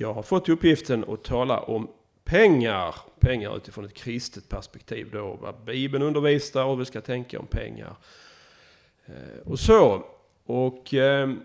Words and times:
Jag 0.00 0.14
har 0.14 0.22
fått 0.22 0.48
uppgiften 0.48 1.04
att 1.08 1.24
tala 1.24 1.60
om 1.60 1.88
pengar. 2.24 2.94
Pengar 3.20 3.56
utifrån 3.56 3.84
ett 3.84 3.94
kristet 3.94 4.48
perspektiv 4.48 5.10
då. 5.12 5.38
Vad 5.40 5.64
Bibeln 5.64 6.04
undervisar 6.04 6.64
och 6.64 6.80
vi 6.80 6.84
ska 6.84 7.00
tänka 7.00 7.38
om 7.38 7.46
pengar. 7.46 7.96
Eh, 9.06 9.12
och 9.44 9.58
så. 9.58 10.04
Och 10.44 10.94
ehm, 10.94 11.40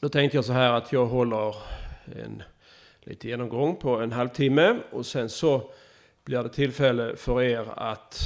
då 0.00 0.08
tänkte 0.08 0.36
jag 0.36 0.44
så 0.44 0.52
här 0.52 0.72
att 0.72 0.92
jag 0.92 1.06
håller 1.06 1.56
en 2.04 2.42
lite 3.00 3.28
genomgång 3.28 3.76
på 3.76 4.00
en 4.00 4.12
halvtimme 4.12 4.76
och 4.90 5.06
sen 5.06 5.28
så 5.28 5.70
blir 6.24 6.42
det 6.42 6.48
tillfälle 6.48 7.16
för 7.16 7.42
er 7.42 7.66
att 7.76 8.18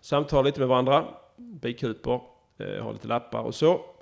samtala 0.00 0.42
lite 0.42 0.60
med 0.60 0.68
varandra, 0.68 1.04
bikuper, 1.36 2.20
eh, 2.58 2.82
ha 2.82 2.92
lite 2.92 3.08
lappar 3.08 3.40
och 3.40 3.54
så. 3.54 3.93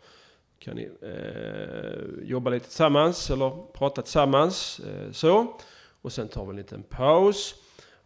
Kan 0.62 0.76
ni 0.76 0.90
eh, 1.02 2.28
jobba 2.28 2.50
lite 2.50 2.66
tillsammans 2.66 3.30
eller 3.30 3.72
prata 3.72 4.02
tillsammans 4.02 4.80
eh, 4.80 5.12
så. 5.12 5.58
Och 6.02 6.12
sen 6.12 6.28
tar 6.28 6.44
vi 6.44 6.50
en 6.50 6.56
liten 6.56 6.82
paus. 6.82 7.54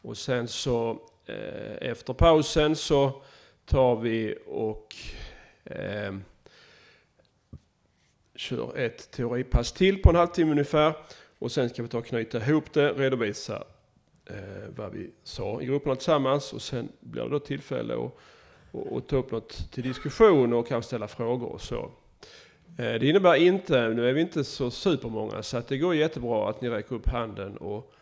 Och 0.02 0.16
sen 0.16 0.48
så 0.48 0.90
eh, 1.26 1.88
efter 1.90 2.12
pausen 2.12 2.76
så 2.76 3.22
tar 3.64 3.96
vi 3.96 4.38
och 4.46 4.96
eh, 5.64 6.14
kör 8.34 8.76
ett 8.78 9.10
teoripass 9.10 9.72
till 9.72 10.02
på 10.02 10.10
en 10.10 10.16
halvtimme 10.16 10.52
ungefär. 10.52 10.94
Och 11.38 11.52
sen 11.52 11.68
ska 11.68 11.82
vi 11.82 11.88
ta 11.88 11.98
och 11.98 12.06
knyta 12.06 12.38
ihop 12.38 12.72
det, 12.72 12.92
redovisa 12.92 13.64
eh, 14.26 14.68
vad 14.76 14.92
vi 14.92 15.10
sa 15.24 15.60
i 15.60 15.66
grupperna 15.66 15.96
tillsammans. 15.96 16.52
Och 16.52 16.62
sen 16.62 16.88
blir 17.00 17.22
det 17.22 17.28
då 17.28 17.38
tillfälle 17.38 17.94
att 17.94 18.18
och, 18.70 18.92
och 18.92 19.06
ta 19.06 19.16
upp 19.16 19.30
något 19.30 19.72
till 19.72 19.82
diskussion 19.82 20.52
och 20.52 20.68
kanske 20.68 20.86
ställa 20.86 21.08
frågor 21.08 21.48
och 21.48 21.60
så. 21.60 21.90
Eh, 22.78 22.94
det 22.94 23.08
innebär 23.08 23.34
inte, 23.34 23.88
nu 23.88 24.08
är 24.08 24.12
vi 24.12 24.20
inte 24.20 24.44
så 24.44 24.70
supermånga, 24.70 25.42
så 25.42 25.56
att 25.56 25.68
det 25.68 25.78
går 25.78 25.94
jättebra 25.94 26.50
att 26.50 26.60
ni 26.60 26.70
räcker 26.70 26.94
upp 26.94 27.08
handen 27.08 27.56
och 27.56 27.92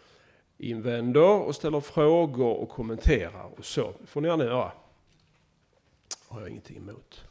invänder 0.59 1.41
och 1.41 1.55
ställer 1.55 1.81
frågor 1.81 2.55
och 2.55 2.69
kommenterar 2.69 3.59
och 3.59 3.65
så. 3.65 3.93
Det 4.01 4.07
får 4.07 4.21
ni 4.21 4.29
gärna 4.29 4.45
göra. 4.45 4.73
har 6.29 6.41
jag 6.41 6.51
ingenting 6.51 6.77
emot. 6.77 7.25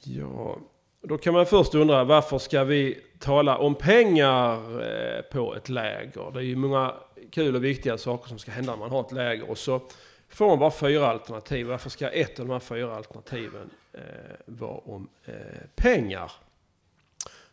Ja, 0.00 0.58
då 1.02 1.18
kan 1.18 1.34
man 1.34 1.46
först 1.46 1.74
undra 1.74 2.04
varför 2.04 2.38
ska 2.38 2.64
vi 2.64 2.98
tala 3.18 3.58
om 3.58 3.74
pengar 3.74 4.82
eh, 4.82 5.22
på 5.22 5.54
ett 5.54 5.68
läger? 5.68 6.30
Det 6.32 6.38
är 6.38 6.42
ju 6.44 6.56
många 6.56 6.94
kul 7.30 7.56
och 7.56 7.64
viktiga 7.64 7.98
saker 7.98 8.28
som 8.28 8.38
ska 8.38 8.50
hända 8.50 8.72
när 8.72 8.78
man 8.78 8.90
har 8.90 9.00
ett 9.00 9.12
läger 9.12 9.50
och 9.50 9.58
så 9.58 9.80
får 10.28 10.46
man 10.46 10.58
bara 10.58 10.70
fyra 10.70 11.06
alternativ. 11.08 11.66
Varför 11.66 11.90
ska 11.90 12.08
ett 12.08 12.40
av 12.40 12.46
de 12.46 12.52
här 12.52 12.60
fyra 12.60 12.96
alternativen 12.96 13.70
eh, 13.92 14.00
vara 14.46 14.78
om 14.78 15.08
eh, 15.24 15.34
pengar? 15.74 16.32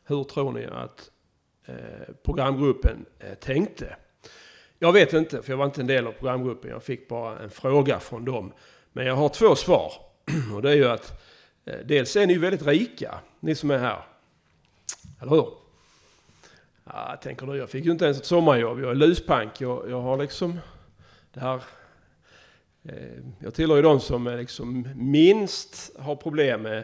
Hur 0.04 0.24
tror 0.24 0.52
ni 0.52 0.66
att 0.66 1.12
eh, 1.66 1.76
programgruppen 2.24 3.06
eh, 3.20 3.34
tänkte? 3.34 3.96
Jag 4.80 4.94
vet 4.94 5.14
inte, 5.14 5.42
för 5.42 5.52
jag 5.52 5.58
var 5.58 5.66
inte 5.66 5.82
en 5.82 5.88
del 5.88 6.08
av 6.08 6.12
programgruppen. 6.12 6.72
Jag 6.72 6.84
fick 6.84 7.08
bara 7.08 7.40
en 7.40 7.50
fråga 7.50 8.00
från 8.00 8.26
dem. 8.26 8.54
Men 8.92 9.06
jag 9.06 9.16
har 9.16 9.30
två 9.30 9.56
svar. 9.56 9.94
Och 10.56 10.62
det 10.62 10.72
är 10.72 10.76
ju 10.76 10.88
att 10.88 11.22
Eh, 11.66 11.80
dels 11.86 12.16
är 12.16 12.28
ni 12.28 12.34
ju 12.34 12.40
väldigt 12.40 12.68
rika, 12.68 13.20
ni 13.40 13.56
som 13.56 13.72
är 13.72 13.78
här. 13.78 14.06
Eller 15.22 15.32
hur? 15.32 15.48
Ja, 16.84 17.20
tänker 17.24 17.48
du, 17.48 17.58
jag 17.58 17.70
fick 17.70 17.86
ju 17.86 17.92
inte 17.92 18.06
ens 18.06 18.18
ett 18.18 18.26
sommarjobb. 18.26 18.80
Jag 18.80 18.92
är 18.92 18.96
luspank. 18.96 19.62
Jag, 19.62 19.90
jag 19.90 20.02
har 20.02 20.18
liksom 20.18 20.60
det 21.34 21.40
här... 21.40 21.62
Eh, 22.84 23.24
jag 23.40 23.54
tillhör 23.54 23.76
ju 23.76 23.82
de 23.82 24.00
som 24.00 24.28
är 24.28 24.38
liksom 24.38 24.88
minst 24.96 25.98
har 26.00 26.16
problem 26.16 26.62
med 26.62 26.84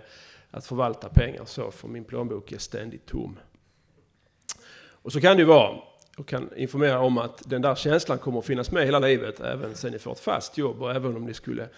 att 0.52 0.66
förvalta 0.66 1.10
pengar 1.10 1.46
så, 1.46 1.72
för 1.72 1.88
min 1.88 2.04
plånbok 2.04 2.52
är 2.52 2.58
ständigt 2.58 3.06
tom. 3.06 3.40
Och 4.90 5.14
så 5.14 5.22
kan 5.22 5.36
det 5.36 5.42
ju 5.42 5.48
vara. 5.48 5.78
Jag 6.18 6.26
kan 6.26 6.58
informera 6.58 7.00
om 7.00 7.18
att 7.18 7.50
den 7.50 7.62
där 7.62 7.76
känslan 7.76 8.18
kommer 8.18 8.40
att 8.40 8.46
finnas 8.46 8.72
med 8.72 8.86
hela 8.86 9.00
livet, 9.00 9.40
även 9.40 9.76
sen 9.76 9.92
ni 9.92 10.00
får 10.00 10.12
ett 10.12 10.20
fast 10.20 10.58
jobb 10.58 10.82
och 10.82 10.96
även 10.96 11.16
om 11.16 11.26
ni 11.26 11.34
skulle 11.34 11.70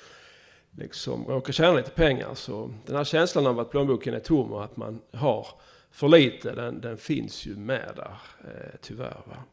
liksom 0.72 1.26
råkar 1.26 1.54
tjäna 1.54 1.74
lite 1.74 1.90
pengar. 1.90 2.34
Så 2.34 2.74
den 2.86 2.96
här 2.96 3.04
känslan 3.04 3.48
av 3.48 3.60
att 3.60 3.72
plånboken 3.72 4.14
är 4.14 4.20
tom 4.20 4.54
och 4.54 4.64
att 4.64 4.78
man 4.78 5.02
har 5.14 5.48
för 5.92 6.08
lite, 6.08 6.52
den, 6.52 6.82
den 6.82 6.98
finns 6.98 7.46
ju 7.46 7.56
med 7.56 7.92
där 7.96 8.18
eh, 8.44 8.76
tyvärr. 8.82 9.22
Va? 9.26 9.44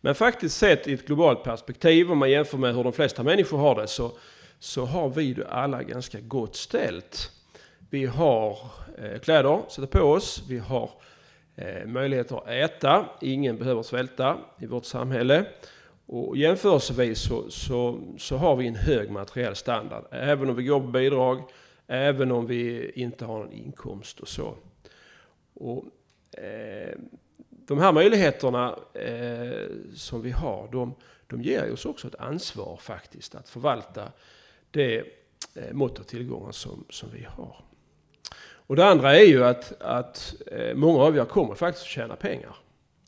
Men 0.00 0.14
faktiskt 0.14 0.58
sett 0.58 0.88
i 0.88 0.92
ett 0.92 1.06
globalt 1.06 1.42
perspektiv, 1.42 2.12
om 2.12 2.18
man 2.18 2.30
jämför 2.30 2.58
med 2.58 2.74
hur 2.74 2.84
de 2.84 2.92
flesta 2.92 3.22
människor 3.22 3.58
har 3.58 3.74
det, 3.74 3.86
så, 3.86 4.12
så 4.58 4.84
har 4.84 5.08
vi 5.08 5.34
det 5.34 5.48
alla 5.48 5.82
ganska 5.82 6.20
gott 6.20 6.56
ställt. 6.56 7.30
Vi 7.90 8.06
har 8.06 8.58
eh, 8.98 9.18
kläder 9.20 9.58
att 9.58 9.72
sätta 9.72 9.86
på 9.86 10.00
oss, 10.00 10.42
vi 10.48 10.58
har 10.58 10.90
eh, 11.56 11.86
möjligheter 11.86 12.36
att 12.36 12.48
äta, 12.48 13.06
ingen 13.20 13.56
behöver 13.56 13.82
svälta 13.82 14.38
i 14.58 14.66
vårt 14.66 14.84
samhälle. 14.84 15.44
Och 16.06 16.36
jämförelsevis 16.36 17.18
så, 17.18 17.50
så, 17.50 18.00
så 18.18 18.36
har 18.36 18.56
vi 18.56 18.66
en 18.66 18.74
hög 18.74 19.10
materiell 19.10 19.56
standard. 19.56 20.04
Även 20.10 20.50
om 20.50 20.56
vi 20.56 20.64
går 20.64 20.80
på 20.80 20.86
bidrag, 20.86 21.42
även 21.86 22.32
om 22.32 22.46
vi 22.46 22.90
inte 22.94 23.24
har 23.24 23.38
någon 23.38 23.52
inkomst 23.52 24.20
och 24.20 24.28
så. 24.28 24.54
Och, 25.54 25.84
eh, 26.42 26.98
de 27.70 27.78
här 27.78 27.92
möjligheterna 27.92 28.78
eh, 28.94 29.66
som 29.94 30.22
vi 30.22 30.30
har, 30.30 30.68
de, 30.72 30.94
de 31.26 31.42
ger 31.42 31.72
oss 31.72 31.84
också 31.84 32.08
ett 32.08 32.14
ansvar 32.14 32.76
faktiskt 32.76 33.34
att 33.34 33.48
förvalta 33.48 34.12
det 34.70 34.98
eh, 35.54 35.72
mått 35.72 35.98
av 35.98 36.02
tillgångar 36.02 36.52
som, 36.52 36.84
som 36.90 37.08
vi 37.14 37.24
har. 37.24 37.56
Och 38.66 38.76
det 38.76 38.86
andra 38.86 39.16
är 39.16 39.24
ju 39.24 39.44
att, 39.44 39.82
att 39.82 40.34
eh, 40.46 40.74
många 40.74 41.02
av 41.02 41.16
er 41.16 41.24
kommer 41.24 41.54
faktiskt 41.54 41.84
att 41.84 41.90
tjäna 41.90 42.16
pengar. 42.16 42.56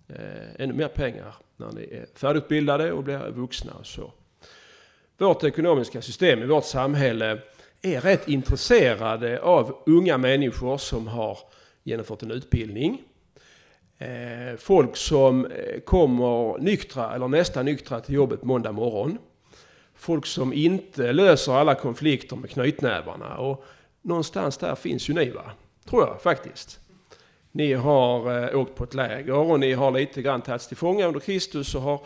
Eh, 0.09 0.55
ännu 0.59 0.73
mer 0.73 0.89
pengar 0.89 1.35
när 1.57 1.73
ni 1.73 1.83
är 1.83 2.07
färdigutbildade 2.15 2.93
och 2.93 3.05
blir 3.05 3.31
vuxna. 3.31 3.73
Och 3.73 3.87
så. 3.87 4.13
Vårt 5.19 5.45
ekonomiska 5.45 6.03
system 6.03 6.43
i 6.43 6.47
vårt 6.47 6.65
samhälle 6.65 7.39
är 7.83 8.01
rätt 8.01 8.29
intresserade 8.29 9.41
av 9.41 9.83
unga 9.87 10.19
människor 10.19 10.79
som 10.79 11.07
har 11.07 11.39
genomfört 11.83 12.23
en 12.23 12.31
utbildning. 12.31 13.03
Eh, 14.03 14.57
folk 14.57 14.97
som 14.97 15.47
eh, 15.47 15.81
kommer 15.81 16.59
nyktra 16.59 17.15
eller 17.15 17.29
nästan 17.29 17.65
nyktra 17.65 18.01
till 18.01 18.15
jobbet 18.15 18.43
måndag 18.43 18.73
morgon. 18.73 19.19
Folk 19.95 20.27
som 20.27 20.53
inte 20.53 21.13
löser 21.13 21.53
alla 21.53 21.75
konflikter 21.75 22.37
med 22.37 22.51
knytnävarna. 22.51 23.37
Och 23.37 23.65
någonstans 24.03 24.57
där 24.57 24.75
finns 24.75 25.11
ju 25.11 25.15
ni 25.15 25.31
va? 25.31 25.53
Tror 25.89 26.07
jag 26.07 26.23
faktiskt. 26.23 26.81
Ni 27.53 27.73
har 27.73 28.43
eh, 28.43 28.59
åkt 28.61 28.75
på 28.75 28.85
ett 28.85 28.95
läger 28.95 29.35
och 29.35 29.61
ni 29.61 29.73
har 29.73 29.91
lite 29.91 30.23
grann 30.23 30.43
tagits 30.43 30.67
till 30.67 30.77
fånga 30.77 31.07
under 31.07 31.21
Kristus 31.21 31.75
och 31.75 31.83
har 31.83 32.01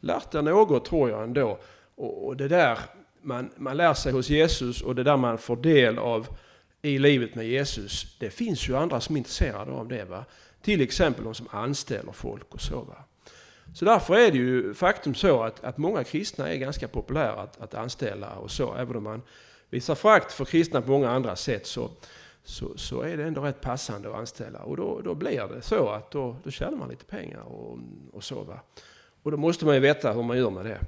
lärt 0.00 0.34
er 0.34 0.42
något 0.42 0.84
tror 0.84 1.10
jag 1.10 1.22
ändå. 1.22 1.58
Och, 1.94 2.26
och 2.26 2.36
det 2.36 2.48
där 2.48 2.78
man, 3.22 3.50
man 3.56 3.76
lär 3.76 3.94
sig 3.94 4.12
hos 4.12 4.30
Jesus 4.30 4.82
och 4.82 4.94
det 4.94 5.02
där 5.02 5.16
man 5.16 5.38
får 5.38 5.56
del 5.56 5.98
av 5.98 6.26
i 6.82 6.98
livet 6.98 7.34
med 7.34 7.46
Jesus, 7.46 8.16
det 8.18 8.30
finns 8.30 8.68
ju 8.68 8.76
andra 8.76 9.00
som 9.00 9.16
är 9.16 9.18
intresserade 9.18 9.72
av 9.72 9.88
det. 9.88 10.04
Va? 10.04 10.24
Till 10.62 10.80
exempel 10.80 11.24
de 11.24 11.34
som 11.34 11.48
anställer 11.50 12.12
folk 12.12 12.54
och 12.54 12.60
så. 12.60 12.80
Va? 12.80 13.04
Så 13.74 13.84
därför 13.84 14.14
är 14.14 14.30
det 14.30 14.38
ju 14.38 14.74
faktum 14.74 15.14
så 15.14 15.42
att, 15.42 15.64
att 15.64 15.78
många 15.78 16.04
kristna 16.04 16.48
är 16.48 16.56
ganska 16.56 16.88
populära 16.88 17.32
att, 17.32 17.60
att 17.60 17.74
anställa 17.74 18.30
och 18.32 18.50
så. 18.50 18.74
Även 18.74 18.96
om 18.96 19.04
man 19.04 19.22
visar 19.70 19.94
frakt 19.94 20.32
för 20.32 20.44
kristna 20.44 20.82
på 20.82 20.90
många 20.90 21.10
andra 21.10 21.36
sätt 21.36 21.66
så, 21.66 21.90
så, 22.44 22.78
så 22.78 23.00
är 23.00 23.16
det 23.16 23.24
ändå 23.24 23.40
rätt 23.40 23.60
passande 23.60 24.08
att 24.08 24.14
anställa. 24.16 24.58
Och 24.58 24.76
då, 24.76 25.00
då 25.04 25.14
blir 25.14 25.48
det 25.54 25.62
så 25.62 25.88
att 25.88 26.10
då, 26.10 26.36
då 26.44 26.50
tjänar 26.50 26.78
man 26.78 26.88
lite 26.88 27.04
pengar 27.04 27.40
och, 27.40 27.78
och 28.12 28.24
så. 28.24 28.42
Va? 28.42 28.60
Och 29.22 29.30
då 29.30 29.36
måste 29.36 29.64
man 29.64 29.74
ju 29.74 29.80
veta 29.80 30.12
hur 30.12 30.22
man 30.22 30.38
gör 30.38 30.50
med 30.50 30.64
det. 30.64 30.80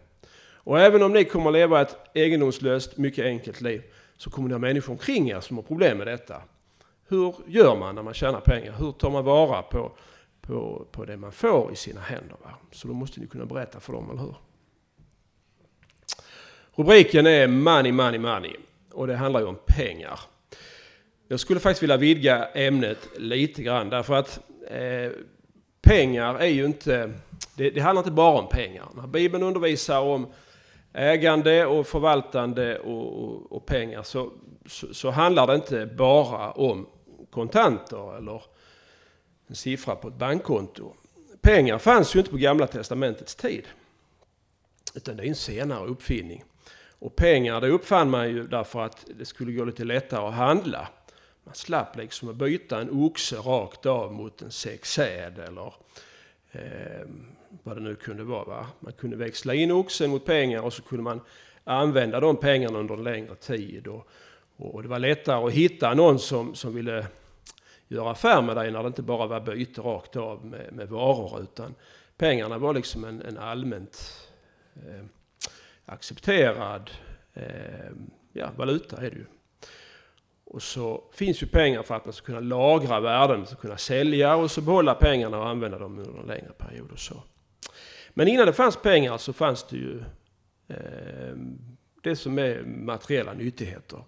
Och 0.64 0.80
även 0.80 1.02
om 1.02 1.12
ni 1.12 1.24
kommer 1.24 1.46
att 1.46 1.52
leva 1.52 1.80
ett 1.80 1.96
egendomslöst, 2.14 2.96
mycket 2.96 3.24
enkelt 3.24 3.60
liv, 3.60 3.82
så 4.16 4.30
kommer 4.30 4.48
ni 4.48 4.54
ha 4.54 4.58
människor 4.58 4.92
omkring 4.92 5.30
er 5.30 5.40
som 5.40 5.56
har 5.56 5.64
problem 5.64 5.98
med 5.98 6.06
detta. 6.06 6.42
Hur 7.08 7.34
gör 7.46 7.76
man 7.76 7.94
när 7.94 8.02
man 8.02 8.14
tjänar 8.14 8.40
pengar? 8.40 8.72
Hur 8.78 8.92
tar 8.92 9.10
man 9.10 9.24
vara 9.24 9.62
på, 9.62 9.92
på, 10.40 10.86
på 10.90 11.04
det 11.04 11.16
man 11.16 11.32
får 11.32 11.72
i 11.72 11.76
sina 11.76 12.00
händer? 12.00 12.36
Va? 12.42 12.50
Så 12.72 12.88
då 12.88 12.94
måste 12.94 13.20
ni 13.20 13.26
kunna 13.26 13.46
berätta 13.46 13.80
för 13.80 13.92
dem, 13.92 14.10
eller 14.10 14.20
hur? 14.20 14.36
Rubriken 16.76 17.26
är 17.26 17.48
Money, 17.48 17.92
Money, 17.92 18.18
Money. 18.18 18.56
Och 18.92 19.06
det 19.06 19.16
handlar 19.16 19.40
ju 19.40 19.46
om 19.46 19.58
pengar. 19.66 20.20
Jag 21.28 21.40
skulle 21.40 21.60
faktiskt 21.60 21.82
vilja 21.82 21.96
vidga 21.96 22.48
ämnet 22.48 23.08
lite 23.16 23.62
grann 23.62 23.90
därför 23.90 24.14
att 24.14 24.40
eh, 24.70 25.12
pengar 25.82 26.38
är 26.38 26.46
ju 26.46 26.64
inte, 26.64 27.12
det, 27.56 27.70
det, 27.70 27.80
handlar 27.80 28.00
inte 28.00 28.10
bara 28.10 28.38
om 28.38 28.48
pengar. 28.48 28.88
När 28.96 29.06
Bibeln 29.06 29.44
undervisar 29.44 30.00
om 30.00 30.26
ägande 30.92 31.66
och 31.66 31.86
förvaltande 31.86 32.78
och, 32.78 33.24
och, 33.24 33.52
och 33.52 33.66
pengar 33.66 34.02
så, 34.02 34.30
så, 34.66 34.94
så, 34.94 35.10
handlar 35.10 35.46
det 35.46 35.54
inte 35.54 35.86
bara 35.86 36.50
om 36.50 36.86
kontanter 37.34 38.16
eller 38.16 38.42
en 39.46 39.54
siffra 39.54 39.96
på 39.96 40.08
ett 40.08 40.14
bankkonto. 40.14 40.92
Pengar 41.40 41.78
fanns 41.78 42.14
ju 42.14 42.18
inte 42.18 42.30
på 42.30 42.36
gamla 42.36 42.66
testamentets 42.66 43.34
tid. 43.34 43.64
Utan 44.94 45.16
det 45.16 45.22
är 45.22 45.28
en 45.28 45.34
senare 45.34 45.86
uppfinning. 45.86 46.44
Och 46.98 47.16
pengar 47.16 47.60
det 47.60 47.68
uppfann 47.68 48.10
man 48.10 48.28
ju 48.28 48.46
därför 48.46 48.80
att 48.80 49.06
det 49.18 49.24
skulle 49.24 49.52
gå 49.52 49.64
lite 49.64 49.84
lättare 49.84 50.26
att 50.26 50.34
handla. 50.34 50.88
man 51.44 51.54
slapp 51.54 51.96
liksom 51.96 52.28
att 52.28 52.36
byta 52.36 52.80
en 52.80 52.90
oxe 52.90 53.36
rakt 53.36 53.86
av 53.86 54.12
mot 54.12 54.42
en 54.42 54.50
säck 54.50 54.84
säd 54.84 55.38
eller 55.38 55.74
eh, 56.52 57.06
vad 57.62 57.76
det 57.76 57.82
nu 57.82 57.94
kunde 57.94 58.24
vara. 58.24 58.44
Va? 58.44 58.66
Man 58.80 58.92
kunde 58.92 59.16
växla 59.16 59.54
in 59.54 59.70
oxen 59.70 60.10
mot 60.10 60.24
pengar 60.24 60.60
och 60.60 60.72
så 60.72 60.82
kunde 60.82 61.04
man 61.04 61.20
använda 61.64 62.20
de 62.20 62.36
pengarna 62.36 62.78
under 62.78 62.94
en 62.94 63.04
längre 63.04 63.34
tid. 63.34 63.86
Och, 63.86 64.08
och 64.56 64.82
det 64.82 64.88
var 64.88 64.98
lättare 64.98 65.46
att 65.46 65.52
hitta 65.52 65.94
någon 65.94 66.18
som, 66.18 66.54
som 66.54 66.74
ville 66.74 67.06
göra 67.94 68.10
affär 68.10 68.42
med 68.42 68.56
dig 68.56 68.70
när 68.70 68.82
det 68.82 68.86
inte 68.86 69.02
bara 69.02 69.26
var 69.26 69.40
byte 69.40 69.80
rakt 69.80 70.16
av 70.16 70.46
med, 70.46 70.72
med 70.72 70.88
varor 70.88 71.40
utan 71.42 71.74
pengarna 72.16 72.58
var 72.58 72.74
liksom 72.74 73.04
en, 73.04 73.22
en 73.22 73.38
allmänt 73.38 74.28
eh, 74.76 75.04
accepterad 75.86 76.90
eh, 77.34 77.90
ja, 78.32 78.50
valuta 78.56 78.96
är 78.96 79.10
det 79.10 79.16
ju. 79.16 79.26
Och 80.44 80.62
så 80.62 81.04
finns 81.12 81.42
ju 81.42 81.46
pengar 81.46 81.82
för 81.82 81.94
att 81.94 82.04
man 82.04 82.12
ska 82.12 82.26
kunna 82.26 82.40
lagra 82.40 83.00
värden, 83.00 83.46
ska 83.46 83.56
kunna 83.56 83.76
sälja 83.76 84.36
och 84.36 84.50
så 84.50 84.60
behålla 84.60 84.94
pengarna 84.94 85.38
och 85.38 85.48
använda 85.48 85.78
dem 85.78 85.98
under 85.98 86.20
en 86.20 86.26
längre 86.26 86.52
period 86.58 86.92
och 86.92 86.98
så. 86.98 87.22
Men 88.10 88.28
innan 88.28 88.46
det 88.46 88.52
fanns 88.52 88.76
pengar 88.76 89.18
så 89.18 89.32
fanns 89.32 89.64
det 89.64 89.76
ju 89.76 89.98
eh, 90.68 91.36
det 92.02 92.16
som 92.16 92.38
är 92.38 92.62
materiella 92.62 93.32
nyttigheter. 93.32 94.04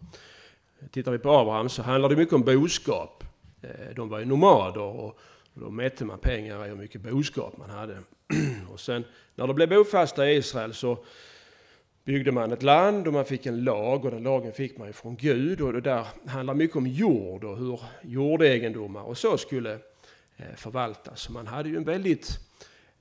Tittar 0.91 1.12
vi 1.12 1.19
på 1.19 1.31
Abraham 1.31 1.69
så 1.69 1.83
handlar 1.83 2.09
det 2.09 2.17
mycket 2.17 2.35
om 2.35 2.43
boskap. 2.43 3.25
Eh, 3.66 3.94
de 3.94 4.08
var 4.08 4.18
ju 4.18 4.24
nomader 4.24 4.80
och 4.80 5.18
då 5.54 5.70
mätte 5.70 6.04
man 6.04 6.18
pengar 6.18 6.66
i 6.66 6.68
hur 6.68 6.76
mycket 6.76 7.00
boskap 7.00 7.56
man 7.56 7.70
hade. 7.70 7.98
och 8.72 8.80
sen 8.80 9.04
när 9.34 9.46
de 9.46 9.56
blev 9.56 9.68
bofasta 9.68 10.30
i 10.30 10.36
Israel 10.36 10.74
så 10.74 10.98
byggde 12.04 12.32
man 12.32 12.52
ett 12.52 12.62
land 12.62 13.06
och 13.06 13.12
man 13.12 13.24
fick 13.24 13.46
en 13.46 13.64
lag 13.64 14.04
och 14.04 14.10
den 14.10 14.22
lagen 14.22 14.52
fick 14.52 14.78
man 14.78 14.86
ju 14.86 14.92
från 14.92 15.16
Gud 15.16 15.60
och 15.60 15.72
det 15.72 15.80
där 15.80 16.06
handlar 16.26 16.54
mycket 16.54 16.76
om 16.76 16.86
jord 16.86 17.44
och 17.44 17.58
hur 17.58 17.80
jordegendomar 18.02 19.02
och 19.02 19.18
så 19.18 19.38
skulle 19.38 19.72
eh, 20.36 20.54
förvaltas. 20.56 21.20
Så 21.20 21.32
man 21.32 21.46
hade 21.46 21.68
ju 21.68 21.76
en 21.76 21.84
väldigt 21.84 22.38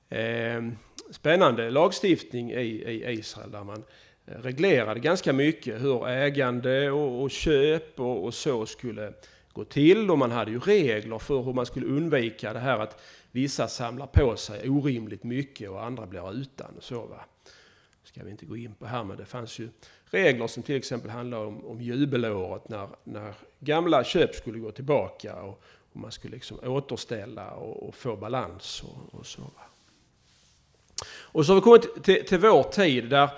eh, 0.08 0.62
spännande 1.10 1.70
lagstiftning 1.70 2.50
i, 2.50 2.58
i 2.58 3.12
Israel 3.12 3.50
där 3.50 3.64
man 3.64 3.84
eh, 4.26 4.38
reglerade 4.42 5.00
ganska 5.00 5.32
mycket 5.32 5.82
hur 5.82 6.08
ägande 6.08 6.90
och, 6.90 7.22
och 7.22 7.30
köp 7.30 8.00
och, 8.00 8.24
och, 8.24 8.34
så 8.34 8.66
skulle 8.66 9.12
gå 9.56 9.64
till 9.64 10.10
och 10.10 10.18
man 10.18 10.30
hade 10.30 10.50
ju 10.50 10.58
regler 10.58 11.18
för 11.18 11.42
hur 11.42 11.52
man 11.52 11.66
skulle 11.66 11.86
undvika 11.86 12.52
det 12.52 12.58
här 12.58 12.78
att 12.78 13.00
vissa 13.30 13.68
samlar 13.68 14.06
på 14.06 14.36
sig 14.36 14.68
orimligt 14.68 15.24
mycket 15.24 15.70
och 15.70 15.84
andra 15.84 16.06
blir 16.06 16.32
utan 16.32 16.76
och 16.76 16.82
så 16.82 17.06
va 17.06 17.20
ska 18.04 18.24
vi 18.24 18.30
inte 18.30 18.46
gå 18.46 18.56
in 18.56 18.74
på 18.74 18.86
här, 18.86 19.04
men 19.04 19.16
det 19.16 19.24
fanns 19.24 19.58
ju 19.58 19.68
regler 20.10 20.46
som 20.46 20.62
till 20.62 20.76
exempel 20.76 21.10
handlade 21.10 21.46
om, 21.46 21.66
om 21.66 21.80
jubelåret 21.80 22.68
när, 22.68 22.88
när 23.04 23.34
gamla 23.60 24.04
köp 24.04 24.34
skulle 24.34 24.58
gå 24.58 24.70
tillbaka 24.70 25.42
och, 25.42 25.62
och 25.92 26.00
man 26.00 26.12
skulle 26.12 26.34
liksom 26.34 26.58
återställa 26.62 27.50
och, 27.50 27.88
och 27.88 27.94
få 27.94 28.16
balans 28.16 28.82
och, 28.82 29.18
och, 29.18 29.26
så. 29.26 29.42
Och 31.06 31.46
så 31.46 31.52
har 31.52 31.60
vi 31.60 31.62
kommit 31.62 32.04
till, 32.04 32.26
till 32.26 32.38
vår 32.38 32.62
tid 32.62 33.10
där, 33.10 33.30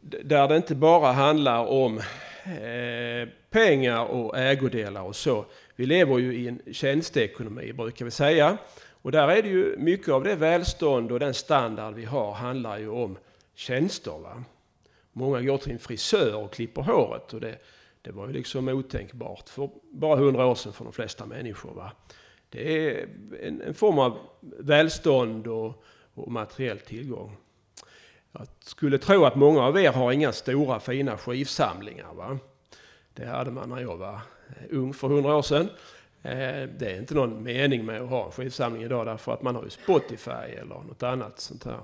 där 0.00 0.48
det 0.48 0.56
inte 0.56 0.74
bara 0.74 1.12
handlar 1.12 1.66
om 1.66 1.98
eh, 2.44 3.28
pengar 3.52 4.04
och 4.04 4.38
ägodelar 4.38 5.02
och 5.02 5.16
så. 5.16 5.44
Vi 5.76 5.86
lever 5.86 6.18
ju 6.18 6.34
i 6.34 6.48
en 6.48 6.60
tjänsteekonomi 6.72 7.72
brukar 7.72 8.04
vi 8.04 8.10
säga. 8.10 8.58
Och 9.02 9.12
där 9.12 9.28
är 9.28 9.42
det 9.42 9.48
ju 9.48 9.76
mycket 9.78 10.08
av 10.08 10.24
det 10.24 10.34
välstånd 10.34 11.12
och 11.12 11.20
den 11.20 11.34
standard 11.34 11.94
vi 11.94 12.04
har 12.04 12.32
handlar 12.32 12.78
ju 12.78 12.88
om 12.88 13.18
tjänster. 13.54 14.18
Va? 14.18 14.44
Många 15.12 15.42
går 15.42 15.58
till 15.58 15.72
en 15.72 15.78
frisör 15.78 16.34
och 16.34 16.52
klipper 16.52 16.82
håret 16.82 17.34
och 17.34 17.40
det, 17.40 17.58
det 18.02 18.10
var 18.10 18.26
ju 18.26 18.32
liksom 18.32 18.68
otänkbart 18.68 19.48
för 19.48 19.70
bara 19.90 20.16
hundra 20.16 20.46
år 20.46 20.54
sedan 20.54 20.72
för 20.72 20.84
de 20.84 20.92
flesta 20.92 21.26
människor. 21.26 21.74
Va? 21.74 21.92
Det 22.48 22.88
är 22.88 23.08
en, 23.42 23.62
en 23.62 23.74
form 23.74 23.98
av 23.98 24.18
välstånd 24.58 25.46
och, 25.46 25.84
och 26.14 26.32
materiell 26.32 26.78
tillgång. 26.78 27.36
Jag 28.32 28.46
skulle 28.60 28.98
tro 28.98 29.24
att 29.24 29.36
många 29.36 29.62
av 29.62 29.78
er 29.78 29.92
har 29.92 30.12
inga 30.12 30.32
stora 30.32 30.80
fina 30.80 31.18
skivsamlingar. 31.18 32.14
Va? 32.14 32.38
Det 33.14 33.26
hade 33.26 33.50
man 33.50 33.68
när 33.68 33.80
jag 33.80 33.96
var 33.96 34.14
eh, 34.14 34.66
ung 34.70 34.94
för 34.94 35.08
hundra 35.08 35.36
år 35.36 35.42
sedan. 35.42 35.68
Eh, 36.22 36.68
det 36.78 36.92
är 36.92 36.98
inte 36.98 37.14
någon 37.14 37.42
mening 37.42 37.84
med 37.84 38.02
att 38.02 38.10
ha 38.10 38.26
en 38.26 38.32
skivsamling 38.32 38.82
idag 38.82 39.06
därför 39.06 39.32
att 39.32 39.42
man 39.42 39.54
har 39.54 39.64
ju 39.64 39.70
Spotify 39.70 40.30
eller 40.30 40.74
något 40.74 41.02
annat 41.02 41.40
sånt 41.40 41.64
här 41.64 41.80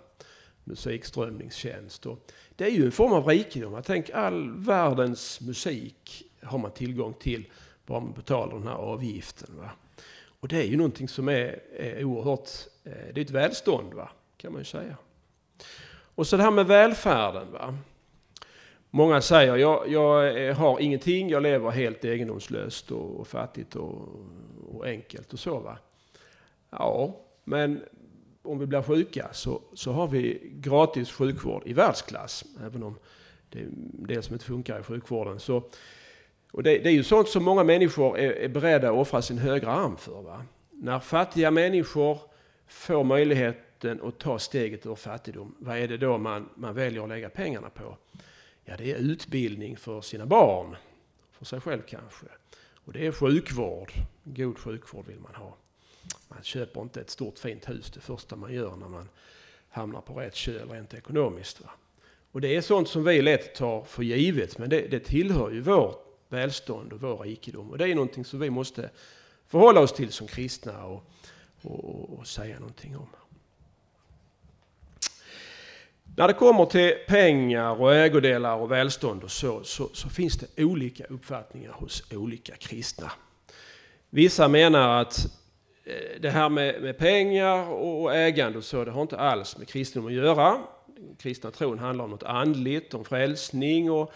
musikströmningstjänst. 0.64 2.06
Och 2.06 2.32
det 2.56 2.64
är 2.64 2.70
ju 2.70 2.84
en 2.84 2.92
form 2.92 3.12
av 3.12 3.26
rikedom. 3.26 3.82
Tänk 3.84 4.10
all 4.10 4.50
världens 4.50 5.40
musik 5.40 6.24
har 6.42 6.58
man 6.58 6.70
tillgång 6.70 7.14
till 7.14 7.46
bara 7.86 8.00
man 8.00 8.12
betalar 8.12 8.54
den 8.54 8.68
här 8.68 8.74
avgiften. 8.74 9.56
Va? 9.56 9.70
Och 10.40 10.48
det 10.48 10.56
är 10.56 10.66
ju 10.66 10.76
någonting 10.76 11.08
som 11.08 11.28
är, 11.28 11.60
är 11.76 12.04
oerhört, 12.04 12.48
eh, 12.84 12.92
det 13.14 13.20
är 13.20 13.24
ett 13.24 13.30
välstånd 13.30 13.94
va? 13.94 14.10
kan 14.36 14.52
man 14.52 14.60
ju 14.60 14.64
säga. 14.64 14.96
Och 16.14 16.26
så 16.26 16.36
det 16.36 16.42
här 16.42 16.50
med 16.50 16.66
välfärden. 16.66 17.52
Va? 17.52 17.78
Många 18.90 19.20
säger, 19.20 19.56
jag, 19.56 19.88
jag 19.88 20.46
eh, 20.46 20.56
har 20.56 20.80
ingenting, 20.80 21.30
jag 21.30 21.42
lever 21.42 21.70
helt 21.70 22.04
egendomslöst 22.04 22.90
och, 22.90 23.20
och 23.20 23.26
fattigt 23.26 23.76
och, 23.76 24.08
och 24.72 24.86
enkelt 24.86 25.32
och 25.32 25.38
så. 25.38 25.58
Va? 25.58 25.78
Ja, 26.70 27.16
men 27.44 27.82
om 28.42 28.58
vi 28.58 28.66
blir 28.66 28.82
sjuka 28.82 29.28
så, 29.32 29.62
så 29.74 29.92
har 29.92 30.06
vi 30.06 30.52
gratis 30.54 31.12
sjukvård 31.12 31.62
i 31.66 31.72
världsklass. 31.72 32.44
Även 32.66 32.82
om 32.82 32.98
det 33.50 33.58
är 33.58 33.68
det 33.80 34.22
som 34.22 34.34
inte 34.34 34.44
funkar 34.44 34.80
i 34.80 34.82
sjukvården. 34.82 35.40
Så, 35.40 35.62
och 36.52 36.62
det, 36.62 36.78
det 36.78 36.88
är 36.88 36.92
ju 36.92 37.04
sånt 37.04 37.28
som 37.28 37.44
många 37.44 37.64
människor 37.64 38.18
är, 38.18 38.30
är 38.30 38.48
beredda 38.48 38.90
att 38.90 38.96
offra 38.96 39.22
sin 39.22 39.38
högra 39.38 39.72
arm 39.72 39.96
för. 39.96 40.22
Va? 40.22 40.42
När 40.70 41.00
fattiga 41.00 41.50
människor 41.50 42.18
får 42.66 43.04
möjligheten 43.04 44.00
att 44.02 44.18
ta 44.18 44.38
steget 44.38 44.86
ur 44.86 44.94
fattigdom, 44.94 45.54
vad 45.58 45.78
är 45.78 45.88
det 45.88 45.96
då 45.96 46.18
man, 46.18 46.48
man 46.54 46.74
väljer 46.74 47.02
att 47.02 47.08
lägga 47.08 47.28
pengarna 47.28 47.70
på? 47.70 47.96
Ja, 48.68 48.76
det 48.76 48.92
är 48.92 48.96
utbildning 48.96 49.76
för 49.76 50.00
sina 50.00 50.26
barn, 50.26 50.76
för 51.32 51.44
sig 51.44 51.60
själv 51.60 51.82
kanske. 51.82 52.26
Och 52.74 52.92
det 52.92 53.06
är 53.06 53.12
sjukvård, 53.12 53.92
god 54.24 54.58
sjukvård 54.58 55.06
vill 55.06 55.20
man 55.20 55.34
ha. 55.34 55.56
Man 56.28 56.42
köper 56.42 56.82
inte 56.82 57.00
ett 57.00 57.10
stort 57.10 57.38
fint 57.38 57.68
hus 57.68 57.90
det 57.90 58.00
första 58.00 58.36
man 58.36 58.52
gör 58.52 58.76
när 58.76 58.88
man 58.88 59.08
hamnar 59.68 60.00
på 60.00 60.14
rätt 60.14 60.34
köl 60.34 60.68
rent 60.68 60.94
ekonomiskt. 60.94 61.60
Va? 61.60 61.70
Och 62.32 62.40
det 62.40 62.56
är 62.56 62.60
sånt 62.60 62.88
som 62.88 63.04
vi 63.04 63.22
lätt 63.22 63.54
tar 63.54 63.84
för 63.84 64.02
givet, 64.02 64.58
men 64.58 64.70
det, 64.70 64.80
det 64.80 65.00
tillhör 65.00 65.50
ju 65.50 65.60
vårt 65.60 66.04
välstånd 66.28 66.92
och 66.92 67.00
vår 67.00 67.18
rikedom. 67.18 67.70
Och 67.70 67.78
det 67.78 67.88
är 67.88 67.94
någonting 67.94 68.24
som 68.24 68.38
vi 68.38 68.50
måste 68.50 68.90
förhålla 69.46 69.80
oss 69.80 69.92
till 69.92 70.12
som 70.12 70.26
kristna 70.26 70.84
och, 70.84 71.04
och, 71.62 72.18
och 72.18 72.26
säga 72.26 72.58
någonting 72.58 72.96
om. 72.96 73.08
När 76.18 76.28
det 76.28 76.34
kommer 76.34 76.66
till 76.66 76.94
pengar 77.06 77.80
och 77.80 77.94
ägodelar 77.94 78.56
och 78.56 78.70
välstånd 78.72 79.24
och 79.24 79.30
så, 79.30 79.64
så, 79.64 79.88
så, 79.92 80.08
finns 80.08 80.36
det 80.36 80.64
olika 80.64 81.04
uppfattningar 81.04 81.72
hos 81.72 82.12
olika 82.12 82.56
kristna. 82.56 83.12
Vissa 84.10 84.48
menar 84.48 85.00
att 85.00 85.26
eh, 85.84 86.20
det 86.20 86.30
här 86.30 86.48
med, 86.48 86.82
med, 86.82 86.98
pengar 86.98 87.68
och 87.68 88.14
ägande 88.14 88.58
och 88.58 88.64
så, 88.64 88.84
det 88.84 88.90
har 88.90 89.02
inte 89.02 89.18
alls 89.18 89.58
med 89.58 89.68
kristendom 89.68 90.06
att 90.06 90.14
göra. 90.14 90.58
Den 90.86 91.16
kristna 91.18 91.50
tron 91.50 91.78
handlar 91.78 92.04
om 92.04 92.10
något 92.10 92.22
andligt, 92.22 92.94
om 92.94 93.04
frälsning 93.04 93.90
och, 93.90 94.12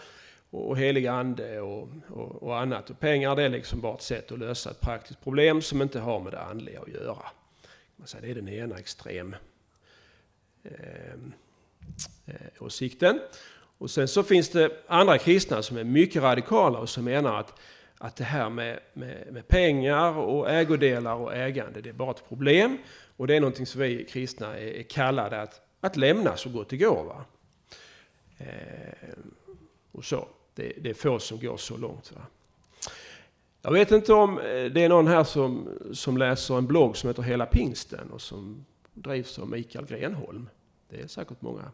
och 0.49 0.77
helig 0.77 1.07
ande 1.07 1.61
och, 1.61 1.89
och, 2.09 2.43
och, 2.43 2.59
annat. 2.59 2.89
Och 2.89 2.99
pengar 2.99 3.35
det 3.35 3.43
är 3.43 3.49
liksom 3.49 3.81
bara 3.81 3.95
ett 3.95 4.01
sätt 4.01 4.31
att 4.31 4.39
lösa 4.39 4.71
ett 4.71 4.81
praktiskt 4.81 5.23
problem 5.23 5.61
som 5.61 5.81
inte 5.81 5.99
har 5.99 6.19
med 6.19 6.33
det 6.33 6.41
andliga 6.41 6.81
att 6.81 6.87
göra. 6.87 7.25
Man 7.95 8.07
säger, 8.07 8.25
det 8.25 8.31
är 8.31 8.35
den 8.35 8.49
ena 8.49 8.77
extrem 8.77 9.35
ehm, 10.63 11.33
Eh, 12.25 12.63
åsikten. 12.63 13.19
Och 13.77 13.91
sen 13.91 14.07
så 14.07 14.23
finns 14.23 14.49
det 14.49 14.71
andra 14.87 15.17
kristna 15.17 15.61
som 15.61 15.77
är 15.77 15.83
mycket 15.83 16.23
radikala 16.23 16.79
och 16.79 16.89
som 16.89 17.03
menar 17.03 17.39
att 17.39 17.59
att 18.03 18.15
det 18.15 18.23
här 18.23 18.49
med, 18.49 18.79
med, 18.93 19.33
med, 19.33 19.47
pengar 19.47 20.17
och 20.17 20.49
ägodelar 20.49 21.15
och 21.15 21.35
ägande, 21.35 21.81
det 21.81 21.89
är 21.89 21.93
bara 21.93 22.11
ett 22.11 22.27
problem. 22.27 22.77
Och 23.17 23.27
det 23.27 23.35
är 23.35 23.39
någonting 23.39 23.65
som 23.65 23.81
vi 23.81 24.05
kristna 24.05 24.57
är, 24.57 24.67
är 24.67 24.83
kallade 24.83 25.41
att, 25.41 25.61
att 25.79 25.97
lämna 25.97 26.37
så 26.37 26.49
gott 26.49 26.69
det 26.69 26.77
går. 26.77 27.03
Va? 27.03 27.25
Eh, 28.37 29.09
och 29.91 30.05
så. 30.05 30.27
Det, 30.55 30.73
det, 30.81 30.89
är 30.89 30.93
få 30.93 31.19
som 31.19 31.39
går 31.39 31.57
så 31.57 31.77
långt. 31.77 32.11
Va? 32.11 32.21
Jag 33.61 33.71
vet 33.71 33.91
inte 33.91 34.13
om 34.13 34.39
eh, 34.39 34.65
det 34.65 34.83
är 34.83 34.89
någon 34.89 35.07
här 35.07 35.23
som, 35.23 35.69
som 35.93 36.17
läser 36.17 36.57
en 36.57 36.67
blogg 36.67 36.97
som 36.97 37.09
heter 37.09 37.23
Hela 37.23 37.45
Pingsten 37.45 38.11
och 38.11 38.21
som 38.21 38.65
drivs 38.93 39.39
av 39.39 39.49
Mikael 39.49 39.85
Grenholm. 39.85 40.49
Det 40.95 41.01
är 41.01 41.07
säkert 41.07 41.41
många. 41.41 41.71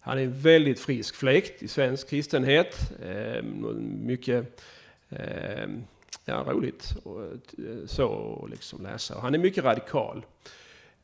Han 0.00 0.18
är 0.18 0.22
en 0.22 0.40
väldigt 0.40 0.80
frisk 0.80 1.14
fläkt 1.14 1.62
i 1.62 1.68
svensk 1.68 2.08
kristenhet. 2.08 2.92
Eh, 3.02 3.42
mycket 3.42 4.62
eh, 5.08 5.68
ja, 6.24 6.44
roligt 6.48 6.94
och, 7.04 7.22
eh, 7.22 7.86
så 7.86 8.48
liksom 8.50 8.82
läsa. 8.82 9.16
Och 9.16 9.22
han 9.22 9.34
är 9.34 9.38
mycket 9.38 9.64
radikal. 9.64 10.24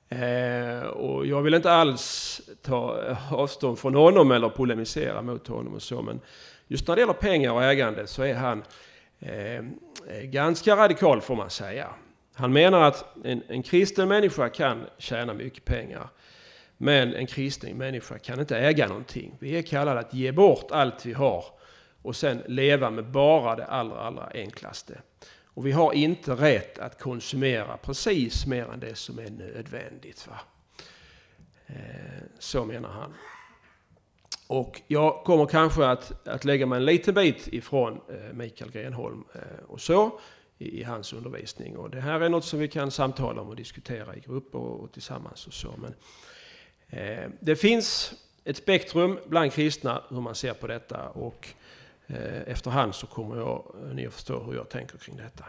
Eh, 0.08 0.80
och 0.80 1.26
jag 1.26 1.42
vill 1.42 1.54
inte 1.54 1.72
alls 1.72 2.40
ta 2.62 3.16
avstånd 3.30 3.78
från 3.78 3.94
honom 3.94 4.30
eller 4.30 4.48
polemisera 4.48 5.22
mot 5.22 5.46
honom 5.46 5.74
och 5.74 5.82
så, 5.82 6.02
men 6.02 6.20
just 6.68 6.88
när 6.88 6.94
det 6.94 7.00
gäller 7.00 7.12
pengar 7.12 7.52
och 7.52 7.64
ägande 7.64 8.06
så 8.06 8.22
är 8.22 8.34
han 8.34 8.64
eh, 9.20 9.64
ganska 10.22 10.76
radikal 10.76 11.20
får 11.20 11.36
man 11.36 11.50
säga. 11.50 11.88
Han 12.34 12.52
menar 12.52 12.80
att 12.80 13.16
en, 13.24 13.42
en 13.48 13.62
kristen 13.62 14.08
människa 14.08 14.48
kan 14.48 14.86
tjäna 14.98 15.34
mycket 15.34 15.64
pengar. 15.64 16.08
Men 16.76 17.14
en 17.14 17.26
kristen 17.26 17.78
människa 17.78 18.18
kan 18.18 18.40
inte 18.40 18.59
äga 18.59 18.88
någonting. 18.88 19.37
Vi 19.38 19.59
är 19.59 19.62
kallade 19.62 20.00
att 20.00 20.14
ge 20.14 20.33
bort 20.33 20.71
allt 20.71 21.06
vi 21.06 21.12
har 21.12 21.45
och 22.02 22.16
sen 22.16 22.42
leva 22.47 22.90
med 22.90 23.11
bara 23.11 23.56
det 23.56 23.66
allra, 23.66 23.99
allra 23.99 24.30
enklaste. 24.35 25.00
Och 25.45 25.66
vi 25.66 25.73
har 25.73 25.92
inte 25.92 26.33
rätt 26.33 26.78
att 26.78 27.00
konsumera 27.00 27.76
precis 27.76 28.47
mer 28.47 28.73
än 28.73 28.80
det 28.80 28.95
som 28.95 29.18
är 29.18 29.30
nödvändigt. 29.30 30.28
Va? 30.28 30.38
Eh, 31.66 31.75
så 32.38 32.64
menar 32.64 32.88
han. 32.88 33.14
Och 34.47 34.80
jag 34.87 35.25
kommer 35.25 35.47
kanske 35.47 35.87
att, 35.87 36.28
att 36.28 36.45
lägga 36.45 36.66
mig 36.66 36.76
en 36.76 36.85
liten 36.85 37.14
bit 37.14 37.49
ifrån 37.49 38.00
eh, 38.09 38.33
Mikael 38.33 38.71
Grenholm 38.71 39.25
eh, 39.35 39.64
och 39.68 39.80
så 39.80 40.21
i, 40.59 40.80
i, 40.80 40.83
hans 40.83 41.12
undervisning. 41.12 41.76
Och 41.76 41.90
det 41.90 42.00
här 42.00 42.21
är 42.21 42.28
något 42.28 42.45
som 42.45 42.59
vi 42.59 42.68
kan 42.68 42.90
samtala 42.90 43.40
om 43.42 43.49
och 43.49 43.56
diskutera 43.56 44.16
i 44.16 44.21
grupper 44.21 44.59
och, 44.59 44.80
och 44.80 44.92
tillsammans 44.92 45.47
och 45.47 45.52
så. 45.52 45.75
Men 45.76 45.90
eh, 45.90 45.97
Eh, 46.88 47.31
det 47.40 47.57
finns 47.57 48.14
ett 48.45 48.57
spektrum 48.57 49.19
bland 49.26 49.52
kristna 49.52 50.02
hur 50.09 50.21
man 50.21 50.35
ser 50.35 50.55
på 50.55 50.66
detta 50.66 51.09
och 51.09 51.49
eh, 52.07 52.49
efterhand 52.49 52.95
så 52.95 53.07
kommer 53.07 53.37
jag, 53.37 53.75
eh, 53.83 53.95
ni 53.95 54.07
att 54.07 54.14
förstå 54.14 54.43
hur 54.43 54.55
jag 54.55 54.69
tänker 54.69 54.99
kring 54.99 55.16
detta. 55.16 55.45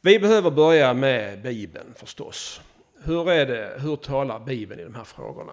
Vi 0.00 0.18
behöver 0.18 0.50
börja 0.50 0.94
med 0.94 1.42
Bibeln 1.42 1.94
förstås. 1.94 2.60
Hur, 3.04 3.30
är 3.30 3.46
det, 3.46 3.80
hur 3.80 3.96
talar 3.96 4.40
Bibeln 4.40 4.80
i 4.80 4.84
de 4.84 4.94
här 4.94 5.04
frågorna? 5.04 5.52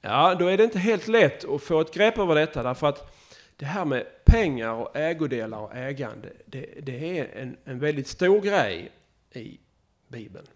Ja, 0.00 0.34
då 0.34 0.46
är 0.46 0.56
det 0.56 0.64
inte 0.64 0.78
helt 0.78 1.08
lätt 1.08 1.44
att 1.44 1.62
få 1.62 1.80
ett 1.80 1.94
grepp 1.94 2.18
över 2.18 2.34
detta 2.34 2.62
därför 2.62 2.86
att 2.86 3.14
det 3.56 3.66
här 3.66 3.84
med 3.84 4.06
pengar 4.24 4.72
och 4.72 4.96
ägodelar 4.96 5.58
och 5.58 5.76
ägande, 5.76 6.28
det, 6.46 6.66
det 6.82 7.18
är 7.18 7.42
en, 7.42 7.56
en 7.64 7.78
väldigt 7.78 8.08
stor 8.08 8.40
grej 8.40 8.92
i 9.32 9.58
Bibeln. 10.08 10.46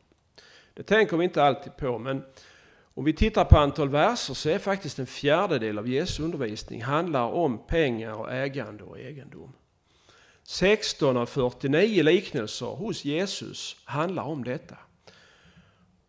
Det 0.75 0.83
tänker 0.83 1.17
vi 1.17 1.25
inte 1.25 1.43
alltid 1.43 1.77
på, 1.77 1.99
men 1.99 2.25
om 2.95 3.05
vi 3.05 3.13
tittar 3.13 3.45
på 3.45 3.59
antal 3.59 3.89
verser 3.89 4.35
så 4.35 4.49
är 4.49 4.59
faktiskt 4.59 4.99
en 4.99 5.07
fjärdedel 5.07 5.79
av 5.79 5.89
Jesu 5.89 6.23
undervisning 6.23 6.83
handlar 6.83 7.25
om 7.25 7.67
pengar 7.67 8.15
och 8.15 8.33
ägande 8.33 8.85
och 8.85 8.99
egendom. 8.99 9.53
16 10.43 11.17
av 11.17 11.27
49 11.27 12.03
liknelser 12.03 12.67
hos 12.67 13.05
Jesus 13.05 13.77
handlar 13.85 14.23
om 14.23 14.45
detta. 14.45 14.77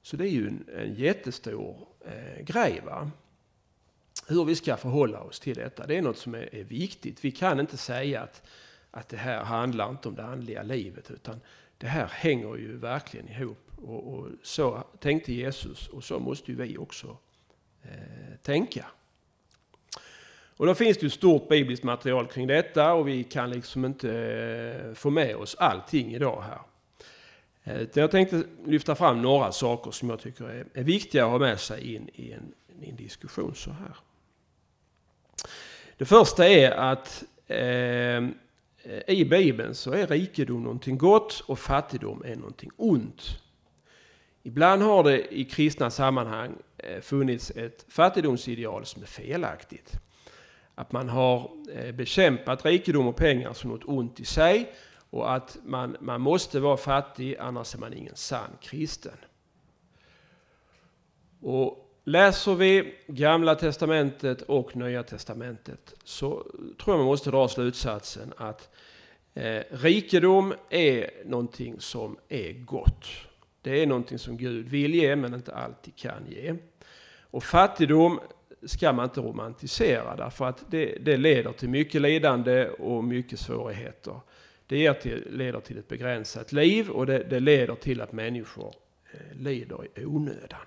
Så 0.01 0.17
det 0.17 0.27
är 0.27 0.31
ju 0.31 0.47
en, 0.47 0.65
en 0.77 0.93
jättestor 0.93 1.87
eh, 2.05 2.43
grej. 2.43 2.81
Va? 2.85 3.11
hur 4.27 4.45
vi 4.45 4.55
ska 4.55 4.77
förhålla 4.77 5.19
oss 5.19 5.39
till 5.39 5.55
detta. 5.55 5.87
Det 5.87 5.97
är 5.97 6.01
något 6.01 6.17
som 6.17 6.35
är, 6.35 6.55
är, 6.55 6.63
viktigt. 6.63 7.25
Vi 7.25 7.31
kan 7.31 7.59
inte 7.59 7.77
säga 7.77 8.21
att, 8.21 8.41
att 8.91 9.09
det 9.09 9.17
här 9.17 9.43
handlar 9.43 9.89
inte 9.89 10.07
om 10.07 10.15
det 10.15 10.23
andliga 10.23 10.63
livet 10.63 11.11
utan 11.11 11.41
det 11.77 11.87
här 11.87 12.07
hänger 12.07 12.55
ju 12.55 12.77
verkligen 12.77 13.29
ihop. 13.29 13.71
Och, 13.83 14.13
och 14.13 14.27
så 14.43 14.83
tänkte 14.99 15.33
Jesus 15.33 15.87
och 15.87 16.03
så 16.03 16.19
måste 16.19 16.51
ju 16.51 16.57
vi 16.57 16.77
också 16.77 17.17
eh, 17.83 18.37
tänka. 18.41 18.85
Och 20.57 20.65
då 20.65 20.75
finns 20.75 20.97
det 20.97 21.03
ju 21.03 21.09
stort 21.09 21.49
bibliskt 21.49 21.83
material 21.83 22.27
kring 22.27 22.47
detta 22.47 22.93
och 22.93 23.07
vi 23.07 23.23
kan 23.23 23.49
liksom 23.49 23.85
inte 23.85 24.11
eh, 24.87 24.93
få 24.93 25.09
med 25.09 25.35
oss 25.35 25.55
allting 25.55 26.15
idag 26.15 26.41
här. 26.41 26.61
Eh, 27.63 27.87
jag 27.93 28.11
tänkte 28.11 28.43
lyfta 28.65 28.95
fram 28.95 29.21
några 29.21 29.51
saker 29.51 29.91
som 29.91 30.09
jag 30.09 30.19
tycker 30.19 30.45
är, 30.45 30.65
är 30.73 30.83
viktiga 30.83 31.25
att 31.25 31.31
ha 31.31 31.39
med 31.39 31.59
sig 31.59 31.95
in 31.95 32.09
i 32.13 32.31
en, 32.31 32.53
i 32.81 32.89
en 32.89 32.95
diskussion 32.95 33.55
så 33.55 33.71
här. 33.71 33.95
Det 35.97 36.05
första 36.05 36.47
är 36.47 36.71
att 36.71 37.23
eh, 37.47 38.23
i 39.07 39.25
Bibeln 39.25 39.75
så 39.75 39.91
är 39.91 40.07
rikedom 40.07 40.63
någonting 40.63 40.97
gott 40.97 41.43
och 41.47 41.59
fattigdom 41.59 42.23
är 42.25 42.35
någonting 42.35 42.71
ont. 42.75 43.42
Ibland 44.43 44.81
har 44.81 45.03
det 45.03 45.33
i 45.33 45.43
kristna 45.43 45.89
sammanhang 45.89 46.55
eh, 46.77 47.01
funnits 47.01 47.51
ett 47.51 47.85
fattigdomsideal 47.87 48.85
som 48.85 49.01
är 49.01 49.07
felaktigt. 49.07 49.93
Att 50.75 50.91
man 50.91 51.09
har 51.09 51.51
eh, 51.73 51.91
bekämpat 51.91 52.65
rikedom 52.65 53.07
och 53.07 53.15
pengar 53.15 53.53
som 53.53 53.69
något 53.69 53.85
ont 53.85 54.19
i 54.19 54.25
sig 54.25 54.73
och 55.09 55.35
att 55.35 55.57
man, 55.63 55.97
man 55.99 56.21
måste 56.21 56.59
vara 56.59 56.77
fattig 56.77 57.35
annars 57.39 57.75
är 57.75 57.79
man 57.79 57.93
ingen 57.93 58.15
sann 58.15 58.57
kristen. 58.61 59.17
Och 61.41 61.83
Läser 62.05 62.55
vi 62.55 62.95
Gamla 63.07 63.55
Testamentet 63.55 64.41
och 64.41 64.75
Nya 64.75 65.03
Testamentet 65.03 65.93
så 66.03 66.29
tror 66.77 66.93
jag 66.93 66.97
man 66.97 67.05
måste 67.05 67.31
dra 67.31 67.47
slutsatsen 67.47 68.33
att 68.37 68.69
eh, 69.33 69.61
rikedom 69.69 70.53
är 70.69 71.09
någonting 71.25 71.79
som 71.79 72.17
är 72.29 72.53
gott. 72.53 73.05
Det 73.63 73.81
är 73.81 73.87
någonting 73.87 74.19
som 74.19 74.37
Gud 74.37 74.69
vill 74.69 74.95
ge 74.95 75.15
men 75.15 75.33
inte 75.33 75.55
alltid 75.55 75.95
kan 75.95 76.27
ge. 76.27 76.55
Och 77.21 77.43
fattigdom 77.43 78.19
ska 78.65 78.93
man 78.93 79.05
inte 79.05 79.21
romantisera 79.21 80.15
därför 80.15 80.45
att 80.45 80.65
det, 80.71 80.97
det 81.05 81.17
leder 81.17 81.51
till 81.51 81.69
mycket 81.69 82.01
lidande 82.01 82.67
och 82.67 83.03
mycket 83.03 83.39
svårigheter. 83.39 84.19
Det 84.67 84.93
till, 84.93 85.27
leder 85.29 85.59
till 85.59 85.77
ett 85.77 85.87
begränsat 85.87 86.51
liv 86.51 86.89
och 86.89 87.05
det, 87.05 87.23
det 87.23 87.39
leder 87.39 87.75
till 87.75 88.01
att 88.01 88.11
människor 88.11 88.75
eh, 89.13 89.37
lider 89.37 89.87
i 89.95 90.05
onödan. 90.05 90.65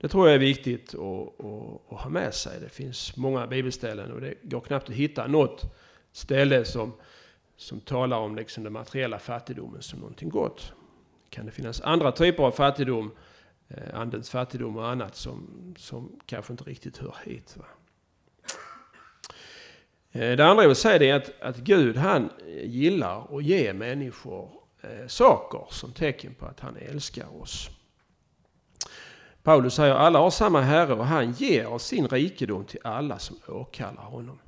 Det 0.00 0.08
tror 0.08 0.26
jag 0.26 0.34
är 0.34 0.38
viktigt 0.38 0.94
att, 0.94 1.00
att, 1.00 1.92
att, 1.92 2.00
ha 2.00 2.08
med 2.10 2.34
sig. 2.34 2.60
Det 2.60 2.68
finns 2.68 3.16
många 3.16 3.46
bibelställen 3.46 4.12
och 4.12 4.20
det 4.20 4.34
går 4.42 4.60
knappt 4.60 4.88
att 4.88 4.94
hitta 4.94 5.26
något 5.26 5.74
ställe 6.12 6.64
som, 6.64 6.92
som 7.56 7.80
talar 7.80 8.18
om 8.18 8.36
liksom 8.36 8.64
den 8.64 8.72
materiella 8.72 9.18
fattigdomen 9.18 9.82
som 9.82 10.00
någonting 10.00 10.28
gott. 10.28 10.72
Kan 11.32 11.46
det 11.46 11.52
finnas 11.52 11.80
andra 11.80 12.12
typer 12.12 12.42
av 12.42 12.50
fattigdom, 12.50 13.10
eh, 13.68 14.00
andens 14.00 14.30
fattigdom 14.30 14.76
och 14.76 14.88
annat 14.88 15.16
som, 15.16 15.74
som 15.78 16.20
kanske 16.26 16.52
inte 16.52 16.64
riktigt 16.64 16.98
hör 16.98 17.16
hit. 17.24 17.56
Va? 17.56 17.64
Eh, 20.12 20.36
det 20.36 20.46
andra 20.46 20.62
jag 20.62 20.68
vill 20.68 20.76
säga 20.76 21.14
är 21.14 21.16
att, 21.16 21.40
att 21.40 21.56
Gud 21.56 21.96
han 21.96 22.30
gillar 22.62 23.36
att 23.36 23.44
ge 23.44 23.72
människor 23.72 24.50
eh, 24.80 25.06
saker 25.06 25.66
som 25.70 25.92
tecken 25.92 26.34
på 26.34 26.46
att 26.46 26.60
han 26.60 26.76
älskar 26.76 27.40
oss. 27.40 27.70
Paulus 29.42 29.74
säger 29.74 29.94
alla 29.94 30.18
har 30.18 30.30
samma 30.30 30.60
Herre 30.60 30.94
och 30.94 31.06
han 31.06 31.32
ger 31.32 31.64
av 31.64 31.78
sin 31.78 32.08
rikedom 32.08 32.64
till 32.64 32.80
alla 32.84 33.18
som 33.18 33.36
åkallar 33.48 34.02
honom. 34.02 34.38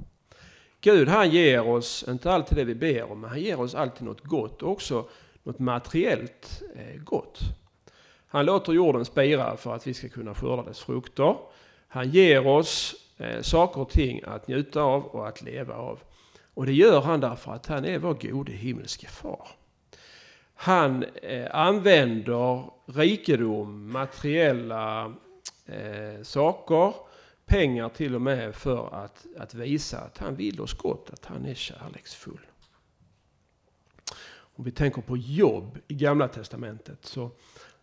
Gud 0.80 1.08
han 1.08 1.30
ger 1.30 1.68
oss 1.68 2.04
inte 2.08 2.32
alltid 2.32 2.58
det 2.58 2.64
vi 2.64 2.74
ber 2.74 3.12
om, 3.12 3.20
men 3.20 3.30
han 3.30 3.40
ger 3.40 3.60
oss 3.60 3.74
alltid 3.74 4.02
något 4.02 4.24
gott, 4.24 4.62
också 4.62 5.08
något 5.44 5.58
materiellt 5.58 6.62
eh, 6.76 7.02
gott. 7.02 7.40
Han 8.26 8.46
låter 8.46 8.72
jorden 8.72 9.04
spira 9.04 9.56
för 9.56 9.74
att 9.74 9.86
vi 9.86 9.94
ska 9.94 10.08
kunna 10.08 10.34
skörda 10.34 10.62
dess 10.62 10.80
frukter. 10.80 11.36
Han 11.88 12.10
ger 12.10 12.46
oss 12.46 12.94
eh, 13.18 13.40
saker 13.42 13.80
och 13.80 13.90
ting 13.90 14.22
att 14.26 14.48
njuta 14.48 14.82
av 14.82 15.04
och 15.04 15.28
att 15.28 15.42
leva 15.42 15.74
av. 15.74 16.00
Och 16.54 16.66
det 16.66 16.72
gör 16.72 17.00
han 17.00 17.20
därför 17.20 17.52
att 17.52 17.66
han 17.66 17.84
är 17.84 17.98
vår 17.98 18.14
gode 18.14 18.52
himmelske 18.52 19.06
far. 19.06 19.48
Han 20.54 21.04
eh, 21.22 21.54
använder 21.54 22.64
rikedom, 22.86 23.92
materiella 23.92 25.14
saker, 26.22 26.94
pengar 27.46 27.88
till 27.88 28.14
och 28.14 28.22
med 28.22 28.54
för 28.54 28.94
att, 28.94 29.26
att 29.38 29.54
visa 29.54 29.98
att 29.98 30.18
han 30.18 30.36
vill 30.36 30.60
oss 30.60 30.74
gott, 30.74 31.10
att 31.12 31.24
han 31.24 31.46
är 31.46 31.54
kärleksfull. 31.54 32.46
Om 34.56 34.64
vi 34.64 34.70
tänker 34.70 35.02
på 35.02 35.16
Jobb 35.16 35.78
i 35.88 35.94
Gamla 35.94 36.28
Testamentet 36.28 37.04
så, 37.04 37.30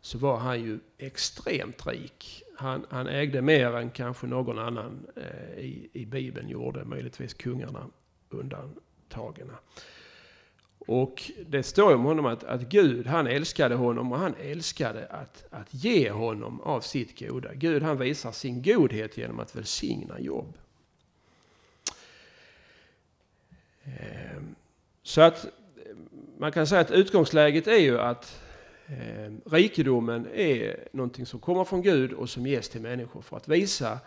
så 0.02 0.18
var 0.18 0.38
han 0.38 0.62
ju 0.62 0.80
extremt 0.98 1.88
rik. 1.88 2.44
Han, 2.58 2.86
han 2.90 3.08
ägde 3.08 3.42
mer 3.42 3.76
än 3.76 3.90
kanske 3.92 4.28
någon 4.28 4.60
annan 4.60 5.08
eh, 5.16 5.60
i, 5.60 5.90
i 5.94 6.06
Bibeln 6.06 6.50
gjorde, 6.50 6.86
möjligtvis 6.86 7.34
kungarna 7.34 7.88
undantagna. 8.30 9.54
Och 10.88 11.32
det 11.48 11.64
står 11.64 11.96
om 11.96 12.04
honom 12.04 12.26
att, 12.26 12.44
att 12.44 12.62
Gud 12.62 13.08
han 13.08 13.28
älskade 13.28 13.76
honom 13.76 14.12
och 14.12 14.20
han 14.20 14.36
älskade 14.40 15.08
att, 15.08 15.46
att 15.50 15.74
ge 15.74 16.12
honom 16.12 16.62
av 16.62 16.82
sitt 16.82 17.20
goda. 17.20 17.54
Gud 17.54 17.84
han 17.84 17.98
visar 17.98 18.32
sin 18.32 18.64
godhet 18.64 19.18
genom 19.18 19.40
att 19.40 19.56
välsigna 19.56 20.20
jobb. 20.20 20.58
Ehm, 23.84 24.56
så 25.04 25.22
att 25.22 25.46
man 26.42 26.52
kan 26.52 26.68
säga 26.68 26.82
att 26.82 26.92
utgångsläget 26.92 27.68
är 27.68 27.78
ju 27.78 28.00
att 28.00 28.42
eh, 28.88 29.52
rikedomen 29.52 30.28
är 30.34 30.88
någonting 30.92 31.26
som 31.26 31.40
kommer 31.40 31.64
från 31.64 31.82
Gud 31.82 32.14
och 32.14 32.30
som 32.30 32.48
ges 32.48 32.70
till 32.70 32.82
människor 32.82 33.22
för 33.22 33.38
att 33.38 33.48
visa 33.48 34.00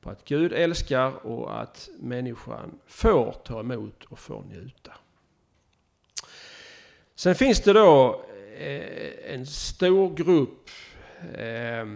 på 0.00 0.10
att 0.10 0.24
Gud 0.24 0.52
älskar 0.52 1.26
och 1.26 1.60
att 1.60 1.88
människan 1.98 2.78
får 2.86 3.32
ta 3.44 3.60
emot 3.60 4.04
och 4.04 4.18
får 4.18 4.42
njuta. 4.42 4.92
Sen 7.14 7.34
finns 7.34 7.60
det 7.60 7.72
då 7.72 8.24
eh, 8.58 9.34
en 9.34 9.46
stor 9.46 10.14
grupp 10.14 10.70
eh, 11.34 11.86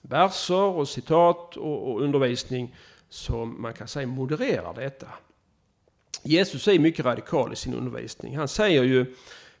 verser 0.00 0.54
och 0.62 0.88
citat 0.88 1.56
och, 1.56 1.92
och 1.92 2.02
undervisning 2.02 2.76
som 3.08 3.62
man 3.62 3.74
kan 3.74 3.88
säga 3.88 4.06
modererar 4.06 4.74
detta. 4.74 5.08
Jesus 6.22 6.68
är 6.68 6.78
mycket 6.78 7.04
radikal 7.04 7.52
i 7.52 7.56
sin 7.56 7.74
undervisning. 7.74 8.36
Han 8.36 8.48
säger 8.48 8.82
ju 8.82 9.14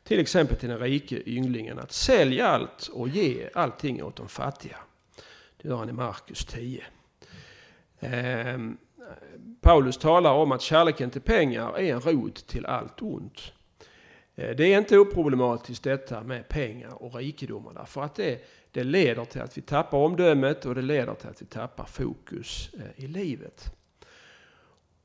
till 0.04 0.20
exempel 0.20 0.56
till 0.56 0.68
den 0.68 0.78
rike 0.78 1.22
ynglingen 1.30 1.78
att 1.78 1.92
sälj 1.92 2.40
allt 2.40 2.90
och 2.92 3.08
ge 3.08 3.48
allting 3.54 4.02
åt 4.02 4.16
de 4.16 4.28
fattiga. 4.28 4.76
Det 5.62 5.68
gör 5.68 5.76
han 5.76 5.88
i 5.88 5.92
Markus 5.92 6.44
10. 6.44 6.84
Eh, 8.00 8.58
Paulus 9.60 9.98
talar 9.98 10.32
om 10.32 10.52
att 10.52 10.62
kärleken 10.62 11.10
till 11.10 11.20
pengar 11.20 11.78
är 11.78 11.92
en 11.92 12.00
rot 12.00 12.46
till 12.46 12.66
allt 12.66 13.02
ont. 13.02 13.52
Eh, 14.34 14.56
det 14.56 14.72
är 14.72 14.78
inte 14.78 14.98
oproblematiskt 14.98 15.84
detta 15.84 16.22
med 16.22 16.48
pengar 16.48 17.02
och 17.02 17.14
rikedomar 17.14 17.74
därför 17.74 18.02
att 18.02 18.14
det, 18.14 18.44
det 18.70 18.84
leder 18.84 19.24
till 19.24 19.40
att 19.40 19.58
vi 19.58 19.62
tappar 19.62 19.98
omdömet 19.98 20.66
och 20.66 20.74
det 20.74 20.82
leder 20.82 21.14
till 21.14 21.28
att 21.28 21.42
vi 21.42 21.46
tappar 21.46 21.84
fokus 21.84 22.70
eh, 22.74 23.04
i 23.04 23.06
livet. 23.06 23.72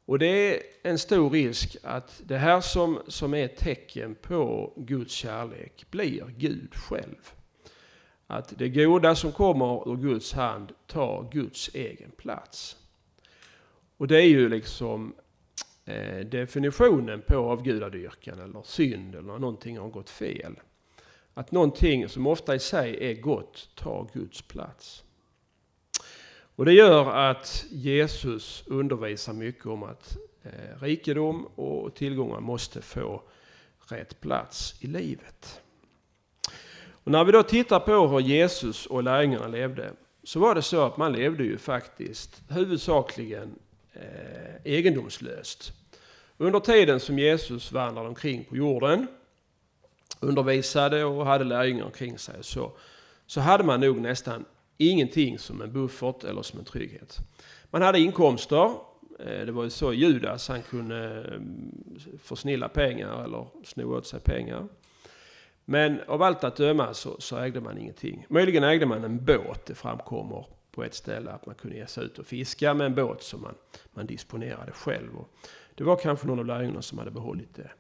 Och 0.07 0.19
det 0.19 0.55
är 0.55 0.63
en 0.83 0.99
stor 0.99 1.29
risk 1.29 1.77
att 1.83 2.21
det 2.25 2.37
här 2.37 2.61
som, 2.61 2.99
som 3.07 3.33
är 3.33 3.45
ett 3.45 3.57
tecken 3.57 4.15
på 4.15 4.73
Guds 4.75 5.13
kärlek 5.13 5.85
blir 5.91 6.25
Gud 6.37 6.75
själv. 6.75 7.31
Att 8.27 8.53
det 8.57 8.69
goda 8.69 9.15
som 9.15 9.31
kommer 9.31 9.91
ur 9.91 9.95
Guds 9.95 10.33
hand 10.33 10.71
tar 10.85 11.29
Guds 11.31 11.69
egen 11.73 12.11
plats. 12.11 12.77
Och 13.97 14.07
det 14.07 14.17
är 14.17 14.27
ju 14.27 14.49
liksom 14.49 15.15
eh, 15.85 16.19
definitionen 16.19 17.21
på 17.21 17.35
avgudadyrkan 17.35 18.39
eller 18.39 18.61
synd 18.63 19.15
eller 19.15 19.27
när 19.27 19.39
någonting 19.39 19.77
har 19.77 19.89
gått 19.89 20.09
fel. 20.09 20.55
Att 21.33 21.51
någonting 21.51 22.09
som 22.09 22.27
ofta 22.27 22.55
i 22.55 22.59
sig 22.59 23.09
är 23.11 23.13
gott 23.13 23.69
tar 23.75 24.09
Guds 24.13 24.41
plats. 24.41 25.03
Och 26.57 26.65
det 26.65 26.73
gör 26.73 27.11
att 27.29 27.65
Jesus 27.69 28.63
undervisar 28.65 29.33
mycket 29.33 29.65
om 29.65 29.83
att 29.83 30.17
eh, 30.43 30.81
rikedom 30.81 31.45
och 31.45 31.95
tillgångar 31.95 32.39
måste 32.39 32.81
få 32.81 33.21
rätt 33.87 34.21
plats 34.21 34.75
i 34.79 34.87
livet. 34.87 35.61
Och 36.89 37.11
när 37.11 37.23
vi 37.23 37.31
då 37.31 37.43
tittar 37.43 37.79
på 37.79 38.07
hur 38.07 38.19
Jesus 38.19 38.85
och 38.85 39.03
lärjungarna 39.03 39.47
levde 39.47 39.93
så 40.23 40.39
var 40.39 40.55
det 40.55 40.61
så 40.61 40.81
att 40.81 40.97
man 40.97 41.13
levde 41.13 41.43
ju 41.43 41.57
faktiskt 41.57 42.41
huvudsakligen 42.49 43.55
eh, 43.93 44.55
egendomslöst. 44.63 45.71
Under 46.37 46.59
tiden 46.59 46.99
som 46.99 47.19
Jesus 47.19 47.71
vandrade 47.71 48.07
omkring 48.07 48.43
på 48.43 48.57
jorden, 48.57 49.07
undervisade 50.19 51.05
och 51.05 51.25
hade 51.25 51.43
lärjungar 51.43 51.85
omkring 51.85 52.17
sig 52.17 52.43
så, 52.43 52.71
så 53.25 53.41
hade 53.41 53.63
man 53.63 53.79
nog 53.79 53.97
nästan 53.97 54.45
ingenting 54.77 55.39
som 55.39 55.61
en 55.61 55.73
buffert 55.73 56.23
eller 56.23 56.41
som 56.41 56.59
en 56.59 56.65
trygghet. 56.65 57.17
Man 57.69 57.81
hade 57.81 57.99
inkomster. 57.99 58.73
Eh, 59.19 59.45
det 59.45 59.51
var 59.51 59.63
ju 59.63 59.69
så 59.69 59.93
Judas, 59.93 60.47
han 60.47 60.61
kunde 60.61 61.25
eh, 61.33 62.17
försnilla 62.19 62.69
pengar 62.69 63.23
eller 63.23 63.47
sno 63.63 63.97
åt 63.97 64.07
sig 64.07 64.19
pengar. 64.19 64.67
Men 65.65 66.01
av 66.07 66.21
allt 66.21 66.43
att 66.43 66.55
döma 66.55 66.93
så, 66.93 67.15
så 67.19 67.37
ägde 67.37 67.61
man 67.61 67.77
ingenting. 67.77 68.25
Möjligen 68.29 68.63
ägde 68.63 68.85
man 68.85 69.03
en 69.03 69.25
båt. 69.25 69.65
Det 69.65 69.75
framkommer 69.75 70.45
på 70.71 70.83
ett 70.83 70.93
ställe 70.93 71.31
att 71.31 71.45
man 71.45 71.55
kunde 71.55 71.77
ge 71.77 71.87
sig 71.87 72.03
ut 72.03 72.19
och 72.19 72.25
fiska 72.25 72.73
med 72.73 72.85
en 72.85 72.95
båt 72.95 73.23
som 73.23 73.41
man, 73.41 73.55
man 73.93 74.05
disponerade 74.05 74.71
själv. 74.71 75.17
Och 75.17 75.29
det 75.75 75.83
var 75.83 75.95
kanske 75.95 76.27
någon 76.27 76.39
av 76.39 76.45
lärjungarna 76.45 76.81
som 76.81 76.97
hade 76.97 77.11
behållit 77.11 77.55
det. 77.55 77.71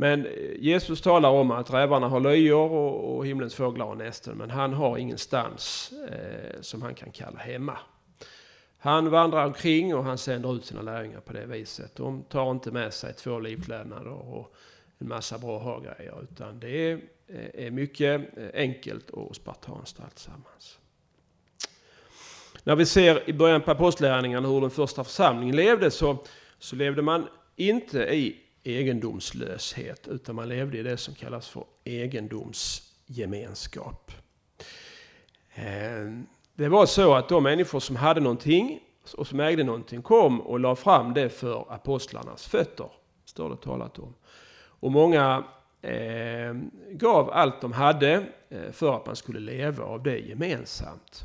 Men 0.00 0.26
eh, 0.26 0.32
Jesus 0.58 1.00
talar 1.00 1.30
om 1.30 1.50
att 1.50 1.72
rävarna 1.72 2.08
har 2.08 2.20
löjor 2.20 2.70
och, 2.70 3.16
och 3.16 3.26
himlens 3.26 3.54
fåglar 3.54 3.86
har 3.86 3.94
nästen, 3.94 4.38
men 4.38 4.50
han 4.50 4.72
har 4.72 4.98
ingenstans 4.98 5.92
eh, 6.10 6.60
som 6.60 6.82
han 6.82 6.94
kan 6.94 7.10
kalla 7.10 7.38
hemma. 7.38 7.78
Han 8.78 9.10
vandrar 9.10 9.46
omkring 9.46 9.94
och 9.94 10.04
han 10.04 10.18
sänder 10.18 10.56
ut 10.56 10.64
sina 10.64 10.82
lärjungar 10.82 11.20
på 11.20 11.32
det 11.32 11.46
viset. 11.46 11.96
De 11.96 12.22
tar 12.22 12.50
inte 12.50 12.70
med 12.70 12.94
sig 12.94 13.14
två 13.14 13.38
livklädnader 13.38 14.12
och 14.12 14.54
en 14.98 15.08
massa 15.08 15.38
bra 15.38 15.58
ha-grejer, 15.58 16.14
utan 16.22 16.60
det 16.60 16.90
är, 16.90 17.00
eh, 17.28 17.66
är 17.66 17.70
mycket 17.70 18.38
eh, 18.38 18.48
enkelt 18.54 19.10
och 19.10 19.36
spartanskt 19.36 20.00
alltsammans. 20.00 20.78
När 22.64 22.76
vi 22.76 22.86
ser 22.86 23.30
i 23.30 23.32
början 23.32 23.60
på 23.60 23.70
apostlärningarna 23.70 24.48
hur 24.48 24.60
den 24.60 24.70
första 24.70 25.04
församlingen 25.04 25.56
levde 25.56 25.90
så, 25.90 26.16
så 26.58 26.76
levde 26.76 27.02
man 27.02 27.28
inte 27.56 27.98
i 27.98 28.36
egendomslöshet, 28.62 30.08
utan 30.08 30.34
man 30.34 30.48
levde 30.48 30.78
i 30.78 30.82
det 30.82 30.96
som 30.96 31.14
kallas 31.14 31.48
för 31.48 31.64
egendomsgemenskap. 31.84 34.12
Ehm, 35.54 36.26
det 36.54 36.68
var 36.68 36.86
så 36.86 37.14
att 37.14 37.28
de 37.28 37.42
människor 37.42 37.80
som 37.80 37.96
hade 37.96 38.20
någonting 38.20 38.80
och 39.16 39.26
som 39.26 39.40
ägde 39.40 39.64
någonting 39.64 40.02
kom 40.02 40.40
och 40.40 40.60
la 40.60 40.76
fram 40.76 41.14
det 41.14 41.28
för 41.28 41.72
apostlarnas 41.72 42.46
fötter, 42.46 42.90
står 43.24 43.50
det 43.50 43.56
talat 43.56 43.98
om. 43.98 44.14
Och 44.80 44.92
många 44.92 45.44
eh, 45.82 46.54
gav 46.90 47.30
allt 47.30 47.60
de 47.60 47.72
hade 47.72 48.26
eh, 48.48 48.70
för 48.72 48.96
att 48.96 49.06
man 49.06 49.16
skulle 49.16 49.40
leva 49.40 49.84
av 49.84 50.02
det 50.02 50.18
gemensamt. 50.18 51.24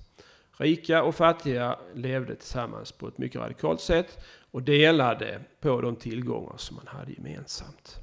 Rika 0.58 1.04
och 1.04 1.15
fattiga 1.15 1.80
levde 1.93 2.36
tillsammans 2.36 2.91
på 2.91 3.08
ett 3.08 3.17
mycket 3.17 3.41
radikalt 3.41 3.82
sätt 3.82 4.19
och 4.56 4.63
delade 4.63 5.39
på 5.60 5.82
de 5.82 5.96
tillgångar 5.96 6.58
som 6.58 6.76
man 6.76 6.88
hade 6.88 7.12
gemensamt. 7.12 8.00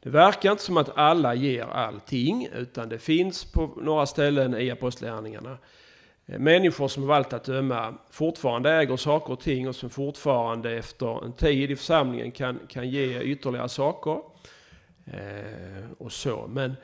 Det 0.00 0.10
verkar 0.10 0.50
inte 0.50 0.62
som 0.62 0.76
att 0.76 0.96
alla 0.96 1.34
ger 1.34 1.64
allting, 1.64 2.48
utan 2.54 2.88
det 2.88 2.98
finns 2.98 3.44
på 3.44 3.66
några 3.82 4.06
ställen 4.06 4.60
i 4.60 4.70
apostlagärningarna 4.70 5.58
eh, 6.26 6.38
människor 6.38 6.88
som 6.88 7.04
av 7.04 7.10
allt 7.10 7.32
att 7.32 7.44
döma 7.44 7.94
fortfarande 8.10 8.70
äger 8.70 8.96
saker 8.96 9.32
och 9.32 9.40
ting 9.40 9.68
och 9.68 9.76
som 9.76 9.90
fortfarande 9.90 10.70
efter 10.72 11.24
en 11.24 11.32
tid 11.32 11.70
i 11.70 11.76
församlingen 11.76 12.32
kan, 12.32 12.60
kan 12.68 12.90
ge 12.90 13.20
ytterligare 13.20 13.68
saker. 13.68 14.20
Eh, 15.06 15.90
och 15.98 16.12
så. 16.12 16.46
Men 16.48 16.76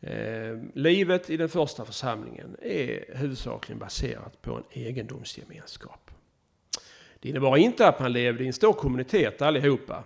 eh, 0.00 0.58
livet 0.74 1.30
i 1.30 1.36
den 1.36 1.48
första 1.48 1.84
församlingen 1.84 2.56
är 2.62 3.16
huvudsakligen 3.16 3.78
baserat 3.78 4.42
på 4.42 4.54
en 4.54 4.64
egendomsgemenskap. 4.70 6.11
Det 7.22 7.28
innebar 7.28 7.56
inte 7.56 7.88
att 7.88 8.00
man 8.00 8.12
levde 8.12 8.44
i 8.44 8.46
en 8.46 8.52
stor 8.52 8.72
kommunitet 8.72 9.42
allihopa. 9.42 10.04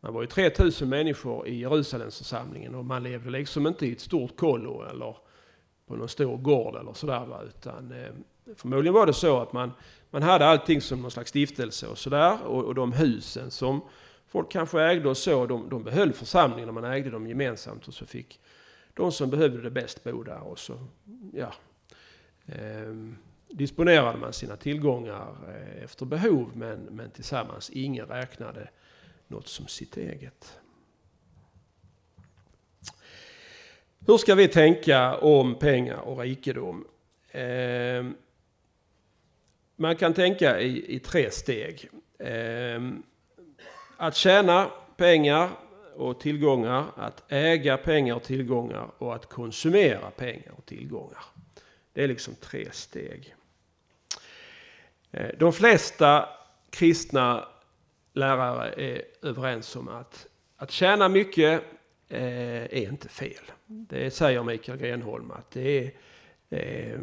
Man 0.00 0.14
var 0.14 0.20
ju 0.22 0.26
3000 0.26 0.88
människor 0.88 1.48
i 1.48 1.60
Jerusalemsförsamlingen 1.60 2.74
och 2.74 2.84
man 2.84 3.02
levde 3.02 3.30
liksom 3.30 3.66
inte 3.66 3.86
i 3.86 3.92
ett 3.92 4.00
stort 4.00 4.36
kollo 4.36 4.84
eller 4.90 5.16
på 5.86 5.96
någon 5.96 6.08
stor 6.08 6.36
gård 6.36 6.76
eller 6.76 6.92
sådär. 6.92 7.44
Utan, 7.46 7.92
eh, 7.92 8.10
förmodligen 8.56 8.94
var 8.94 9.06
det 9.06 9.12
så 9.12 9.40
att 9.40 9.52
man, 9.52 9.72
man 10.10 10.22
hade 10.22 10.46
allting 10.46 10.80
som 10.80 11.02
någon 11.02 11.10
slags 11.10 11.30
stiftelse 11.30 11.86
och 11.86 11.98
sådär. 11.98 12.38
Och, 12.46 12.64
och 12.64 12.74
de 12.74 12.92
husen 12.92 13.50
som 13.50 13.80
folk 14.28 14.52
kanske 14.52 14.82
ägde 14.82 15.08
och 15.08 15.16
så, 15.16 15.46
de, 15.46 15.68
de 15.68 15.82
behöll 15.82 16.12
församlingen 16.12 16.68
och 16.68 16.74
man 16.74 16.84
ägde 16.84 17.10
dem 17.10 17.26
gemensamt. 17.26 17.88
Och 17.88 17.94
så 17.94 18.06
fick 18.06 18.40
de 18.94 19.12
som 19.12 19.30
behövde 19.30 19.60
det 19.60 19.70
bäst 19.70 20.04
bo 20.04 20.22
där. 20.22 20.42
Och 20.42 20.58
så, 20.58 20.74
ja. 21.32 21.52
Ehm 22.46 23.16
disponerade 23.52 24.18
man 24.18 24.32
sina 24.32 24.56
tillgångar 24.56 25.36
eh, 25.48 25.84
efter 25.84 26.06
behov 26.06 26.50
men, 26.54 26.80
men 26.80 27.10
tillsammans. 27.10 27.70
Ingen 27.70 28.06
räknade 28.06 28.68
något 29.28 29.48
som 29.48 29.66
sitt 29.66 29.96
eget. 29.96 30.58
Hur 34.06 34.16
ska 34.16 34.34
vi 34.34 34.48
tänka 34.48 35.16
om 35.16 35.54
pengar 35.54 35.96
och 35.96 36.18
rikedom? 36.18 36.86
Eh, 37.30 38.06
man 39.76 39.96
kan 39.96 40.14
tänka 40.14 40.60
i, 40.60 40.94
i 40.94 40.98
tre 40.98 41.30
steg. 41.30 41.90
Eh, 42.18 42.80
att 43.96 44.16
tjäna 44.16 44.70
pengar 44.96 45.50
och 45.96 46.20
tillgångar, 46.20 46.84
att 46.96 47.32
äga 47.32 47.76
pengar 47.76 48.14
och 48.14 48.22
tillgångar 48.22 48.90
och 48.98 49.14
att 49.14 49.26
konsumera 49.26 50.10
pengar 50.10 50.52
och 50.56 50.66
tillgångar. 50.66 51.24
Det 51.92 52.04
är 52.04 52.08
liksom 52.08 52.34
tre 52.34 52.68
steg. 52.72 53.34
Eh, 55.12 55.30
de 55.38 55.52
flesta 55.52 56.28
kristna 56.70 57.48
lärare 58.12 58.72
är 58.72 59.02
överens 59.22 59.76
om 59.76 59.88
att, 59.88 60.26
att 60.56 60.70
tjäna 60.70 61.08
mycket 61.08 61.62
eh, 62.08 62.62
är 62.62 62.88
inte 62.88 63.08
fel. 63.08 63.44
Det 63.66 64.10
säger 64.10 64.42
Mikael 64.42 64.78
Grenholm 64.78 65.30
att 65.30 65.50
det 65.50 65.78
är 65.78 65.92
eh, 66.50 67.00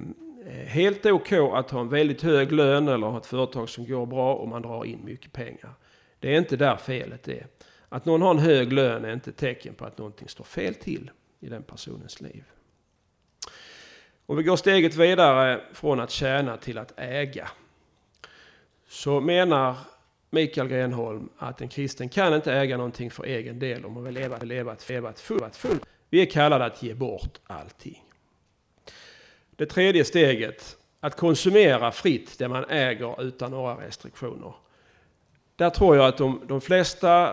helt 0.68 1.06
okej 1.06 1.40
OK 1.40 1.54
att 1.54 1.72
ha 1.72 1.82
en 1.82 1.90
väldigt 1.90 2.22
hög 2.22 2.52
lön 2.52 2.88
eller 2.88 3.08
ha 3.08 3.18
ett 3.18 3.26
företag 3.26 3.70
som 3.70 3.88
går 3.88 4.06
bra 4.06 4.36
och 4.36 4.48
man 4.48 4.62
drar 4.62 4.86
in 4.86 5.06
mycket 5.06 5.34
pengar. 5.34 5.74
Det 6.20 6.34
är 6.34 6.38
inte 6.38 6.58
där 6.58 6.76
felet 6.76 7.28
är. 7.28 7.48
Att 7.90 8.06
någon 8.06 8.22
har 8.22 8.32
en 8.32 8.40
hög 8.40 8.74
lön 8.74 9.06
är 9.06 9.14
inte 9.14 9.30
ett 9.30 9.38
tecken 9.38 9.74
på 9.74 9.86
att 9.86 9.98
någonting 9.98 10.28
står 10.28 10.44
fel 10.44 10.76
till 10.76 11.12
i 11.40 11.50
den 11.50 11.64
personens 11.64 12.22
liv. 12.22 12.44
Om 14.26 14.38
vi 14.38 14.44
går 14.44 14.56
steget 14.56 14.96
vidare 14.96 15.62
från 15.74 16.00
att 16.00 16.12
tjäna 16.12 16.58
till 16.58 16.78
att 16.78 16.94
äga 16.98 17.50
så 18.90 19.20
menar 19.20 19.78
Mikael 20.30 20.68
Grenholm 20.68 21.30
att 21.38 21.62
en 21.62 21.68
kristen 21.68 22.10
kan 22.10 22.34
inte 22.34 22.54
äga 22.54 22.78
någonting 22.78 23.12
för 23.12 23.24
egen 23.24 23.60
del 23.60 23.86
om 23.86 23.94
man 23.94 24.04
vill 24.04 24.14
leva, 24.14 24.38
leva, 24.38 24.76
leva 24.88 25.10
ett 25.10 25.20
fullt, 25.20 25.56
Full. 25.56 25.80
Vi 26.10 26.22
är 26.22 26.26
kallade 26.26 26.66
att 26.66 26.84
ge 26.84 26.94
bort 26.94 27.40
allting. 27.48 28.04
Det 29.52 29.66
tredje 29.66 30.06
steget, 30.06 30.78
att 31.00 31.16
konsumera 31.16 31.92
fritt 31.92 32.40
det 32.40 32.48
man 32.48 32.66
äger 32.70 33.22
utan 33.22 33.52
några 33.52 33.74
restriktioner. 33.88 34.54
där 35.56 35.70
tror 35.70 35.96
jag 35.96 36.06
att 36.06 36.18
de, 36.18 36.42
de 36.48 36.62
flesta 36.62 37.30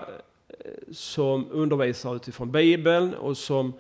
eh, 0.49 0.71
som 0.93 1.51
undervisar 1.51 2.17
utifrån 2.17 2.53
Bibeln 2.53 3.15
och 3.15 3.37
som 3.37 3.73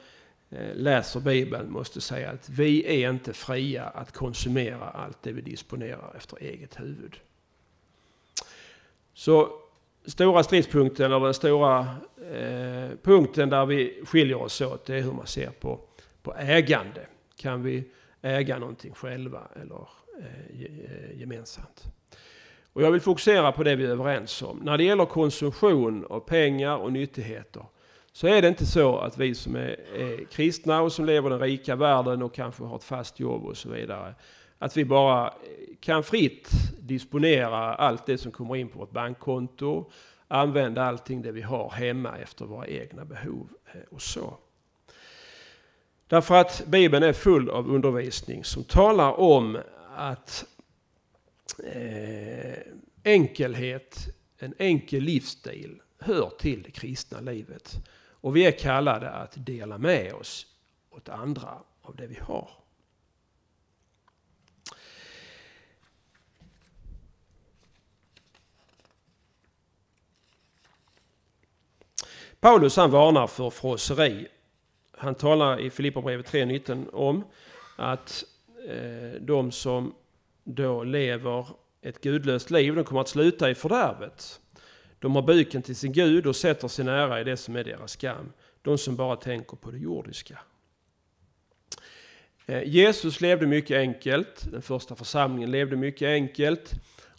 eh, 0.50 0.74
läser 0.74 1.20
Bibeln 1.20 1.72
måste 1.72 2.00
säga 2.00 2.30
att 2.30 2.48
vi 2.48 3.02
är 3.04 3.10
inte 3.10 3.32
fria 3.32 3.84
att 3.84 4.12
konsumera 4.12 4.88
allt 4.88 5.22
det 5.22 5.32
vi 5.32 5.40
disponerar 5.40 6.14
efter 6.16 6.42
eget 6.42 6.80
huvud. 6.80 7.16
Så 9.18 9.50
stora 10.07 10.42
stridspunkten, 10.42 11.12
eller 11.12 11.24
den 11.24 11.35
stora 11.35 11.81
eh, 12.33 12.96
punkten 13.02 13.50
där 13.50 13.66
vi 13.66 14.02
skiljer 14.07 14.42
oss 14.42 14.61
åt, 14.61 14.87
det 14.87 14.96
är 14.96 15.00
hur 15.00 15.12
man 15.12 15.26
ser 15.26 15.50
på, 15.50 15.81
på 16.22 16.35
ägande. 16.35 17.07
Kan 17.37 17.62
vi 17.62 17.85
äga 18.22 18.59
någonting 18.59 18.92
själva 18.92 19.42
eller 19.62 19.88
eh, 20.18 20.62
eh, 20.64 21.20
gemensamt? 21.20 21.85
Och 22.72 22.83
jag 22.83 22.90
vill 22.90 23.00
fokusera 23.00 23.52
på 23.52 23.62
det 23.62 23.76
vi 23.76 23.85
är 23.85 23.90
överens 23.90 24.42
om. 24.42 24.59
När 24.59 24.79
det 24.79 24.85
gäller 24.85 25.05
konsumtion 25.05 26.07
av 26.11 26.20
pengar 26.20 26.76
och 26.76 26.92
nyttigheter 26.92 27.64
så 28.12 28.26
är 28.26 28.42
det 28.42 28.48
inte 28.48 28.66
så 28.66 28.98
att 28.98 29.18
vi 29.18 29.35
som 29.35 29.57
är, 29.57 29.76
är 29.96 30.24
kristna 30.24 30.83
och 30.83 30.92
som 30.92 31.05
lever 31.05 31.29
i 31.29 31.31
den 31.31 31.40
rika 31.40 31.76
världen 31.76 32.22
och 32.22 32.35
kanske 32.35 32.64
har 32.64 32.76
ett 32.76 32.85
fast 32.85 33.20
jobb 33.20 33.44
och 33.44 33.57
så 33.57 33.68
vidare, 33.68 34.14
att 34.58 34.76
vi 34.76 34.84
bara 34.84 35.26
eh, 35.26 35.32
kan 35.80 36.02
fritt 36.02 36.50
disponera 36.80 37.74
allt 37.74 38.06
det 38.06 38.18
som 38.18 38.32
kommer 38.32 38.56
in 38.56 38.68
på 38.68 38.78
vårt 38.78 38.90
bankkonto, 38.90 39.90
använda 40.28 40.84
allting 40.84 41.22
det 41.22 41.32
vi 41.32 41.42
har 41.42 41.70
hemma 41.70 42.18
efter 42.18 42.44
våra 42.44 42.66
egna 42.66 43.04
behov 43.04 43.48
eh, 43.72 43.80
och 43.90 44.02
så. 44.02 44.38
Därför 46.08 46.34
att 46.34 46.66
Bibeln 46.66 47.04
är 47.04 47.12
full 47.12 47.50
av 47.50 47.70
undervisning 47.70 48.44
som 48.44 48.64
talar 48.64 49.20
om 49.20 49.58
att 49.96 50.44
eh, 51.64 52.58
enkelhet, 53.04 54.08
en 54.38 54.54
enkel 54.58 55.02
livsstil 55.02 55.80
hör 55.98 56.30
till 56.38 56.62
det 56.62 56.70
kristna 56.70 57.20
livet. 57.20 57.76
Och 58.20 58.36
vi 58.36 58.46
är 58.46 58.58
kallade 58.58 59.10
att 59.10 59.32
dela 59.36 59.78
med 59.78 60.14
oss 60.14 60.46
åt 60.90 61.08
andra 61.08 61.58
av 61.82 61.96
det 61.96 62.06
vi 62.06 62.18
har. 62.20 62.50
Paulus 72.40 72.77
han 72.77 72.90
varnar 72.90 73.27
för 73.27 73.51
frosseri. 73.51 74.29
Han 74.92 75.14
talar 75.14 75.61
i 75.61 75.70
Filipperbrevet 75.70 76.33
3.19 76.33 76.90
om 76.92 77.25
att 77.77 78.25
eh, 78.68 79.20
de 79.20 79.53
som 79.53 79.94
då 80.44 80.85
lever 80.85 81.46
ett 81.83 82.01
gudlöst 82.01 82.51
liv, 82.51 82.75
de 82.75 82.85
kommer 82.85 83.01
att 83.01 83.09
sluta 83.09 83.51
i 83.51 83.55
fördärvet. 83.55 84.40
De 84.99 85.14
har 85.14 85.22
buken 85.22 85.62
till 85.62 85.77
sin 85.77 85.92
Gud 85.92 86.27
och 86.27 86.37
sätter 86.37 86.68
sin 86.68 86.88
ära 86.88 87.20
i 87.20 87.25
det 87.25 87.37
som 87.37 87.57
är 87.57 87.64
deras 87.64 87.92
skam. 87.92 88.33
De 88.62 88.79
som 88.79 88.96
bara 88.96 89.16
tänker 89.16 89.57
på 89.57 89.70
det 89.70 89.79
jordiska. 89.79 90.38
Eh, 92.46 92.62
Jesus 92.62 93.20
levde 93.20 93.46
mycket 93.46 93.77
enkelt. 93.77 94.53
Den 94.53 94.62
första 94.62 94.96
församlingen 94.96 95.51
levde 95.51 95.77
mycket 95.77 96.07
enkelt. 96.07 96.72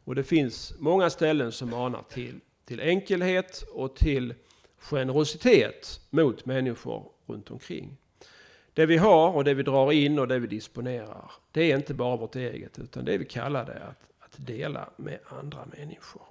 Och 0.03 0.15
det 0.15 0.23
finns 0.23 0.73
många 0.79 1.09
ställen 1.09 1.51
som 1.51 1.69
manar 1.69 2.03
till, 2.09 2.39
till 2.65 2.79
enkelhet 2.79 3.63
och 3.73 3.95
till 3.95 4.33
generositet 4.79 6.01
mot 6.09 6.45
människor 6.45 7.11
runt 7.25 7.51
omkring. 7.51 7.97
Det 8.73 8.85
vi 8.85 8.97
har 8.97 9.31
och 9.31 9.43
det 9.43 9.53
vi 9.53 9.63
drar 9.63 9.91
in 9.91 10.19
och 10.19 10.27
det 10.27 10.39
vi 10.39 10.47
disponerar, 10.47 11.31
det 11.51 11.71
är 11.71 11.77
inte 11.77 11.93
bara 11.93 12.17
vårt 12.17 12.35
eget 12.35 12.79
utan 12.79 13.05
det 13.05 13.17
vi 13.17 13.25
kallar 13.25 13.65
det 13.65 13.83
att, 13.83 14.03
att 14.19 14.47
dela 14.47 14.89
med 14.95 15.19
andra 15.29 15.65
människor. 15.65 16.21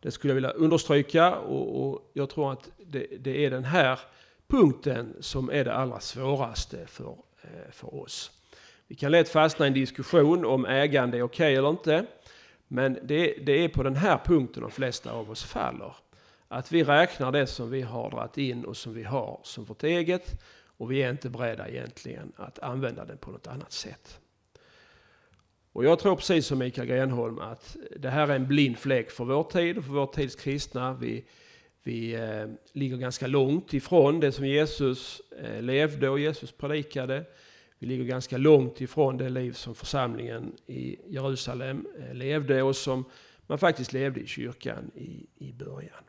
Det 0.00 0.10
skulle 0.10 0.30
jag 0.30 0.34
vilja 0.34 0.50
understryka 0.50 1.36
och, 1.36 1.86
och 1.86 2.10
jag 2.12 2.30
tror 2.30 2.52
att 2.52 2.70
det, 2.86 3.06
det, 3.18 3.44
är 3.44 3.50
den 3.50 3.64
här 3.64 4.00
punkten 4.46 5.16
som 5.20 5.50
är 5.50 5.64
det 5.64 5.74
allra 5.74 6.00
svåraste 6.00 6.86
för, 6.86 7.16
eh, 7.42 7.70
för 7.72 7.94
oss. 7.94 8.30
Vi 8.86 8.94
kan 8.94 9.10
lätt 9.10 9.28
fastna 9.28 9.66
i 9.66 9.68
en 9.68 9.74
diskussion 9.74 10.44
om 10.44 10.66
ägande 10.66 11.18
är 11.18 11.22
okej 11.22 11.46
okay 11.46 11.54
eller 11.54 11.70
inte. 11.70 12.06
Men 12.68 12.98
det, 13.02 13.34
det 13.46 13.52
är 13.52 13.68
på 13.68 13.82
den 13.82 13.96
här 13.96 14.18
punkten 14.24 14.62
de 14.62 14.70
flesta 14.70 15.12
av 15.12 15.30
oss 15.30 15.44
faller. 15.44 15.96
Att 16.48 16.72
vi 16.72 16.84
räknar 16.84 17.32
det 17.32 17.46
som 17.46 17.70
vi 17.70 17.82
har 17.82 18.10
dragit 18.10 18.38
in 18.38 18.64
och 18.64 18.76
som 18.76 18.94
vi 18.94 19.02
har 19.02 19.40
som 19.42 19.64
vårt 19.64 19.82
eget. 19.82 20.42
Och 20.76 20.92
vi 20.92 21.02
är 21.02 21.10
inte 21.10 21.30
beredda 21.30 21.68
egentligen 21.68 22.32
att 22.36 22.58
använda 22.58 23.04
det 23.04 23.16
på 23.16 23.30
något 23.30 23.46
annat 23.46 23.72
sätt. 23.72 24.20
Och 25.72 25.84
jag 25.84 25.98
tror 25.98 26.16
precis 26.16 26.46
som 26.46 26.58
Mikael 26.58 26.88
Grenholm 26.88 27.38
att 27.38 27.76
det 27.96 28.10
här 28.10 28.28
är 28.28 28.36
en 28.36 28.46
blind 28.46 28.78
fläck 28.78 29.10
för 29.10 29.24
vår 29.24 29.44
tid 29.44 29.78
och 29.78 29.84
för 29.84 29.92
vår 29.92 30.06
tids 30.06 30.34
kristna. 30.34 30.94
Vi, 30.94 31.24
vi 31.82 32.14
eh, 32.14 32.46
ligger 32.72 32.96
ganska 32.96 33.26
långt 33.26 33.74
ifrån 33.74 34.20
det 34.20 34.32
som 34.32 34.46
Jesus 34.46 35.22
eh, 35.42 35.62
levde 35.62 36.08
och 36.08 36.18
Jesus 36.20 36.52
predikade. 36.52 37.24
Vi 37.84 37.88
ligger 37.88 38.04
ganska 38.04 38.36
långt 38.36 38.80
ifrån 38.80 39.16
det 39.16 39.28
liv 39.28 39.52
som 39.52 39.74
församlingen 39.74 40.56
i 40.66 40.98
Jerusalem 41.06 41.86
eh, 41.98 42.14
levde 42.14 42.62
och 42.62 42.76
som 42.76 43.04
man 43.46 43.58
faktiskt 43.58 43.92
levde 43.92 44.20
i 44.20 44.26
kyrkan 44.26 44.90
i, 44.94 45.26
i 45.36 45.52
början. 45.52 46.04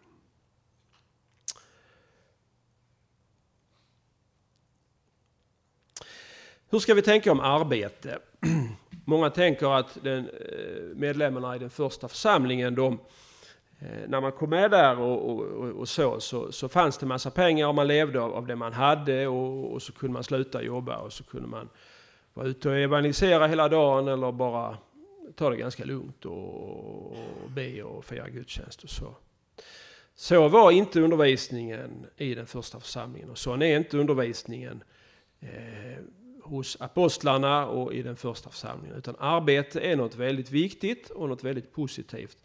Hur 6.70 6.80
ska 6.80 6.94
vi 6.94 7.02
tänka 7.02 7.32
om 7.32 7.40
arbete? 7.40 8.20
Många 9.06 9.30
tänker 9.30 9.78
att 9.78 9.98
den, 10.04 10.30
eh, 10.30 10.82
medlemmarna 10.96 11.56
i 11.56 11.60
den 11.60 11.70
första 11.70 12.08
församlingen, 12.08 12.76
de, 12.76 13.00
Eh, 13.80 14.08
när 14.08 14.22
man 14.22 14.32
kom 14.32 14.50
med 14.50 14.72
där 14.72 15.00
och, 15.00 15.30
och, 15.30 15.72
och 15.72 15.90
så, 15.90 16.20
så, 16.20 16.52
så, 16.52 16.70
fanns 16.70 16.98
det 16.98 17.06
massa 17.06 17.32
pengar 17.32 17.68
och 17.68 17.76
man 17.76 17.88
levde 17.88 18.22
av, 18.22 18.34
av 18.34 18.48
det 18.48 18.56
man 18.56 18.74
hade 18.74 19.28
och, 19.28 19.74
och, 19.74 19.82
så 19.82 19.94
kunde 19.94 20.14
man 20.14 20.24
sluta 20.24 20.64
jobba 20.64 20.98
och 20.98 21.14
så 21.14 21.24
kunde 21.24 21.48
man 21.48 21.70
vara 22.34 22.48
ute 22.48 22.70
och 22.70 22.76
evangelisera 22.76 23.48
hela 23.48 23.70
dagen 23.70 24.08
eller 24.08 24.32
bara 24.32 24.78
ta 25.36 25.50
det 25.50 25.58
ganska 25.58 25.86
lugnt 25.86 26.26
och, 26.26 27.12
och 27.12 27.50
be 27.50 27.84
och 27.84 28.06
fira 28.06 28.30
gudstjänst 28.30 28.84
och 28.84 28.90
så. 28.90 29.16
Så 30.16 30.48
var 30.48 30.72
inte 30.72 31.02
undervisningen 31.02 32.06
i 32.18 32.36
den 32.36 32.48
första 32.48 32.80
församlingen 32.80 33.30
och 33.30 33.38
så 33.38 33.54
är 33.54 33.78
inte 33.78 33.98
undervisningen 33.98 34.84
eh, 35.40 36.04
hos 36.44 36.82
apostlarna 36.82 37.68
och 37.68 37.94
i 37.94 38.02
den 38.02 38.16
första 38.16 38.50
församlingen. 38.50 38.98
Utan 38.98 39.16
arbete 39.20 39.80
är 39.80 39.96
något 39.96 40.16
väldigt 40.16 40.52
viktigt 40.52 41.10
och 41.10 41.30
något 41.30 41.44
väldigt 41.44 41.74
positivt. 41.74 42.38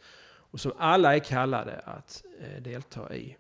Och 0.51 0.61
som 0.61 0.73
alla 0.79 1.15
är 1.15 1.19
kallade 1.19 1.79
att 1.85 2.25
eh, 2.41 2.63
delta 2.63 3.15
i. 3.15 3.37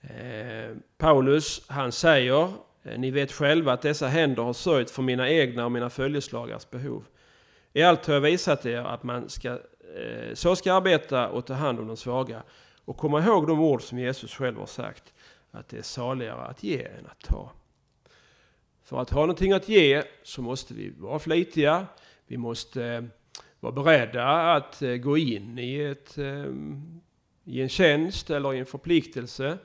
Eh, 0.00 0.76
Paulus, 0.98 1.62
han 1.68 1.92
säger, 1.92 2.52
eh, 2.82 2.98
ni 2.98 3.10
vet 3.10 3.32
själva 3.32 3.72
att 3.72 3.82
dessa 3.82 4.08
händer 4.08 4.42
har 4.42 4.52
sörjt 4.52 4.90
för 4.90 5.02
mina 5.02 5.30
egna 5.30 5.64
och 5.64 5.72
mina 5.72 5.90
följeslagares 5.90 6.70
behov. 6.70 7.04
I 7.72 7.82
allt 7.82 8.06
har 8.06 8.14
jag 8.14 8.20
visat 8.20 8.66
er 8.66 8.78
att 8.78 9.02
man 9.02 9.28
ska, 9.28 9.58
så 10.34 10.56
ska 10.56 10.74
arbeta 10.74 11.28
och 11.28 11.46
ta 11.46 11.54
hand 11.54 11.80
om 11.80 11.86
de 11.86 11.96
svaga. 11.96 12.42
Och 12.84 12.96
komma 12.96 13.24
ihåg 13.24 13.46
de 13.46 13.60
ord 13.60 13.82
som 13.82 13.98
Jesus 13.98 14.34
själv 14.34 14.58
har 14.58 14.66
sagt, 14.66 15.14
att 15.50 15.68
det 15.68 15.78
är 15.78 15.82
saligare 15.82 16.40
att 16.40 16.62
ge 16.62 16.82
än 16.82 17.06
att 17.06 17.20
ta. 17.20 17.52
För 18.82 19.00
att 19.00 19.10
ha 19.10 19.20
någonting 19.20 19.52
att 19.52 19.68
ge 19.68 20.02
så 20.22 20.42
måste 20.42 20.74
vi 20.74 20.90
vara 20.90 21.18
flitiga. 21.18 21.86
Vi 22.26 22.36
måste 22.36 23.08
var 23.60 23.72
beredda 23.72 24.54
att 24.54 24.82
eh, 24.82 24.94
gå 24.94 25.18
in 25.18 25.58
i, 25.58 25.80
ett, 25.80 26.18
ehm, 26.18 27.00
i 27.44 27.62
en 27.62 27.68
tjänst 27.68 28.30
eller 28.30 28.54
i 28.54 28.58
en 28.58 28.66
förpliktelse 28.66 29.58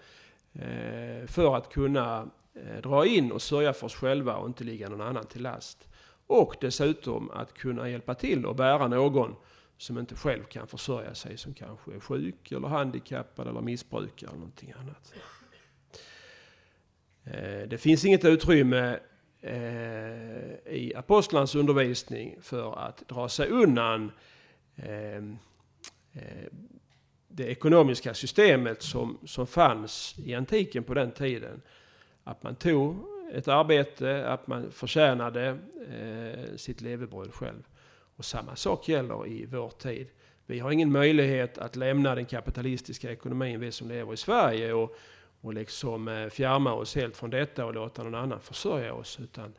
eh, 0.54 1.28
för 1.28 1.58
att 1.58 1.70
kunna 1.70 2.30
eh, 2.54 2.82
dra 2.82 3.06
in 3.06 3.32
och 3.32 3.42
sörja 3.42 3.74
för 3.74 3.86
oss 3.86 3.96
själva 3.96 4.36
och 4.36 4.48
inte 4.48 4.64
ligga 4.64 4.90
någon 4.90 5.02
annan 5.02 5.26
till 5.26 5.42
last. 5.42 5.88
Och 6.28 6.56
dessutom 6.62 7.32
att 7.32 7.54
kunna 7.54 7.90
hjälpa 7.90 8.16
till 8.16 8.46
och 8.46 8.56
bära 8.56 8.88
någon 8.88 9.36
som 9.78 9.98
inte 9.98 10.16
själv 10.16 10.44
kan 10.44 10.68
försörja 10.68 11.14
sig, 11.14 11.38
som 11.38 11.54
kanske 11.54 11.96
är 11.96 12.00
sjuk 12.00 12.52
eller 12.52 12.68
handikappad 12.68 13.48
eller 13.48 13.62
missbrukare 13.62 14.30
eller 14.30 14.40
någonting 14.40 14.74
annat. 14.80 15.14
Det 17.70 17.78
finns 17.78 18.06
inget 18.06 18.26
utrymme 18.26 19.00
i 20.66 20.96
apostlarnas 20.96 21.56
undervisning 21.56 22.36
för 22.42 22.80
att 22.80 23.08
dra 23.08 23.30
sig 23.30 23.50
undan 23.50 24.12
ehm, 24.76 25.38
eh, 26.14 26.48
det 27.28 27.44
ekonomiska 27.44 28.14
systemet 28.14 28.82
som, 28.82 29.18
som 29.26 29.48
fanns 29.48 30.16
i 30.26 30.34
antiken 30.34 30.84
på 30.84 30.94
den 30.94 31.12
tiden. 31.12 31.62
Att 32.24 32.44
man 32.44 32.56
tog 32.56 32.96
ett 33.34 33.48
arbete, 33.48 34.28
att 34.28 34.48
man 34.48 34.72
förtjänade 34.72 35.58
eh, 35.90 36.56
sitt 36.56 36.82
levebröd 36.82 37.34
själv. 37.34 37.64
Och 38.16 38.26
samma 38.26 38.56
sak 38.56 38.90
gäller 38.90 39.28
i 39.28 39.46
vår 39.46 39.70
tid. 39.70 40.08
Vi 40.46 40.60
har 40.60 40.72
ingen 40.72 40.92
möjlighet 40.92 41.58
att 41.58 41.76
lämna 41.76 42.16
den 42.16 42.26
kapitalistiska 42.26 43.12
ekonomin, 43.12 43.60
vi 43.60 43.72
som 43.72 43.88
lever 43.88 44.14
i 44.14 44.18
Sverige, 44.18 44.74
och, 44.74 44.96
och 45.42 45.54
liksom 45.54 46.08
eh, 46.08 46.30
fjärma 46.30 46.74
oss 46.74 46.96
helt 46.96 47.18
från 47.18 47.30
detta 47.30 47.66
och 47.66 47.74
låta 47.74 48.04
någon 48.04 48.16
annan 48.16 48.40
försörja 48.40 48.94
oss. 48.94 49.20
Utan 49.20 49.46
eh, 49.46 49.52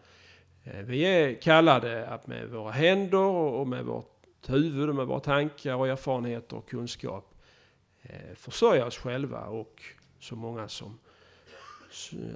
Eh, 0.64 0.82
vi 0.82 1.02
är 1.02 1.34
kallade 1.34 2.06
att 2.06 2.26
med 2.26 2.48
våra 2.48 2.70
händer 2.70 3.18
och 3.18 3.68
med 3.68 3.84
vårt 3.84 4.48
huvud 4.48 4.88
och 4.88 4.94
med 4.94 5.06
våra 5.06 5.20
tankar 5.20 5.74
och 5.74 5.88
erfarenheter 5.88 6.56
och 6.56 6.68
kunskap 6.68 7.34
eh, 8.02 8.34
försörja 8.34 8.86
oss 8.86 8.96
själva 8.96 9.46
och 9.46 9.82
så 10.20 10.36
många 10.36 10.68
som 10.68 10.98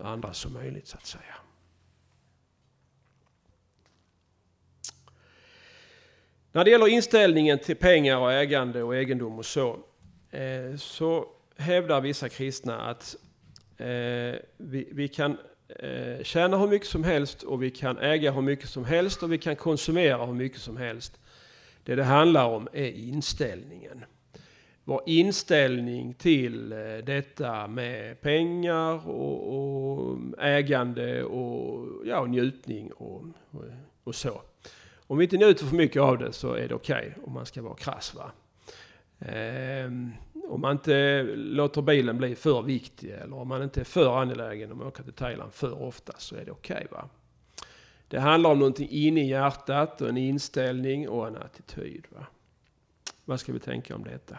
andra 0.03 0.33
som 0.33 0.53
möjligt 0.53 0.87
så 0.87 0.97
att 0.97 1.07
säga. 1.07 1.35
När 6.53 6.65
det 6.65 6.71
gäller 6.71 6.89
inställningen 6.89 7.59
till 7.59 7.77
pengar 7.77 8.17
och 8.19 8.33
ägande 8.33 8.83
och 8.83 8.97
egendom 8.97 9.39
och 9.39 9.47
så, 9.47 9.79
eh, 10.31 10.77
så 10.77 11.29
hävdar 11.57 12.01
vissa 12.01 12.29
kristna 12.29 12.81
att 12.81 13.17
vi, 14.57 14.89
vi 14.93 15.09
kan 15.09 15.39
eh, 15.69 16.23
tjäna 16.23 16.59
hur 16.59 16.67
mycket 16.67 16.89
som 16.89 17.05
helst 17.05 17.43
och 17.43 17.63
vi 17.63 17.71
kan 17.71 17.99
äga 17.99 18.33
hur 18.33 18.43
mycket 18.43 18.69
som 18.69 18.85
helst 18.85 19.23
och 19.23 19.33
vi 19.33 19.39
kan 19.39 19.57
konsumera 19.57 20.27
hur 20.27 20.35
mycket 20.35 20.61
som 20.61 20.77
helst. 20.77 21.19
Det 21.85 21.95
det 21.95 22.05
handlar 22.05 22.45
om 22.45 22.69
är 22.73 22.91
inställningen. 22.91 24.05
Vår 24.85 25.03
inställning 25.07 26.15
till 26.15 26.73
eh, 26.73 26.79
detta 27.05 27.67
med 27.67 28.21
pengar 28.21 29.09
och, 29.09 29.55
och 29.55 30.19
ägande 30.39 31.25
och 31.25 31.87
ja, 32.07 32.27
njutning 32.27 32.93
och, 32.93 33.25
och, 33.51 33.65
och, 34.05 34.15
så. 34.15 34.43
Om 34.97 35.19
vi 35.19 35.25
inte 35.25 35.37
njuter 35.37 35.65
för 35.65 35.77
mycket 35.77 36.03
av 36.03 36.19
det 36.19 36.33
så 36.33 36.53
är 36.53 36.69
det 36.69 36.75
okej 36.75 37.09
okay, 37.09 37.25
om 37.25 37.33
man 37.33 37.47
ska 37.47 37.63
vara 37.63 37.75
krass. 37.75 38.15
Va? 38.15 38.33
Ehm, 39.19 40.13
om 40.49 40.61
man 40.61 40.73
inte 40.73 41.23
låter 41.35 41.83
bilen 41.83 42.19
bli 42.19 42.35
för 42.35 42.63
viktig 42.63 43.11
eller 43.11 43.37
om 43.37 43.49
man 43.49 43.63
inte 43.63 43.81
är 43.81 43.85
för 43.85 44.21
angelägen 44.21 44.73
om 44.73 44.81
att 44.81 44.87
åka 44.87 45.03
till 45.03 45.13
Thailand 45.13 45.53
för 45.53 45.83
ofta 45.83 46.13
så 46.19 46.37
är 46.37 46.45
det 46.45 46.51
okej. 46.51 46.87
Okay, 46.91 47.03
Det 48.09 48.21
handlar 48.21 48.51
om 48.51 48.59
någonting 48.59 48.89
inne 48.91 49.21
i 49.21 49.29
hjärtat 49.29 50.01
och 50.01 50.09
en 50.09 50.17
inställning 50.17 51.09
och 51.09 51.27
en 51.27 51.37
attityd. 51.37 52.05
Va? 52.09 52.27
Vad 53.25 53.41
ska 53.41 53.53
vi 53.53 53.59
tänka 53.59 53.95
om 53.95 54.05
detta? 54.05 54.39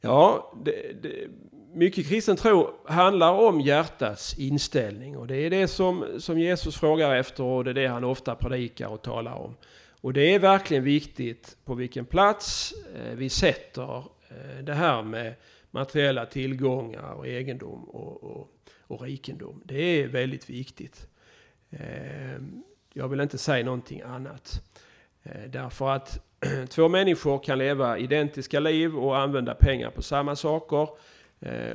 Ja, 0.00 0.52
det, 0.64 1.02
det, 1.02 1.28
mycket 1.72 2.08
kristen 2.08 2.36
tro 2.36 2.70
handlar 2.84 3.32
om 3.32 3.60
hjärtats 3.60 4.38
inställning 4.38 5.16
och 5.16 5.26
det 5.26 5.36
är 5.36 5.50
det 5.50 5.68
som, 5.68 6.06
som 6.18 6.38
Jesus 6.38 6.76
frågar 6.76 7.14
efter 7.14 7.44
och 7.44 7.64
det 7.64 7.70
är 7.70 7.74
det 7.74 7.86
han 7.86 8.04
ofta 8.04 8.34
predikar 8.34 8.88
och 8.88 9.02
talar 9.02 9.32
om. 9.32 9.54
Och 10.00 10.12
det 10.12 10.34
är 10.34 10.38
verkligen 10.38 10.84
viktigt 10.84 11.56
på 11.64 11.74
vilken 11.74 12.04
plats 12.04 12.74
eh, 12.94 13.14
vi 13.14 13.28
sätter 13.28 13.96
eh, 14.28 14.62
det 14.62 14.74
här 14.74 15.02
med 15.02 15.34
materiella 15.70 16.26
tillgångar 16.26 17.12
och 17.12 17.26
egendom 17.26 17.84
och, 17.84 18.22
och, 18.22 18.48
och 18.80 19.02
rikedom. 19.02 19.62
Det 19.64 19.80
är 19.80 20.08
väldigt 20.08 20.50
viktigt. 20.50 21.08
Eh, 21.70 22.38
jag 22.92 23.08
vill 23.08 23.20
inte 23.20 23.38
säga 23.38 23.64
någonting 23.64 24.00
annat. 24.00 24.62
Därför 25.48 25.90
att 25.90 26.20
två 26.68 26.88
människor 26.88 27.38
kan 27.38 27.58
leva 27.58 27.98
identiska 27.98 28.60
liv 28.60 28.96
och 28.96 29.18
använda 29.18 29.54
pengar 29.54 29.90
på 29.90 30.02
samma 30.02 30.36
saker 30.36 30.88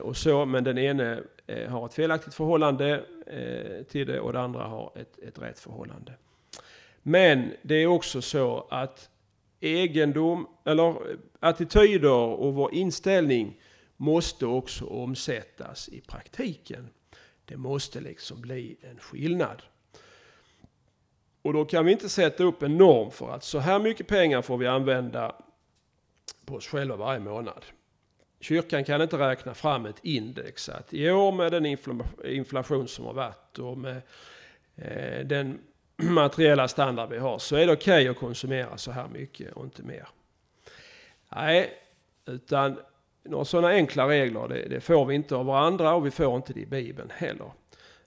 och 0.02 0.18
så, 0.18 0.46
men 0.46 0.64
den 0.64 0.78
ene 0.78 1.24
har 1.70 1.86
ett 1.86 1.94
felaktigt 1.94 2.34
förhållande 2.34 3.04
till 3.90 4.08
det 4.08 4.20
och 4.20 4.34
den 4.34 4.42
andra 4.42 4.64
har 4.64 4.92
ett, 4.96 5.20
ett 5.20 5.40
rätt 5.40 5.60
förhållande. 5.60 6.14
Men 7.04 7.54
det 7.62 7.76
är 7.76 7.88
också 7.88 8.22
så 8.22 8.68
att 8.70 9.10
egendom, 9.60 10.48
eller 10.66 11.18
attityder 11.40 12.12
och 12.12 12.54
vår 12.54 12.74
inställning 12.74 13.60
måste 13.98 14.46
också 14.46 14.86
omsättas 14.86 15.90
i 15.90 16.02
praktiken. 16.02 16.90
Det 17.46 17.58
måste 17.58 18.02
liksom 18.02 18.42
bli 18.42 18.78
en 18.82 19.00
skillnad. 19.00 19.62
Och 21.42 21.54
då 21.54 21.66
kan 21.66 21.86
vi 21.86 21.92
inte 21.92 22.10
sätta 22.10 22.44
upp 22.44 22.64
en 22.64 22.78
norm 22.78 23.12
för 23.12 23.32
att 23.32 23.44
så 23.44 23.60
här 23.60 23.80
mycket 23.80 24.08
pengar 24.08 24.42
får 24.42 24.58
vi 24.58 24.68
använda 24.68 25.36
på 26.46 26.56
oss 26.56 26.68
själva 26.68 26.96
varje 26.96 27.20
månad. 27.20 27.66
Kyrkan 28.40 28.84
kan 28.84 29.02
inte 29.02 29.18
räkna 29.18 29.54
fram 29.54 29.86
ett 29.86 30.00
index 30.02 30.70
att 30.70 30.94
i 30.94 31.12
år 31.12 31.32
med 31.32 31.52
den 31.52 31.66
inflation 32.26 32.88
som 32.88 33.06
har 33.06 33.14
varit 33.14 33.60
och 33.60 33.78
med 33.78 34.02
eh, 34.76 35.26
den 35.26 35.60
materiella 36.12 36.68
standard 36.68 37.10
vi 37.10 37.18
har 37.18 37.40
så 37.40 37.56
är 37.56 37.68
det 37.68 37.74
okej 37.74 37.94
okay 37.94 38.08
att 38.08 38.18
konsumera 38.18 38.78
så 38.78 38.92
här 38.92 39.08
mycket 39.08 39.54
och 39.54 39.64
inte 39.64 39.84
mer. 39.84 40.08
Nej, 41.30 41.74
utan 42.26 42.78
några 43.24 43.46
sådana 43.46 43.68
enkla 43.68 44.08
regler 44.08 44.48
det, 44.48 44.70
det, 44.70 44.82
får 44.82 45.06
vi 45.06 45.16
inte 45.16 45.36
av 45.36 45.46
varandra 45.46 45.94
och 45.94 46.06
vi 46.06 46.12
får 46.12 46.36
inte 46.36 46.54
det 46.54 46.60
i 46.60 46.66
Bibeln 46.66 47.10
heller. 47.16 47.52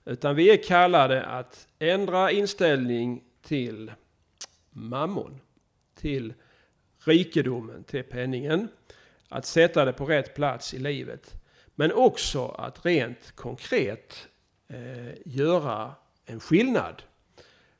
Utan 0.05 0.35
vi 0.35 0.49
är 0.49 0.63
kallade 0.63 1.25
att 1.25 1.67
ändra 1.79 2.31
inställning 2.31 3.23
till 3.41 3.91
mammon, 4.69 5.39
till 5.95 6.33
rikedomen, 7.05 7.83
till 7.83 8.03
penningen. 8.03 8.67
Att 9.29 9.45
sätta 9.45 9.85
det 9.85 9.93
på 9.93 10.05
rätt 10.05 10.35
plats 10.35 10.73
i 10.73 10.79
livet. 10.79 11.33
Men 11.75 11.91
också 11.91 12.47
att 12.47 12.85
rent 12.85 13.31
konkret 13.35 14.27
eh, 14.67 15.13
göra 15.25 15.95
en 16.25 16.39
skillnad 16.39 17.03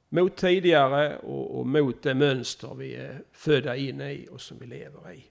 mot 0.10 0.36
tidigare 0.36 1.17
och, 1.17 1.60
och, 1.60 1.67
mot 1.67 2.04
det 2.04 2.13
mönster 2.13 2.76
vi 2.76 2.96
är 2.96 3.22
födda 3.32 3.76
in 3.76 4.02
i 4.02 4.28
och 4.32 4.41
som 4.41 4.60
vi 4.60 4.65
lever 4.65 5.13
i. 5.13 5.26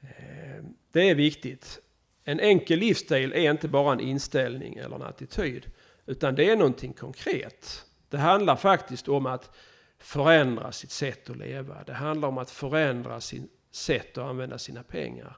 Ehm, 0.00 0.74
det 0.92 1.10
är 1.10 1.14
viktigt. 1.14 1.80
En 2.24 2.40
enkel 2.40 2.78
livsstil 2.78 3.32
är 3.32 3.50
inte 3.50 3.68
bara 3.68 3.92
en 3.92 4.00
inställning 4.00 4.76
eller 4.76 4.96
en 4.96 5.02
attityd, 5.02 5.66
utan 6.06 6.34
det 6.34 6.50
är 6.50 6.56
någonting 6.56 6.92
konkret. 6.92 7.84
Det 8.08 8.18
handlar 8.18 8.56
faktiskt 8.56 9.08
om 9.08 9.26
att 9.26 9.56
förändra 9.98 10.72
sitt 10.72 10.90
sätt 10.90 11.30
att 11.30 11.36
leva. 11.36 11.84
Det 11.86 11.92
handlar 11.92 12.28
om 12.28 12.38
att 12.38 12.50
förändra 12.50 13.20
sitt 13.20 13.50
sätt 13.70 14.18
att 14.18 14.24
använda 14.24 14.58
sina 14.58 14.82
pengar. 14.82 15.36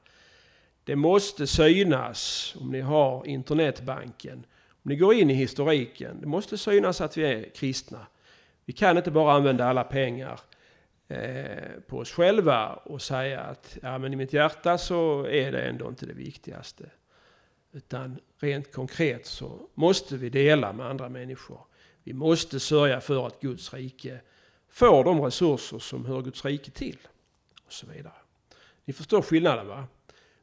Det 0.83 0.95
måste 0.95 1.47
synas 1.47 2.53
om 2.59 2.71
ni 2.71 2.81
har 2.81 3.27
internetbanken 3.27 4.45
ni 4.85 4.95
går 4.95 5.13
in 5.13 5.29
i 5.29 5.33
historiken. 5.33 6.21
Det 6.21 6.27
måste 6.27 6.57
synas 6.57 7.01
att 7.01 7.17
vi 7.17 7.23
är 7.23 7.49
kristna. 7.49 8.07
Vi 8.65 8.73
kan 8.73 8.97
inte 8.97 9.11
bara 9.11 9.33
använda 9.33 9.65
alla 9.65 9.83
pengar 9.83 10.39
eh, 11.07 11.81
på 11.87 11.97
oss 11.97 12.11
själva 12.11 12.73
och 12.73 13.01
säga 13.01 13.41
att 13.41 13.77
ja, 13.81 13.97
men 13.97 14.13
i 14.13 14.15
mitt 14.15 14.33
hjärta 14.33 14.77
så 14.77 15.27
är 15.27 15.51
det 15.51 15.61
ändå 15.61 15.87
inte 15.87 16.05
det 16.05 16.13
viktigaste. 16.13 16.89
Utan 17.71 18.19
rent 18.39 18.71
konkret 18.71 19.25
så 19.25 19.69
måste 19.73 20.17
vi 20.17 20.29
dela 20.29 20.73
med 20.73 20.85
andra 20.85 21.09
människor. 21.09 21.59
Vi 22.03 22.13
måste 22.13 22.59
sörja 22.59 23.01
för 23.01 23.27
att 23.27 23.41
Guds 23.41 23.73
rike 23.73 24.19
får 24.69 25.03
de 25.03 25.21
resurser 25.21 25.79
som 25.79 26.05
hör 26.05 26.21
Guds 26.21 26.45
rike 26.45 26.71
till. 26.71 26.97
Och 27.65 27.73
så 27.73 27.87
vidare. 27.87 28.13
Ni 28.85 28.93
förstår 28.93 29.21
skillnaden 29.21 29.67
va? 29.67 29.87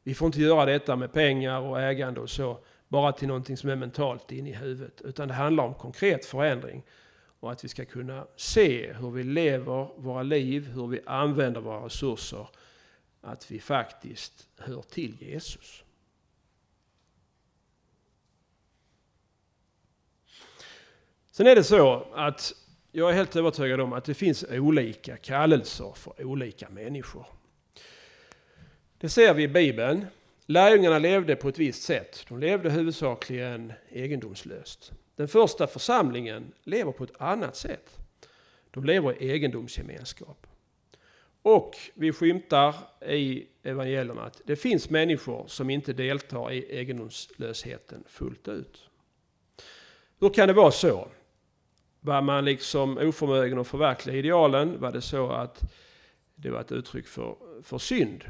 Vi 0.03 0.13
får 0.13 0.25
inte 0.25 0.41
göra 0.41 0.65
detta 0.65 0.95
med 0.95 1.13
pengar 1.13 1.59
och 1.59 1.81
ägande 1.81 2.19
och 2.19 2.29
så 2.29 2.59
bara 2.93 3.11
till 3.11 3.27
någonting 3.27 3.57
som 3.57 3.69
är 3.69 3.75
mentalt 3.75 4.31
inne 4.31 4.49
i 4.49 4.53
huvudet. 4.53 5.01
Utan 5.01 5.27
det 5.27 5.33
handlar 5.33 5.63
om 5.63 5.73
konkret 5.73 6.25
förändring. 6.25 6.83
Och 7.39 7.51
att 7.51 7.63
vi 7.63 7.67
ska 7.67 7.85
kunna 7.85 8.27
se 8.35 8.93
hur 8.93 9.11
vi 9.11 9.23
lever 9.23 9.89
våra 9.97 10.23
liv, 10.23 10.67
hur 10.67 10.87
vi 10.87 11.01
använder 11.05 11.61
våra 11.61 11.85
resurser. 11.85 12.47
Att 13.21 13.51
vi 13.51 13.59
faktiskt 13.59 14.47
hör 14.57 14.81
till 14.81 15.17
Jesus. 15.19 15.83
Sen 21.31 21.47
är 21.47 21.55
det 21.55 21.63
så 21.63 22.07
att 22.13 22.53
jag 22.91 23.09
är 23.09 23.13
helt 23.13 23.35
övertygad 23.35 23.81
om 23.81 23.93
att 23.93 24.05
det 24.05 24.13
finns 24.13 24.45
olika 24.49 25.17
kallelser 25.17 25.93
för 25.95 26.23
olika 26.25 26.69
människor. 26.69 27.25
Det 28.97 29.09
ser 29.09 29.33
vi 29.33 29.43
i 29.43 29.47
Bibeln. 29.47 30.05
Lärjungarna 30.45 30.99
levde 30.99 31.35
på 31.35 31.49
ett 31.49 31.59
visst 31.59 31.83
sätt. 31.83 32.25
De 32.29 32.39
levde 32.39 32.69
huvudsakligen 32.69 33.73
egendomslöst. 33.89 34.91
Den 35.15 35.27
första 35.27 35.67
församlingen 35.67 36.51
lever 36.63 36.91
på 36.91 37.03
ett 37.03 37.21
annat 37.21 37.55
sätt. 37.55 37.97
De 38.71 38.83
lever 38.83 39.23
i 39.23 39.31
egendomsgemenskap. 39.31 40.47
Och 41.41 41.77
vi 41.93 42.13
skymtar 42.13 42.75
i 43.07 43.47
evangelierna 43.63 44.21
att 44.21 44.41
det 44.45 44.55
finns 44.55 44.89
människor 44.89 45.47
som 45.47 45.69
inte 45.69 45.93
deltar 45.93 46.51
i 46.51 46.77
egendomslösheten 46.77 48.03
fullt 48.07 48.47
ut. 48.47 48.89
Hur 50.19 50.29
kan 50.29 50.47
det 50.47 50.53
vara 50.53 50.71
så? 50.71 51.07
Var 51.99 52.21
man 52.21 52.45
liksom 52.45 52.97
oförmögen 52.97 53.59
att 53.59 53.67
förverkliga 53.67 54.15
idealen? 54.15 54.79
Var 54.79 54.91
det 54.91 55.01
så 55.01 55.31
att 55.31 55.61
det 56.35 56.49
var 56.49 56.61
ett 56.61 56.71
uttryck 56.71 57.07
för, 57.07 57.35
för 57.63 57.77
synd? 57.77 58.23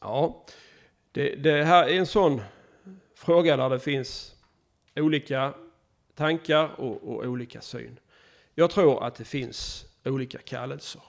Ja, 0.00 0.44
det, 1.12 1.34
det 1.34 1.64
här 1.64 1.88
är 1.88 1.98
en 1.98 2.06
sån 2.06 2.40
fråga 3.14 3.56
där 3.56 3.70
det 3.70 3.80
finns 3.80 4.34
olika 4.96 5.54
tankar 6.14 6.80
och, 6.80 7.02
och 7.02 7.24
olika 7.24 7.60
syn. 7.60 7.98
Jag 8.54 8.70
tror 8.70 9.04
att 9.04 9.14
det 9.14 9.24
finns 9.24 9.86
olika 10.04 10.38
kallelser. 10.38 11.02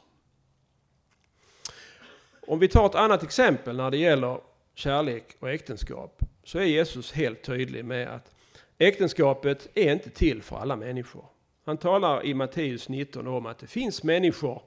Om 2.47 2.59
vi 2.59 2.67
tar 2.67 2.85
ett 2.85 2.95
annat 2.95 3.23
exempel 3.23 3.77
när 3.77 3.91
det 3.91 3.97
gäller 3.97 4.39
kärlek 4.73 5.35
och 5.39 5.49
äktenskap 5.49 6.21
så 6.43 6.59
är 6.59 6.63
Jesus 6.63 7.11
helt 7.11 7.43
tydlig 7.43 7.85
med 7.85 8.07
att 8.07 8.35
äktenskapet 8.77 9.69
är 9.73 9.91
inte 9.93 10.09
till 10.09 10.41
för 10.41 10.55
alla 10.55 10.75
människor. 10.75 11.25
Han 11.65 11.77
talar 11.77 12.25
i 12.25 12.33
Matteus 12.33 12.89
19 12.89 13.27
om 13.27 13.45
att 13.45 13.59
det 13.59 13.67
finns 13.67 14.03
människor 14.03 14.61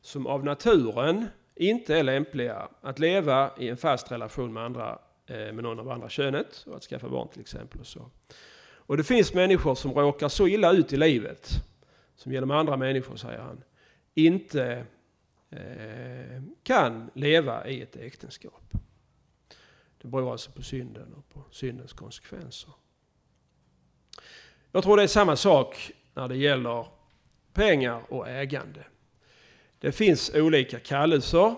som 0.00 0.26
av 0.26 0.44
naturen 0.44 1.26
inte 1.56 1.96
är 1.96 2.02
lämpliga 2.02 2.68
att 2.80 2.98
leva 2.98 3.50
i 3.58 3.68
en 3.68 3.76
fast 3.76 4.12
relation 4.12 4.52
med, 4.52 4.64
andra, 4.64 4.98
eh, 5.26 5.36
med 5.36 5.62
någon 5.62 5.80
av 5.80 5.90
andra 5.90 6.08
könet 6.08 6.64
och 6.66 6.76
att 6.76 6.82
skaffa 6.82 7.08
barn 7.08 7.28
till 7.28 7.40
exempel. 7.40 7.80
Och, 7.80 7.86
så. 7.86 8.10
och 8.76 8.96
det 8.96 9.04
finns 9.04 9.34
människor 9.34 9.74
som 9.74 9.92
råkar 9.92 10.28
så 10.28 10.48
illa 10.48 10.72
ut 10.72 10.92
i 10.92 10.96
livet, 10.96 11.50
som 12.16 12.32
genom 12.32 12.50
andra 12.50 12.76
människor, 12.76 13.16
säger 13.16 13.38
han, 13.38 13.62
inte 14.14 14.86
eh, 15.50 16.42
kan 16.62 17.10
leva 17.14 17.68
i 17.68 17.82
ett 17.82 17.96
äktenskap. 17.96 18.72
Det 20.02 20.08
beror 20.08 20.32
alltså 20.32 20.50
på 20.50 20.62
synden 20.62 21.14
och 21.14 21.28
på 21.28 21.44
syndens 21.50 21.92
konsekvenser. 21.92 22.72
Jag 24.72 24.82
tror 24.82 24.96
det 24.96 25.02
är 25.02 25.06
samma 25.06 25.36
sak 25.36 25.92
när 26.14 26.28
det 26.28 26.36
gäller 26.36 26.86
pengar 27.52 28.02
och 28.08 28.28
ägande. 28.28 28.84
Det 29.78 29.92
finns 29.92 30.30
olika 30.34 30.78
kallelser 30.78 31.54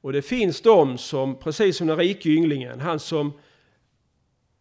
och 0.00 0.12
det 0.12 0.22
finns 0.22 0.60
de 0.60 0.98
som, 0.98 1.38
precis 1.38 1.76
som 1.76 1.86
den 1.86 1.96
rike 1.96 2.28
ynglingen, 2.28 2.80
han 2.80 2.98
som 2.98 3.32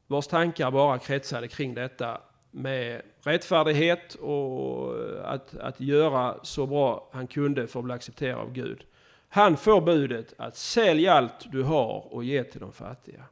vars 0.08 0.28
tankar 0.28 0.72
bara 0.72 1.00
kretsade 1.00 1.48
kring 1.48 1.74
detta 1.74 2.22
med 2.52 3.02
rättfärdighet 3.22 4.16
och 4.16 5.00
eh, 5.00 5.26
att, 5.26 5.56
att 5.56 5.82
göra 5.82 6.36
så 6.44 6.66
bra 6.66 7.10
han 7.14 7.28
kunde 7.28 7.68
för 7.68 7.80
att 7.80 7.86
bli 7.86 7.94
accepterad 7.94 8.40
av 8.40 8.54
Gud. 8.54 8.84
Han 9.30 9.58
får 9.58 9.82
budet 9.82 10.34
att 10.38 10.58
sälj 10.58 11.08
allt 11.08 11.52
du 11.52 11.64
har 11.64 12.14
och 12.14 12.24
ge 12.24 12.44
till 12.44 12.60
de 12.60 12.72
fattiga. 12.72 13.26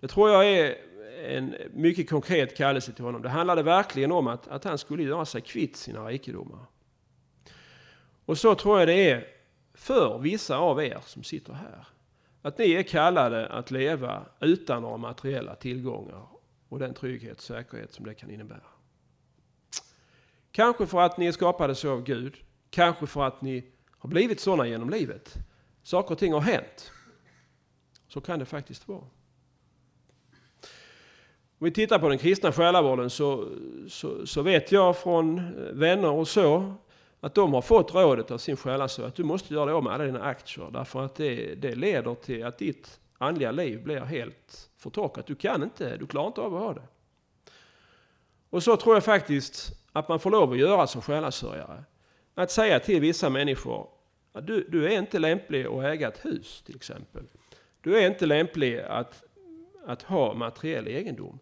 Det 0.00 0.08
tror 0.08 0.30
jag 0.30 0.46
är 0.46 0.76
en 1.26 1.54
mycket 1.72 2.10
konkret 2.10 2.56
kallelse 2.56 2.92
till 2.92 3.04
honom. 3.04 3.22
Det 3.22 3.28
handlade 3.28 3.62
verkligen 3.62 4.12
om 4.12 4.26
att, 4.26 4.48
att 4.48 4.64
han 4.64 4.78
skulle 4.78 5.02
göra 5.02 5.24
sig 5.24 5.40
kvitt 5.40 5.76
sina 5.76 6.08
rikedomar. 6.08 6.60
Och 8.28 8.38
så 8.38 8.54
tror 8.54 8.78
jag 8.78 8.88
det 8.88 9.10
är 9.10 9.26
för 9.74 10.18
vissa 10.18 10.56
av 10.56 10.82
er 10.82 10.98
som 11.04 11.22
sitter 11.22 11.52
här. 11.52 11.86
Att 12.42 12.58
ni 12.58 12.72
är 12.72 12.82
kallade 12.82 13.46
att 13.46 13.70
leva 13.70 14.26
utan 14.40 14.82
några 14.82 14.96
materiella 14.96 15.54
tillgångar 15.54 16.26
och 16.68 16.78
den 16.78 16.94
trygghet 16.94 17.36
och 17.36 17.42
säkerhet 17.42 17.92
som 17.92 18.06
det 18.06 18.14
kan 18.14 18.30
innebära. 18.30 18.62
Kanske 20.52 20.86
för 20.86 21.00
att 21.00 21.18
ni 21.18 21.26
är 21.26 21.32
skapade 21.32 21.74
så 21.74 21.92
av 21.92 22.02
Gud. 22.02 22.36
Kanske 22.70 23.06
för 23.06 23.26
att 23.26 23.42
ni 23.42 23.64
har 23.90 24.08
blivit 24.08 24.40
sådana 24.40 24.66
genom 24.66 24.90
livet. 24.90 25.34
Saker 25.82 26.12
och 26.12 26.18
ting 26.18 26.32
har 26.32 26.40
hänt. 26.40 26.92
Så 28.08 28.20
kan 28.20 28.38
det 28.38 28.44
faktiskt 28.44 28.88
vara. 28.88 29.04
Om 31.58 31.64
vi 31.64 31.70
tittar 31.70 31.98
på 31.98 32.08
den 32.08 32.18
kristna 32.18 32.52
själavården 32.52 33.10
så, 33.10 33.48
så, 33.88 34.26
så, 34.26 34.42
vet 34.42 34.72
jag 34.72 34.96
från 34.96 35.54
vänner 35.78 36.10
och 36.10 36.28
så 36.28 36.74
att 37.20 37.34
de 37.34 37.54
har 37.54 37.62
fått 37.62 37.94
rådet 37.94 38.30
av 38.30 38.38
sin 38.38 38.56
själasö 38.56 39.06
att 39.06 39.14
du 39.14 39.24
måste 39.24 39.54
göra 39.54 39.64
dig 39.64 39.74
av 39.74 39.82
med 39.82 39.92
alla 39.92 40.04
dina 40.04 40.22
aktier 40.22 40.70
därför 40.72 41.04
att 41.04 41.14
det, 41.14 41.54
det 41.54 41.74
leder 41.74 42.14
till 42.14 42.44
att 42.44 42.58
ditt 42.58 43.00
andliga 43.18 43.50
liv 43.50 43.82
blir 43.82 44.00
helt 44.00 44.70
förtorkat. 44.76 45.26
Du 45.26 45.34
kan 45.34 45.62
inte, 45.62 45.96
du 45.96 46.06
klarar 46.06 46.26
inte 46.26 46.40
av 46.40 46.56
att 46.56 46.62
ha 46.62 46.74
det. 46.74 46.88
Och 48.50 48.62
så 48.62 48.76
tror 48.76 48.96
jag 48.96 49.04
faktiskt 49.04 49.72
att 49.92 50.08
man 50.08 50.20
får 50.20 50.30
lov 50.30 50.52
att 50.52 50.58
göra 50.58 50.86
som 50.86 51.02
själasörjare. 51.02 51.84
Att 52.34 52.50
säga 52.50 52.80
till 52.80 53.00
vissa 53.00 53.30
människor 53.30 53.88
att 54.32 54.46
du, 54.46 54.66
du 54.68 54.86
är 54.86 54.98
inte 54.98 55.18
lämplig 55.18 55.66
att 55.66 55.84
äga 55.84 56.08
ett 56.08 56.24
hus 56.24 56.62
till 56.66 56.76
exempel. 56.76 57.24
Du 57.80 57.98
är 57.98 58.06
inte 58.06 58.26
lämplig 58.26 58.78
att, 58.78 59.22
att 59.86 60.02
ha 60.02 60.34
materiell 60.34 60.88
egendom. 60.88 61.38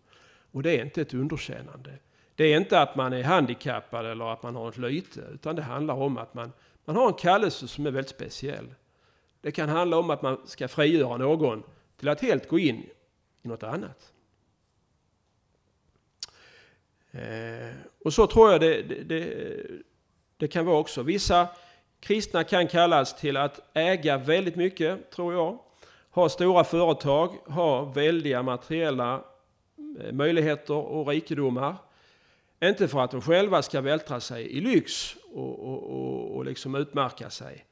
Och 0.53 0.63
det 0.63 0.79
är 0.79 0.85
inte 0.85 1.01
ett 1.01 1.15
underkännande. 1.15 1.99
Det 2.37 2.45
är 2.45 2.57
inte 2.57 2.81
att 2.81 2.97
man 2.97 3.13
är 3.13 3.23
handikappad 3.23 4.07
eller 4.07 4.33
att 4.33 4.43
man 4.43 4.57
har 4.57 4.69
ett 4.69 4.77
lyte, 4.77 5.21
utan 5.35 5.57
det 5.57 5.63
handlar 5.63 5.95
om 5.95 6.19
att 6.19 6.35
man, 6.35 6.53
man 6.85 6.97
har 6.97 7.07
en 7.07 7.15
kallelse 7.15 7.69
som 7.69 7.87
är 7.87 7.91
väldigt 7.91 8.11
speciell. 8.11 8.75
Det 9.41 9.53
kan 9.53 9.69
handla 9.69 9.99
om 9.99 10.11
att 10.11 10.23
man 10.23 10.47
ska 10.47 10.69
frigöra 10.69 11.17
någon 11.17 11.63
till 11.97 12.09
att 12.09 12.21
helt 12.21 12.49
gå 12.49 12.59
in 12.59 12.87
i 13.43 13.49
något 13.49 13.63
annat. 13.63 14.13
Eh, 17.11 17.75
och 18.05 18.13
så 18.13 18.27
tror 18.27 18.53
jag 18.53 18.61
det, 18.61 18.83
det, 18.83 19.03
det, 19.03 19.67
det 20.37 20.49
kan 20.49 20.67
vara 20.67 20.79
också. 20.79 21.03
Vissa 21.03 21.49
kristna 22.01 22.45
kan 22.45 22.67
kallas 22.67 23.17
till 23.21 23.37
att 23.37 23.77
äga 23.77 24.19
väldigt 24.19 24.57
mycket, 24.57 25.11
tror 25.11 25.35
jag. 25.35 25.59
Ha 26.11 26.29
stora 26.29 26.65
företag, 26.65 27.29
ha 27.47 27.85
väldiga 27.85 28.43
materiella 28.43 29.25
eh, 30.01 30.13
möjligheter 30.13 30.75
och 30.75 31.09
rikedomar. 31.09 31.77
Inte 32.63 32.89
för 32.89 33.01
att 33.01 33.11
de 33.11 33.21
själva 33.21 33.63
ska 33.63 33.81
vältra 33.81 34.21
sig 34.21 34.47
i 34.47 34.61
lyx 34.61 35.17
och, 35.33 35.59
och, 35.59 35.91
och, 35.91 36.37
och 36.37 36.45
liksom 36.45 36.75
utmärka 36.75 37.31
sig. 37.31 37.67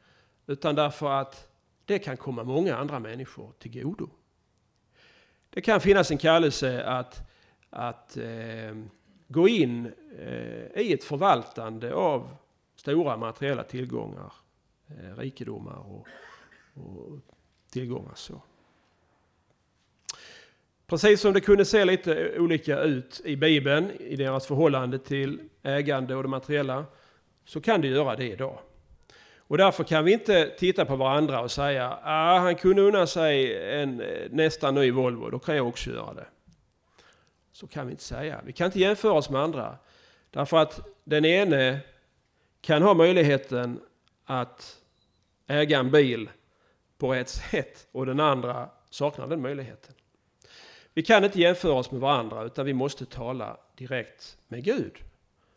Utan 0.46 0.74
därför 0.74 1.10
att 1.10 1.48
det 1.84 1.98
kan 1.98 2.16
komma 2.16 2.44
många 2.44 2.76
andra 2.76 2.98
människor 2.98 3.52
till 3.58 3.82
godo. 3.82 4.10
Det 5.50 5.60
kan 5.60 5.80
finnas 5.80 6.10
en 6.10 6.18
kallelse 6.18 6.84
att, 6.84 7.30
att 7.70 8.16
eh, 8.16 8.76
gå 9.28 9.48
in 9.48 9.92
eh, 10.18 10.80
i 10.82 10.92
ett 10.92 11.04
förvaltande 11.04 11.94
av 11.94 12.36
stora 12.76 13.16
materiella 13.16 13.62
tillgångar, 13.62 14.32
eh, 14.88 15.16
rikedomar 15.16 15.76
och, 15.76 16.06
och 16.74 17.18
tillgångar. 17.70 18.12
så. 18.14 18.42
Precis 20.94 21.20
som 21.20 21.32
det 21.32 21.40
kunde 21.40 21.64
se 21.64 21.84
lite 21.84 22.38
olika 22.38 22.80
ut 22.80 23.20
i 23.24 23.36
Bibeln, 23.36 23.90
i 23.90 24.16
deras 24.16 24.46
förhållande 24.46 24.98
till 24.98 25.40
ägande 25.62 26.14
och 26.14 26.22
det 26.22 26.28
materiella, 26.28 26.84
så 27.44 27.60
kan 27.60 27.80
det 27.80 27.88
göra 27.88 28.16
det 28.16 28.24
idag. 28.24 28.58
Och 29.38 29.58
därför 29.58 29.84
kan 29.84 30.04
vi 30.04 30.12
inte 30.12 30.50
titta 30.58 30.84
på 30.84 30.96
varandra 30.96 31.40
och 31.40 31.50
säga 31.50 31.98
ah, 32.02 32.38
han 32.38 32.54
kunde 32.54 32.82
unna 32.82 33.06
sig 33.06 33.58
en 33.80 34.00
eh, 34.00 34.06
nästan 34.30 34.74
ny 34.74 34.90
Volvo, 34.90 35.30
då 35.30 35.38
kan 35.38 35.56
jag 35.56 35.68
också 35.68 35.90
göra 35.90 36.14
det. 36.14 36.26
Så 37.52 37.66
kan 37.66 37.86
vi 37.86 37.90
inte 37.90 38.04
säga. 38.04 38.40
Vi 38.44 38.52
kan 38.52 38.66
inte 38.66 38.80
jämföra 38.80 39.12
oss 39.12 39.30
med 39.30 39.40
andra. 39.40 39.78
Därför 40.30 40.56
att 40.56 40.80
den 41.04 41.24
ene 41.24 41.80
kan 42.60 42.82
ha 42.82 42.94
möjligheten 42.94 43.80
att 44.24 44.76
äga 45.46 45.78
en 45.78 45.90
bil 45.90 46.30
på 46.98 47.12
rätt 47.12 47.28
sätt 47.28 47.86
och 47.92 48.06
den 48.06 48.20
andra 48.20 48.68
saknar 48.90 49.26
den 49.26 49.42
möjligheten. 49.42 49.94
Vi 50.94 51.02
kan 51.02 51.24
inte 51.24 51.40
jämföra 51.40 51.72
oss 51.72 51.90
med 51.90 52.00
varandra 52.00 52.44
utan 52.44 52.66
vi 52.66 52.72
måste 52.72 53.06
tala 53.06 53.56
direkt 53.76 54.38
med 54.48 54.64
Gud. 54.64 54.92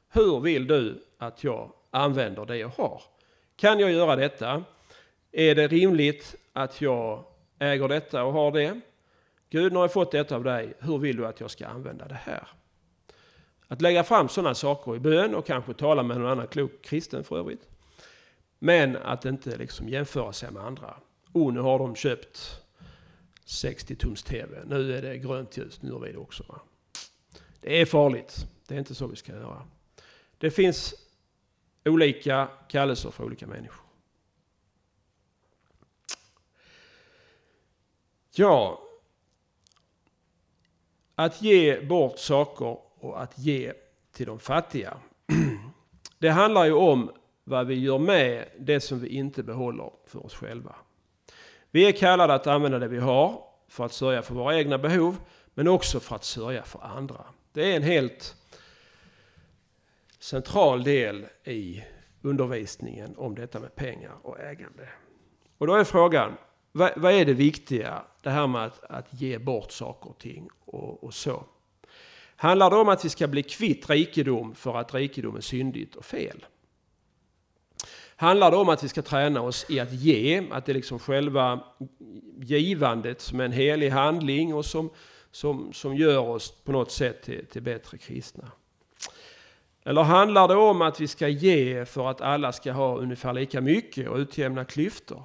Hur 0.09 0.39
vill 0.39 0.67
du 0.67 1.03
att 1.17 1.43
jag 1.43 1.71
använder 1.91 2.45
det 2.45 2.57
jag 2.57 2.67
har? 2.67 3.01
Kan 3.55 3.79
jag 3.79 3.91
göra 3.91 4.15
detta? 4.15 4.63
Är 5.31 5.55
det 5.55 5.67
rimligt 5.67 6.35
att 6.53 6.81
jag 6.81 7.23
äger 7.59 7.87
detta 7.87 8.23
och 8.23 8.33
har 8.33 8.51
det? 8.51 8.79
Gud, 9.49 9.71
nu 9.71 9.77
har 9.77 9.83
jag 9.83 9.93
fått 9.93 10.11
detta 10.11 10.35
av 10.35 10.43
dig. 10.43 10.73
Hur 10.79 10.97
vill 10.97 11.17
du 11.17 11.27
att 11.27 11.39
jag 11.39 11.51
ska 11.51 11.67
använda 11.67 12.07
det 12.07 12.19
här? 12.23 12.47
Att 13.67 13.81
lägga 13.81 14.03
fram 14.03 14.29
sådana 14.29 14.55
saker 14.55 14.95
i 14.95 14.99
bön 14.99 15.35
och 15.35 15.45
kanske 15.45 15.73
tala 15.73 16.03
med 16.03 16.17
någon 16.17 16.31
annan 16.31 16.47
klok 16.47 16.81
kristen 16.81 17.23
för 17.23 17.37
övrigt. 17.37 17.67
Men 18.59 18.97
att 18.97 19.25
inte 19.25 19.57
liksom 19.57 19.89
jämföra 19.89 20.33
sig 20.33 20.51
med 20.51 20.63
andra. 20.63 20.93
Oh, 21.33 21.53
nu 21.53 21.59
har 21.59 21.79
de 21.79 21.95
köpt 21.95 22.63
60 23.47 23.95
tums 23.95 24.23
TV. 24.23 24.63
Nu 24.65 24.97
är 24.97 25.01
det 25.01 25.17
grönt 25.17 25.57
ljus, 25.57 25.81
nu 25.81 25.89
gör 25.89 25.99
vi 25.99 26.11
det 26.11 26.17
också. 26.17 26.43
Va? 26.47 26.61
Det 27.61 27.81
är 27.81 27.85
farligt. 27.85 28.47
Det 28.67 28.75
är 28.75 28.79
inte 28.79 28.95
så 28.95 29.07
vi 29.07 29.15
ska 29.15 29.31
göra. 29.31 29.67
Det 30.37 30.51
finns 30.51 30.95
olika 31.85 32.49
kallelser 32.67 33.11
för 33.11 33.23
olika 33.23 33.47
människor. 33.47 33.85
Ja, 38.31 38.83
att 41.15 41.41
ge 41.41 41.81
bort 41.81 42.19
saker 42.19 42.77
och 42.99 43.21
att 43.21 43.39
ge 43.39 43.73
till 44.11 44.25
de 44.25 44.39
fattiga. 44.39 44.97
Det 46.19 46.29
handlar 46.29 46.65
ju 46.65 46.73
om 46.73 47.11
vad 47.43 47.67
vi 47.67 47.75
gör 47.75 47.99
med 47.99 48.49
det 48.59 48.79
som 48.79 48.99
vi 48.99 49.07
inte 49.09 49.43
behåller 49.43 49.91
för 50.05 50.25
oss 50.25 50.33
själva. 50.33 50.75
Vi 51.71 51.87
är 51.87 51.91
kallade 51.91 52.33
att 52.33 52.47
använda 52.47 52.79
det 52.79 52.87
vi 52.87 52.99
har 52.99 53.46
för 53.67 53.85
att 53.85 53.93
sörja 53.93 54.21
för 54.21 54.33
våra 54.33 54.57
egna 54.57 54.77
behov, 54.77 55.17
men 55.53 55.67
också 55.67 55.99
för 55.99 56.15
att 56.15 56.23
sörja 56.23 56.63
för 56.63 56.83
andra. 56.83 57.25
Det 57.51 57.71
är 57.71 57.75
en 57.75 57.83
helt 57.83 58.35
central 60.19 60.83
del 60.83 61.25
i 61.43 61.83
undervisningen 62.21 63.15
om 63.17 63.35
detta 63.35 63.59
med 63.59 63.75
pengar 63.75 64.11
och 64.21 64.39
ägande. 64.39 64.89
Och 65.57 65.67
då 65.67 65.75
är 65.75 65.83
frågan, 65.83 66.37
vad, 66.71 66.91
vad 66.95 67.13
är 67.13 67.25
det 67.25 67.33
viktiga, 67.33 68.03
det 68.21 68.29
här 68.29 68.47
med 68.47 68.65
att, 68.65 68.83
att 68.83 69.21
ge 69.21 69.37
bort 69.37 69.71
saker 69.71 70.09
och 70.09 70.17
ting 70.17 70.49
och, 70.65 71.03
och 71.03 71.13
så? 71.13 71.43
Handlar 72.35 72.69
det 72.69 72.75
om 72.75 72.89
att 72.89 73.05
vi 73.05 73.09
ska 73.09 73.27
bli 73.27 73.43
kvitt 73.43 73.89
rikedom 73.89 74.55
för 74.55 74.77
att 74.77 74.93
rikedom 74.93 75.35
är 75.35 75.41
syndigt 75.41 75.95
och 75.95 76.05
fel? 76.05 76.45
Handlar 78.19 78.51
det 78.51 78.57
om 78.57 78.69
att 78.69 78.83
vi 78.83 78.89
ska 78.89 79.01
träna 79.01 79.41
oss 79.41 79.65
i 79.69 79.79
att 79.79 79.93
ge, 79.93 80.43
att 80.51 80.65
det 80.65 80.71
är 80.71 80.73
liksom 80.73 80.99
själva 80.99 81.59
givandet 82.39 83.21
som 83.21 83.39
är 83.39 83.45
en 83.45 83.51
helig 83.51 83.89
handling 83.89 84.53
och 84.53 84.65
som, 84.65 84.89
som, 85.31 85.73
som 85.73 85.95
gör 85.95 86.19
oss 86.19 86.51
på 86.51 86.71
något 86.71 86.91
sätt 86.91 87.23
till, 87.23 87.45
till 87.45 87.61
bättre 87.61 87.97
kristna? 87.97 88.51
Eller 89.83 90.03
handlar 90.03 90.47
det 90.47 90.55
om 90.55 90.81
att 90.81 90.99
vi 90.99 91.07
ska 91.07 91.27
ge 91.27 91.85
för 91.85 92.09
att 92.09 92.21
alla 92.21 92.51
ska 92.51 92.71
ha 92.71 92.97
ungefär 92.97 93.33
lika 93.33 93.61
mycket 93.61 94.09
och 94.09 94.17
utjämna 94.17 94.65
klyftor? 94.65 95.23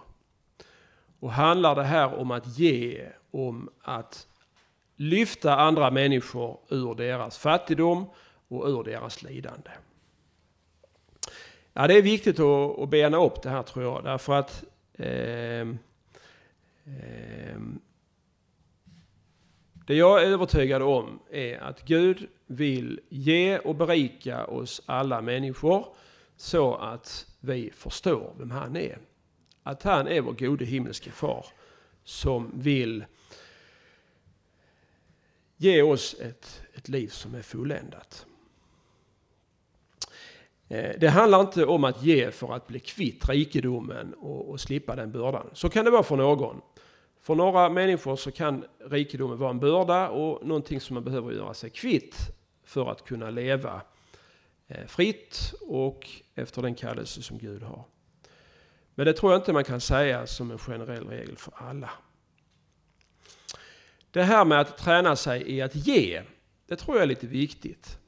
Och 1.21 1.33
handlar 1.33 1.75
det 1.75 1.85
här 1.85 2.19
om 2.19 2.31
att 2.31 2.59
ge, 2.59 3.09
om 3.31 3.71
att 3.83 4.27
lyfta 4.97 5.57
andra 5.57 5.91
människor 5.91 6.59
ur 6.69 6.95
deras 6.95 7.39
fattigdom 7.39 8.05
och 8.49 8.67
ur 8.69 8.85
deras 8.85 9.23
lidande? 9.23 9.71
Ja, 11.75 11.87
det 11.87 11.99
är 11.99 12.03
viktigt 12.03 12.41
att, 12.41 12.79
att 12.79 12.89
bena 12.89 13.25
upp 13.25 13.43
det 13.43 13.51
här 13.51 13.63
tror 13.63 13.85
jag, 13.85 14.05
därför 14.05 14.33
att 14.33 14.65
eh, 14.95 15.61
eh, 15.61 17.59
det 19.87 19.95
jag 19.95 20.23
är 20.23 20.27
övertygad 20.27 20.83
om 20.83 21.19
är 21.31 21.59
att 21.59 21.85
Gud 21.85 22.29
vill 22.47 23.01
ge 23.09 23.59
och 23.59 23.75
berika 23.75 24.45
oss 24.45 24.83
alla 24.87 25.23
människor 25.23 25.87
så 26.37 26.75
att 26.75 27.27
vi 27.41 27.71
förstår 27.71 28.35
vem 28.39 28.51
han 28.51 28.77
är. 28.77 28.99
Att 29.63 29.83
han 29.83 30.09
är 30.09 30.21
vår 30.21 30.33
gode 30.33 30.65
himmelske 30.65 31.11
far 31.11 31.47
som 32.05 32.51
vill 32.55 33.05
ge 35.57 35.83
oss 35.83 36.15
ett, 36.21 36.63
ett 36.75 36.89
liv 36.89 37.09
som 37.09 37.35
är 37.35 37.43
fulländat. 37.43 38.27
Eh, 40.73 40.95
det 40.99 41.09
handlar 41.09 41.41
inte 41.41 41.65
om 41.65 41.85
att 41.85 42.03
ge 42.03 42.31
för 42.31 42.55
att 42.55 42.67
bli 42.67 42.81
kvitt 42.81 43.29
rikedomen 43.29 44.15
och, 44.15 44.51
och 44.51 44.61
slippa 44.61 44.97
den 44.97 45.13
bördan. 45.13 45.51
Så 45.53 45.69
kan 45.69 45.85
det 45.85 45.91
vara 45.91 46.03
för 46.03 46.17
någon. 46.17 46.61
För 47.21 47.35
några 47.35 47.69
människor 47.69 48.17
så 48.17 48.31
kan 48.31 48.65
rikedomen 48.91 49.39
vara 49.39 49.51
en 49.51 49.61
börda 49.61 50.09
och 50.09 50.47
någonting 50.47 50.81
som 50.81 50.95
man 50.95 51.05
behöver 51.05 51.33
göra 51.33 51.55
sig 51.55 51.71
kvitt 51.71 52.17
för 52.65 52.91
att 52.91 53.05
kunna 53.05 53.31
leva 53.31 53.83
eh, 54.69 54.87
fritt 54.87 55.55
och 55.61 56.09
efter 56.35 56.63
den 56.63 56.75
kallelse 56.75 57.23
som 57.23 57.39
Gud 57.39 57.63
har. 57.63 57.85
Men 58.95 59.07
det 59.07 59.13
tror 59.13 59.33
jag 59.33 59.41
inte 59.41 59.53
man 59.53 59.65
kan 59.65 59.81
säga 59.81 60.27
som 60.27 60.51
en 60.51 60.59
generell 60.59 61.09
regel 61.09 61.37
för 61.37 61.55
alla. 61.57 61.91
Det 64.11 64.23
här 64.23 64.45
med 64.45 64.61
att 64.61 64.79
träna 64.79 65.17
sig 65.17 65.43
i 65.51 65.63
att 65.63 65.75
ge, 65.75 66.23
det 66.67 66.77
tror 66.77 66.97
jag 66.97 67.03
är 67.03 67.07
lite 67.09 67.27
viktigt. 67.27 67.99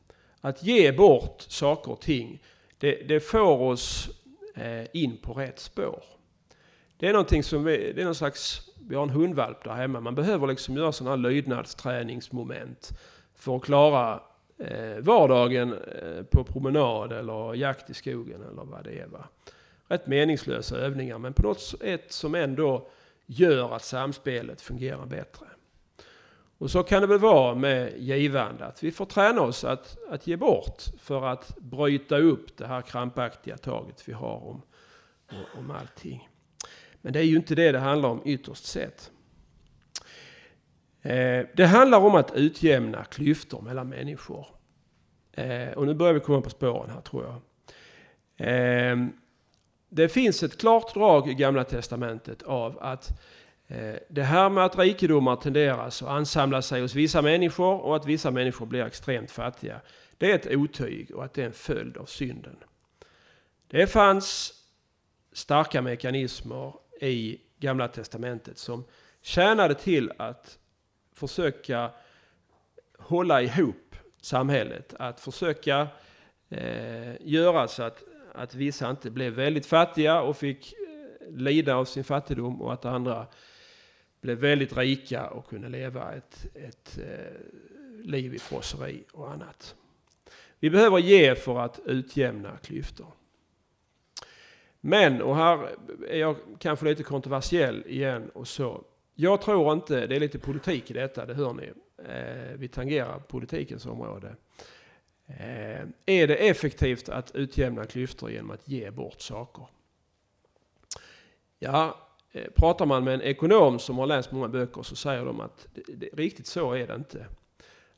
Att 0.40 0.62
ge 0.62 0.92
bort 0.92 1.44
saker 1.48 1.92
och 1.92 2.00
ting, 2.00 2.40
det, 2.84 3.08
det 3.08 3.20
får 3.20 3.60
oss 3.60 4.10
eh, 4.54 4.86
in 4.92 5.16
på 5.16 5.32
rätt 5.32 5.58
spår. 5.58 6.04
Det 6.96 7.08
är 7.08 7.12
någonting 7.12 7.42
som 7.42 7.64
vi, 7.64 7.92
det 7.92 8.00
är 8.00 8.04
någon 8.04 8.14
slags, 8.14 8.70
vi 8.88 8.94
har 8.94 9.02
en 9.02 9.10
hundvalp 9.10 9.64
där 9.64 9.72
hemma. 9.72 10.00
Man 10.00 10.14
behöver 10.14 10.46
liksom 10.46 10.76
göra 10.76 10.92
sådana 10.92 11.16
här 11.16 11.30
lydnadsträningsmoment 11.30 12.90
för 13.34 13.56
att 13.56 13.62
klara 13.62 14.20
eh, 14.58 14.98
vardagen 15.00 15.72
eh, 15.72 16.22
på 16.22 16.44
promenad 16.44 17.12
eller 17.12 17.54
jakt 17.54 17.90
i 17.90 17.94
skogen 17.94 18.42
eller 18.42 18.64
vad 18.64 18.84
det 18.84 19.00
är. 19.00 19.06
Va? 19.06 19.28
Rätt 19.88 20.06
meningslösa 20.06 20.76
övningar 20.76 21.18
men 21.18 21.32
på 21.32 21.42
något 21.42 21.60
sätt 21.60 22.12
som 22.12 22.34
ändå 22.34 22.88
gör 23.26 23.76
att 23.76 23.84
samspelet 23.84 24.60
fungerar 24.60 25.06
bättre. 25.06 25.46
Och 26.64 26.70
så 26.70 26.82
kan 26.82 27.00
det 27.00 27.06
väl 27.06 27.18
vara 27.18 27.54
med 27.54 27.98
givande, 27.98 28.66
att 28.66 28.82
vi 28.82 28.92
får 28.92 29.06
träna 29.06 29.40
oss 29.40 29.64
att, 29.64 29.96
att 30.10 30.26
ge 30.26 30.36
bort 30.36 30.82
för 30.98 31.26
att 31.26 31.58
bryta 31.58 32.18
upp 32.18 32.56
det 32.56 32.66
här 32.66 32.82
krampaktiga 32.82 33.56
taget 33.56 34.08
vi 34.08 34.12
har 34.12 34.36
om, 34.36 34.62
om 35.58 35.70
allting. 35.70 36.28
Men 37.00 37.12
det 37.12 37.18
är 37.18 37.22
ju 37.24 37.36
inte 37.36 37.54
det 37.54 37.72
det 37.72 37.78
handlar 37.78 38.08
om 38.08 38.22
ytterst 38.24 38.64
sett. 38.64 39.10
Eh, 41.02 41.46
det 41.54 41.66
handlar 41.66 41.98
om 41.98 42.14
att 42.14 42.34
utjämna 42.34 43.04
klyftor 43.04 43.62
mellan 43.62 43.88
människor. 43.88 44.46
Eh, 45.32 45.68
och 45.68 45.86
nu 45.86 45.94
börjar 45.94 46.14
vi 46.14 46.20
komma 46.20 46.40
på 46.40 46.50
spåren 46.50 46.90
här 46.90 47.00
tror 47.00 47.24
jag. 47.24 47.40
Eh, 48.48 49.06
det 49.88 50.08
finns 50.08 50.42
ett 50.42 50.58
klart 50.58 50.94
drag 50.94 51.28
i 51.28 51.34
Gamla 51.34 51.64
Testamentet 51.64 52.42
av 52.42 52.78
att 52.80 53.20
Eh, 53.68 53.94
det 54.08 54.22
här 54.22 54.50
med 54.50 54.64
att 54.64 54.78
rikedomar 54.78 55.36
tenderas 55.36 56.02
att 56.02 56.08
ansamla 56.08 56.62
sig 56.62 56.80
hos 56.80 56.94
vissa 56.94 57.22
människor 57.22 57.80
och 57.80 57.96
att 57.96 58.06
vissa 58.06 58.30
människor 58.30 58.66
blir 58.66 58.84
extremt 58.84 59.30
fattiga. 59.30 59.80
Det 60.18 60.30
är 60.30 60.34
ett 60.34 60.56
otyg 60.56 61.10
och 61.14 61.24
att 61.24 61.34
det 61.34 61.42
är 61.42 61.46
en 61.46 61.52
följd 61.52 61.96
av 61.96 62.04
synden. 62.04 62.56
Det 63.66 63.86
fanns 63.86 64.52
starka 65.32 65.82
mekanismer 65.82 66.74
i 67.00 67.40
Gamla 67.58 67.88
Testamentet 67.88 68.58
som 68.58 68.84
tjänade 69.22 69.74
till 69.74 70.12
att 70.18 70.58
försöka 71.14 71.90
hålla 72.98 73.42
ihop 73.42 73.96
samhället. 74.20 74.94
Att 74.98 75.20
försöka 75.20 75.88
eh, 76.48 77.14
göra 77.20 77.68
så 77.68 77.82
att, 77.82 78.02
att 78.34 78.54
vissa 78.54 78.90
inte 78.90 79.10
blev 79.10 79.32
väldigt 79.32 79.66
fattiga 79.66 80.20
och 80.20 80.36
fick 80.36 80.72
eh, 80.72 81.36
lida 81.36 81.74
av 81.74 81.84
sin 81.84 82.04
fattigdom 82.04 82.62
och 82.62 82.72
att 82.72 82.84
andra 82.84 83.26
blev 84.24 84.38
väldigt 84.38 84.76
rika 84.76 85.26
och 85.26 85.48
kunde 85.48 85.68
leva 85.68 86.12
ett, 86.12 86.46
ett 86.54 86.98
eh, 86.98 88.04
liv 88.04 88.34
i 88.34 88.38
frosseri 88.38 89.04
och 89.12 89.32
annat. 89.32 89.76
Vi 90.60 90.70
behöver 90.70 90.98
ge 90.98 91.34
för 91.34 91.60
att 91.60 91.80
utjämna 91.84 92.56
klyftor. 92.56 93.06
Men, 94.80 95.22
och 95.22 95.36
här 95.36 95.68
är 96.08 96.18
jag 96.18 96.36
kanske 96.58 96.84
lite 96.84 97.02
kontroversiell 97.02 97.84
igen 97.86 98.30
och 98.34 98.48
så. 98.48 98.84
Jag 99.14 99.42
tror 99.42 99.72
inte, 99.72 100.06
det 100.06 100.16
är 100.16 100.20
lite 100.20 100.38
politik 100.38 100.90
i 100.90 100.94
detta, 100.94 101.26
det 101.26 101.34
hör 101.34 101.52
ni. 101.52 101.72
Eh, 102.08 102.56
vi 102.56 102.68
tangerar 102.68 103.18
politikens 103.18 103.86
område. 103.86 104.36
Eh, 105.26 105.86
är 106.06 106.26
det 106.26 106.36
effektivt 106.36 107.08
att 107.08 107.34
utjämna 107.34 107.84
klyftor 107.84 108.30
genom 108.30 108.50
att 108.50 108.68
ge 108.68 108.90
bort 108.90 109.20
saker? 109.20 109.66
Ja, 111.58 112.03
Eh, 112.34 112.50
pratar 112.54 112.86
man 112.86 113.04
med 113.04 113.14
en 113.14 113.22
ekonom 113.22 113.78
som 113.78 113.98
har 113.98 114.06
läst 114.06 114.32
många 114.32 114.48
böcker 114.48 114.82
så 114.82 114.96
säger 114.96 115.24
de 115.24 115.40
att 115.40 115.68
det, 115.74 115.82
det, 115.94 116.08
riktigt 116.12 116.46
så 116.46 116.72
är 116.72 116.86
det 116.86 116.94
inte. 116.94 117.26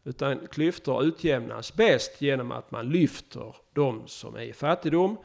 Utan 0.04 0.46
klyftor 0.46 1.04
utjämnas 1.04 1.74
bäst 1.74 2.22
genom 2.22 2.52
att 2.52 2.70
man 2.70 2.88
lyfter 2.88 3.56
de 3.72 4.02
som 4.06 4.36
är 4.36 4.42
i 4.42 4.52
fattigdom 4.52 5.16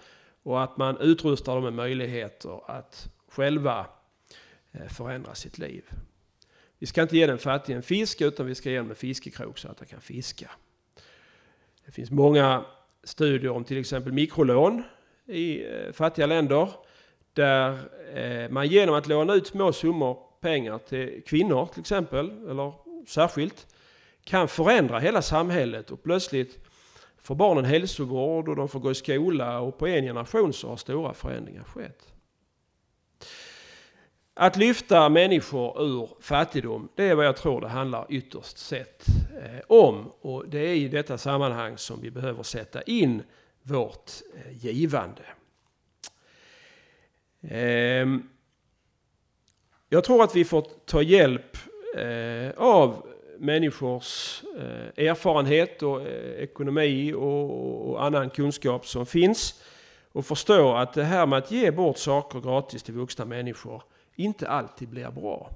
och 0.43 0.63
att 0.63 0.77
man 0.77 0.97
utrustar 0.97 1.55
dem 1.55 1.63
med 1.63 1.73
möjligheter 1.73 2.71
att 2.71 3.09
själva 3.27 3.85
eh, 4.71 4.87
förändra 4.87 5.35
sitt 5.35 5.57
liv. 5.57 5.83
Vi 6.79 6.87
ska 6.87 7.01
inte 7.01 7.17
ge 7.17 7.27
den 7.27 7.37
fattige 7.37 7.75
en 7.75 7.83
fisk 7.83 8.21
utan 8.21 8.45
vi 8.45 8.55
ska 8.55 8.69
ge 8.69 8.77
dem 8.77 8.89
en 8.89 8.95
fiskekrok 8.95 9.57
så 9.57 9.67
att 9.67 9.79
han 9.79 9.87
kan 9.87 10.01
fiska. 10.01 10.51
Det 11.85 11.91
finns 11.91 12.11
många 12.11 12.65
studier 13.03 13.51
om 13.51 13.63
till 13.63 13.77
exempel 13.77 14.13
mikrolån 14.13 14.83
i 15.25 15.65
eh, 15.65 15.91
fattiga 15.91 16.25
länder. 16.25 16.69
Där 17.33 17.79
eh, 18.13 18.49
man 18.49 18.67
genom 18.67 18.95
att 18.95 19.07
låna 19.07 19.33
ut 19.33 19.47
små 19.47 19.73
summor 19.73 20.17
pengar 20.41 20.77
till 20.77 21.23
kvinnor 21.25 21.65
till 21.65 21.79
exempel, 21.79 22.49
eller 22.49 22.73
särskilt, 23.07 23.67
kan 24.23 24.47
förändra 24.47 24.99
hela 24.99 25.21
samhället 25.21 25.91
och 25.91 26.03
plötsligt 26.03 26.59
får 27.21 27.35
barnen 27.35 27.65
hälsovård 27.65 28.49
och 28.49 28.55
de 28.55 28.69
får 28.69 28.79
gå 28.79 28.91
i 28.91 28.95
skola 28.95 29.59
och 29.59 29.77
på 29.77 29.87
en 29.87 30.03
generation 30.03 30.53
så 30.53 30.69
har 30.69 30.77
stora 30.77 31.13
förändringar 31.13 31.63
skett. 31.63 32.13
Att 34.33 34.57
lyfta 34.57 35.09
människor 35.09 35.81
ur 35.83 36.09
fattigdom, 36.19 36.89
det 36.95 37.03
är 37.03 37.15
vad 37.15 37.25
jag 37.25 37.37
tror 37.37 37.61
det 37.61 37.67
handlar 37.67 38.05
ytterst 38.09 38.57
sett 38.57 39.05
eh, 39.43 39.59
om. 39.67 40.11
Och 40.21 40.49
det 40.49 40.59
är 40.59 40.75
i 40.75 40.87
detta 40.87 41.17
sammanhang 41.17 41.77
som 41.77 42.01
vi 42.01 42.11
behöver 42.11 42.43
sätta 42.43 42.81
in 42.81 43.23
vårt 43.61 44.11
eh, 44.35 44.65
givande. 44.65 45.21
Ehm, 47.41 48.23
jag 49.89 50.03
tror 50.03 50.23
att 50.23 50.35
vi 50.35 50.45
får 50.45 50.67
ta 50.85 51.01
hjälp 51.01 51.57
eh, 51.97 52.51
av 52.57 53.05
människors 53.37 54.43
eh, 54.57 55.05
erfarenhet 55.07 55.83
och 55.83 56.01
eh, 56.01 56.43
ekonomi 56.43 57.13
och 57.13 58.03
annan 58.03 58.29
kunskap 58.29 58.87
som 58.87 59.05
finns. 59.05 59.63
Och 60.11 60.25
förstå 60.25 60.73
att 60.73 60.93
det 60.93 61.03
här 61.03 61.25
med 61.25 61.37
att 61.37 61.51
ge 61.51 61.71
bort 61.71 61.97
saker 61.97 62.39
gratis 62.39 62.83
till 62.83 62.93
vuxna 62.93 63.25
människor 63.25 63.83
inte 64.15 64.47
alltid 64.47 64.89
blir 64.89 65.11
bra. 65.11 65.51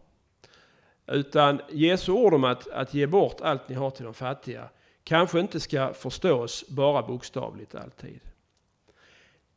Utan 1.07 1.61
Jesu 1.69 2.11
ord 2.11 2.33
om 2.33 2.43
att, 2.43 2.67
att 2.67 2.93
ge 2.93 3.07
bort 3.07 3.41
allt 3.41 3.69
ni 3.69 3.75
har 3.75 3.89
till 3.89 4.05
de 4.05 4.13
fattiga 4.13 4.69
kanske 5.03 5.39
inte 5.39 5.59
ska 5.59 5.93
förstås 5.93 6.65
bara 6.67 7.01
bokstavligt 7.01 7.75
alltid. 7.75 8.19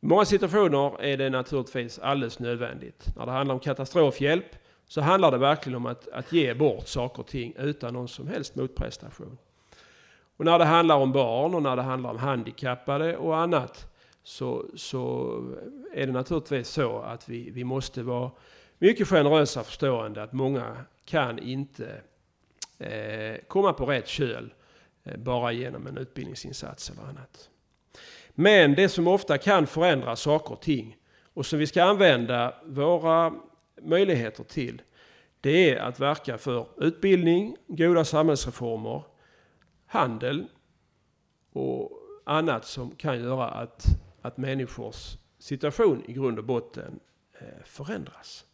I 0.01 0.05
många 0.05 0.25
situationer 0.25 1.01
är 1.01 1.17
det 1.17 1.29
naturligtvis 1.29 1.99
alldeles 1.99 2.39
nödvändigt. 2.39 3.15
När 3.15 3.25
det 3.25 3.31
handlar 3.31 3.53
om 3.53 3.59
katastrofhjälp 3.59 4.55
så 4.87 5.01
handlar 5.01 5.31
det 5.31 5.37
verkligen 5.37 5.75
om 5.75 5.85
att, 5.85 6.07
att 6.07 6.31
ge 6.31 6.53
bort 6.53 6.87
saker 6.87 7.19
och 7.19 7.27
ting 7.27 7.53
utan 7.57 7.93
någon 7.93 8.07
som 8.07 8.27
helst 8.27 8.55
motprestation. 8.55 9.37
Och 10.37 10.45
när 10.45 10.59
det 10.59 10.65
handlar 10.65 10.95
om 10.95 11.11
barn 11.11 11.55
och 11.55 11.63
när 11.63 11.75
det 11.75 11.81
handlar 11.81 12.09
om 12.09 12.17
handikappade 12.17 13.17
och 13.17 13.37
annat 13.37 13.87
så, 14.23 14.65
så 14.75 15.33
är 15.93 16.07
det 16.07 16.13
naturligtvis 16.13 16.69
så 16.69 16.99
att 16.99 17.29
vi, 17.29 17.49
vi 17.49 17.63
måste 17.63 18.03
vara 18.03 18.31
mycket 18.77 19.07
generösa 19.07 19.59
och 19.59 19.65
förstående 19.65 20.23
att 20.23 20.33
många 20.33 20.77
kan 21.05 21.39
inte 21.39 22.01
eh, 22.77 23.35
komma 23.47 23.73
på 23.73 23.85
rätt 23.85 24.07
köl 24.07 24.53
eh, 25.03 25.17
bara 25.17 25.51
genom 25.51 25.87
en 25.87 25.97
utbildningsinsats 25.97 26.89
eller 26.89 27.01
annat. 27.01 27.49
Men 28.39 28.75
det 28.75 28.89
som 28.89 29.07
ofta 29.07 29.37
kan 29.37 29.67
förändra 29.67 30.15
saker 30.15 30.51
och 30.51 30.61
ting 30.61 30.97
och 31.33 31.45
som 31.45 31.59
vi 31.59 31.67
ska 31.67 31.83
använda 31.83 32.55
våra 32.65 33.33
möjligheter 33.81 34.43
till, 34.43 34.81
det 35.41 35.69
är 35.69 35.79
att 35.79 35.99
verka 35.99 36.37
för 36.37 36.67
utbildning, 36.77 37.57
goda 37.67 38.05
samhällsreformer, 38.05 39.03
handel 39.85 40.47
och 41.51 41.91
annat 42.23 42.65
som 42.65 42.95
kan 42.95 43.19
göra 43.19 43.47
att, 43.47 43.85
att 44.21 44.37
människors 44.37 45.17
situation 45.39 46.03
i 46.07 46.13
grund 46.13 46.39
och 46.39 46.45
botten 46.45 46.99
eh, 47.39 47.63
förändras. 47.63 48.45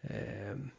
Ehm. 0.00 0.70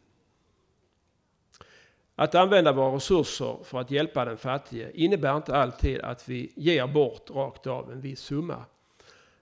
Att 2.21 2.35
använda 2.35 2.71
våra 2.71 2.95
resurser 2.95 3.57
för 3.63 3.79
att 3.79 3.91
hjälpa 3.91 4.25
den 4.25 4.37
fattige 4.37 4.91
innebär 4.93 5.37
inte 5.37 5.55
alltid 5.55 6.01
att 6.01 6.29
vi 6.29 6.51
ger 6.55 6.87
bort 6.87 7.29
rakt 7.29 7.67
av 7.67 7.91
en 7.91 8.01
viss 8.01 8.19
summa. 8.19 8.65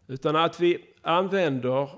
Utan 0.07 0.35
att 0.35 0.59
vi 0.59 0.85
använder 1.01 1.89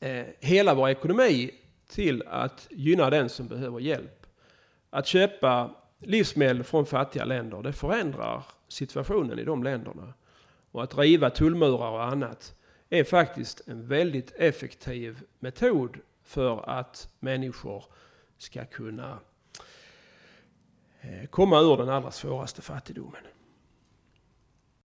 eh, 0.00 0.26
hela 0.38 0.74
vår 0.74 0.88
ekonomi 0.88 1.50
till 1.88 2.22
att 2.26 2.66
gynna 2.70 3.10
den 3.10 3.28
som 3.28 3.48
behöver 3.48 3.80
hjälp. 3.80 4.26
Att 4.90 5.06
köpa 5.06 5.70
livsmedel 5.98 6.64
från 6.64 6.86
fattiga 6.86 7.24
länder, 7.24 7.62
det 7.62 7.72
förändrar 7.72 8.44
situationen 8.68 9.38
i 9.38 9.44
de 9.44 9.62
länderna. 9.62 10.14
Och 10.70 10.82
att 10.82 10.98
riva 10.98 11.30
tullmurar 11.30 11.90
och 11.90 12.04
annat 12.04 12.54
är 12.90 13.04
faktiskt 13.04 13.68
en 13.68 13.88
väldigt 13.88 14.32
effektiv 14.36 15.20
metod 15.38 15.96
för 16.24 16.70
att 16.70 17.08
människor 17.18 17.84
ska 18.38 18.64
kunna 18.64 19.18
Eh, 21.00 21.26
komma 21.26 21.60
ur 21.60 21.76
den 21.76 21.88
allra 21.88 22.10
svåraste 22.10 22.62
fattigdomen. 22.62 23.22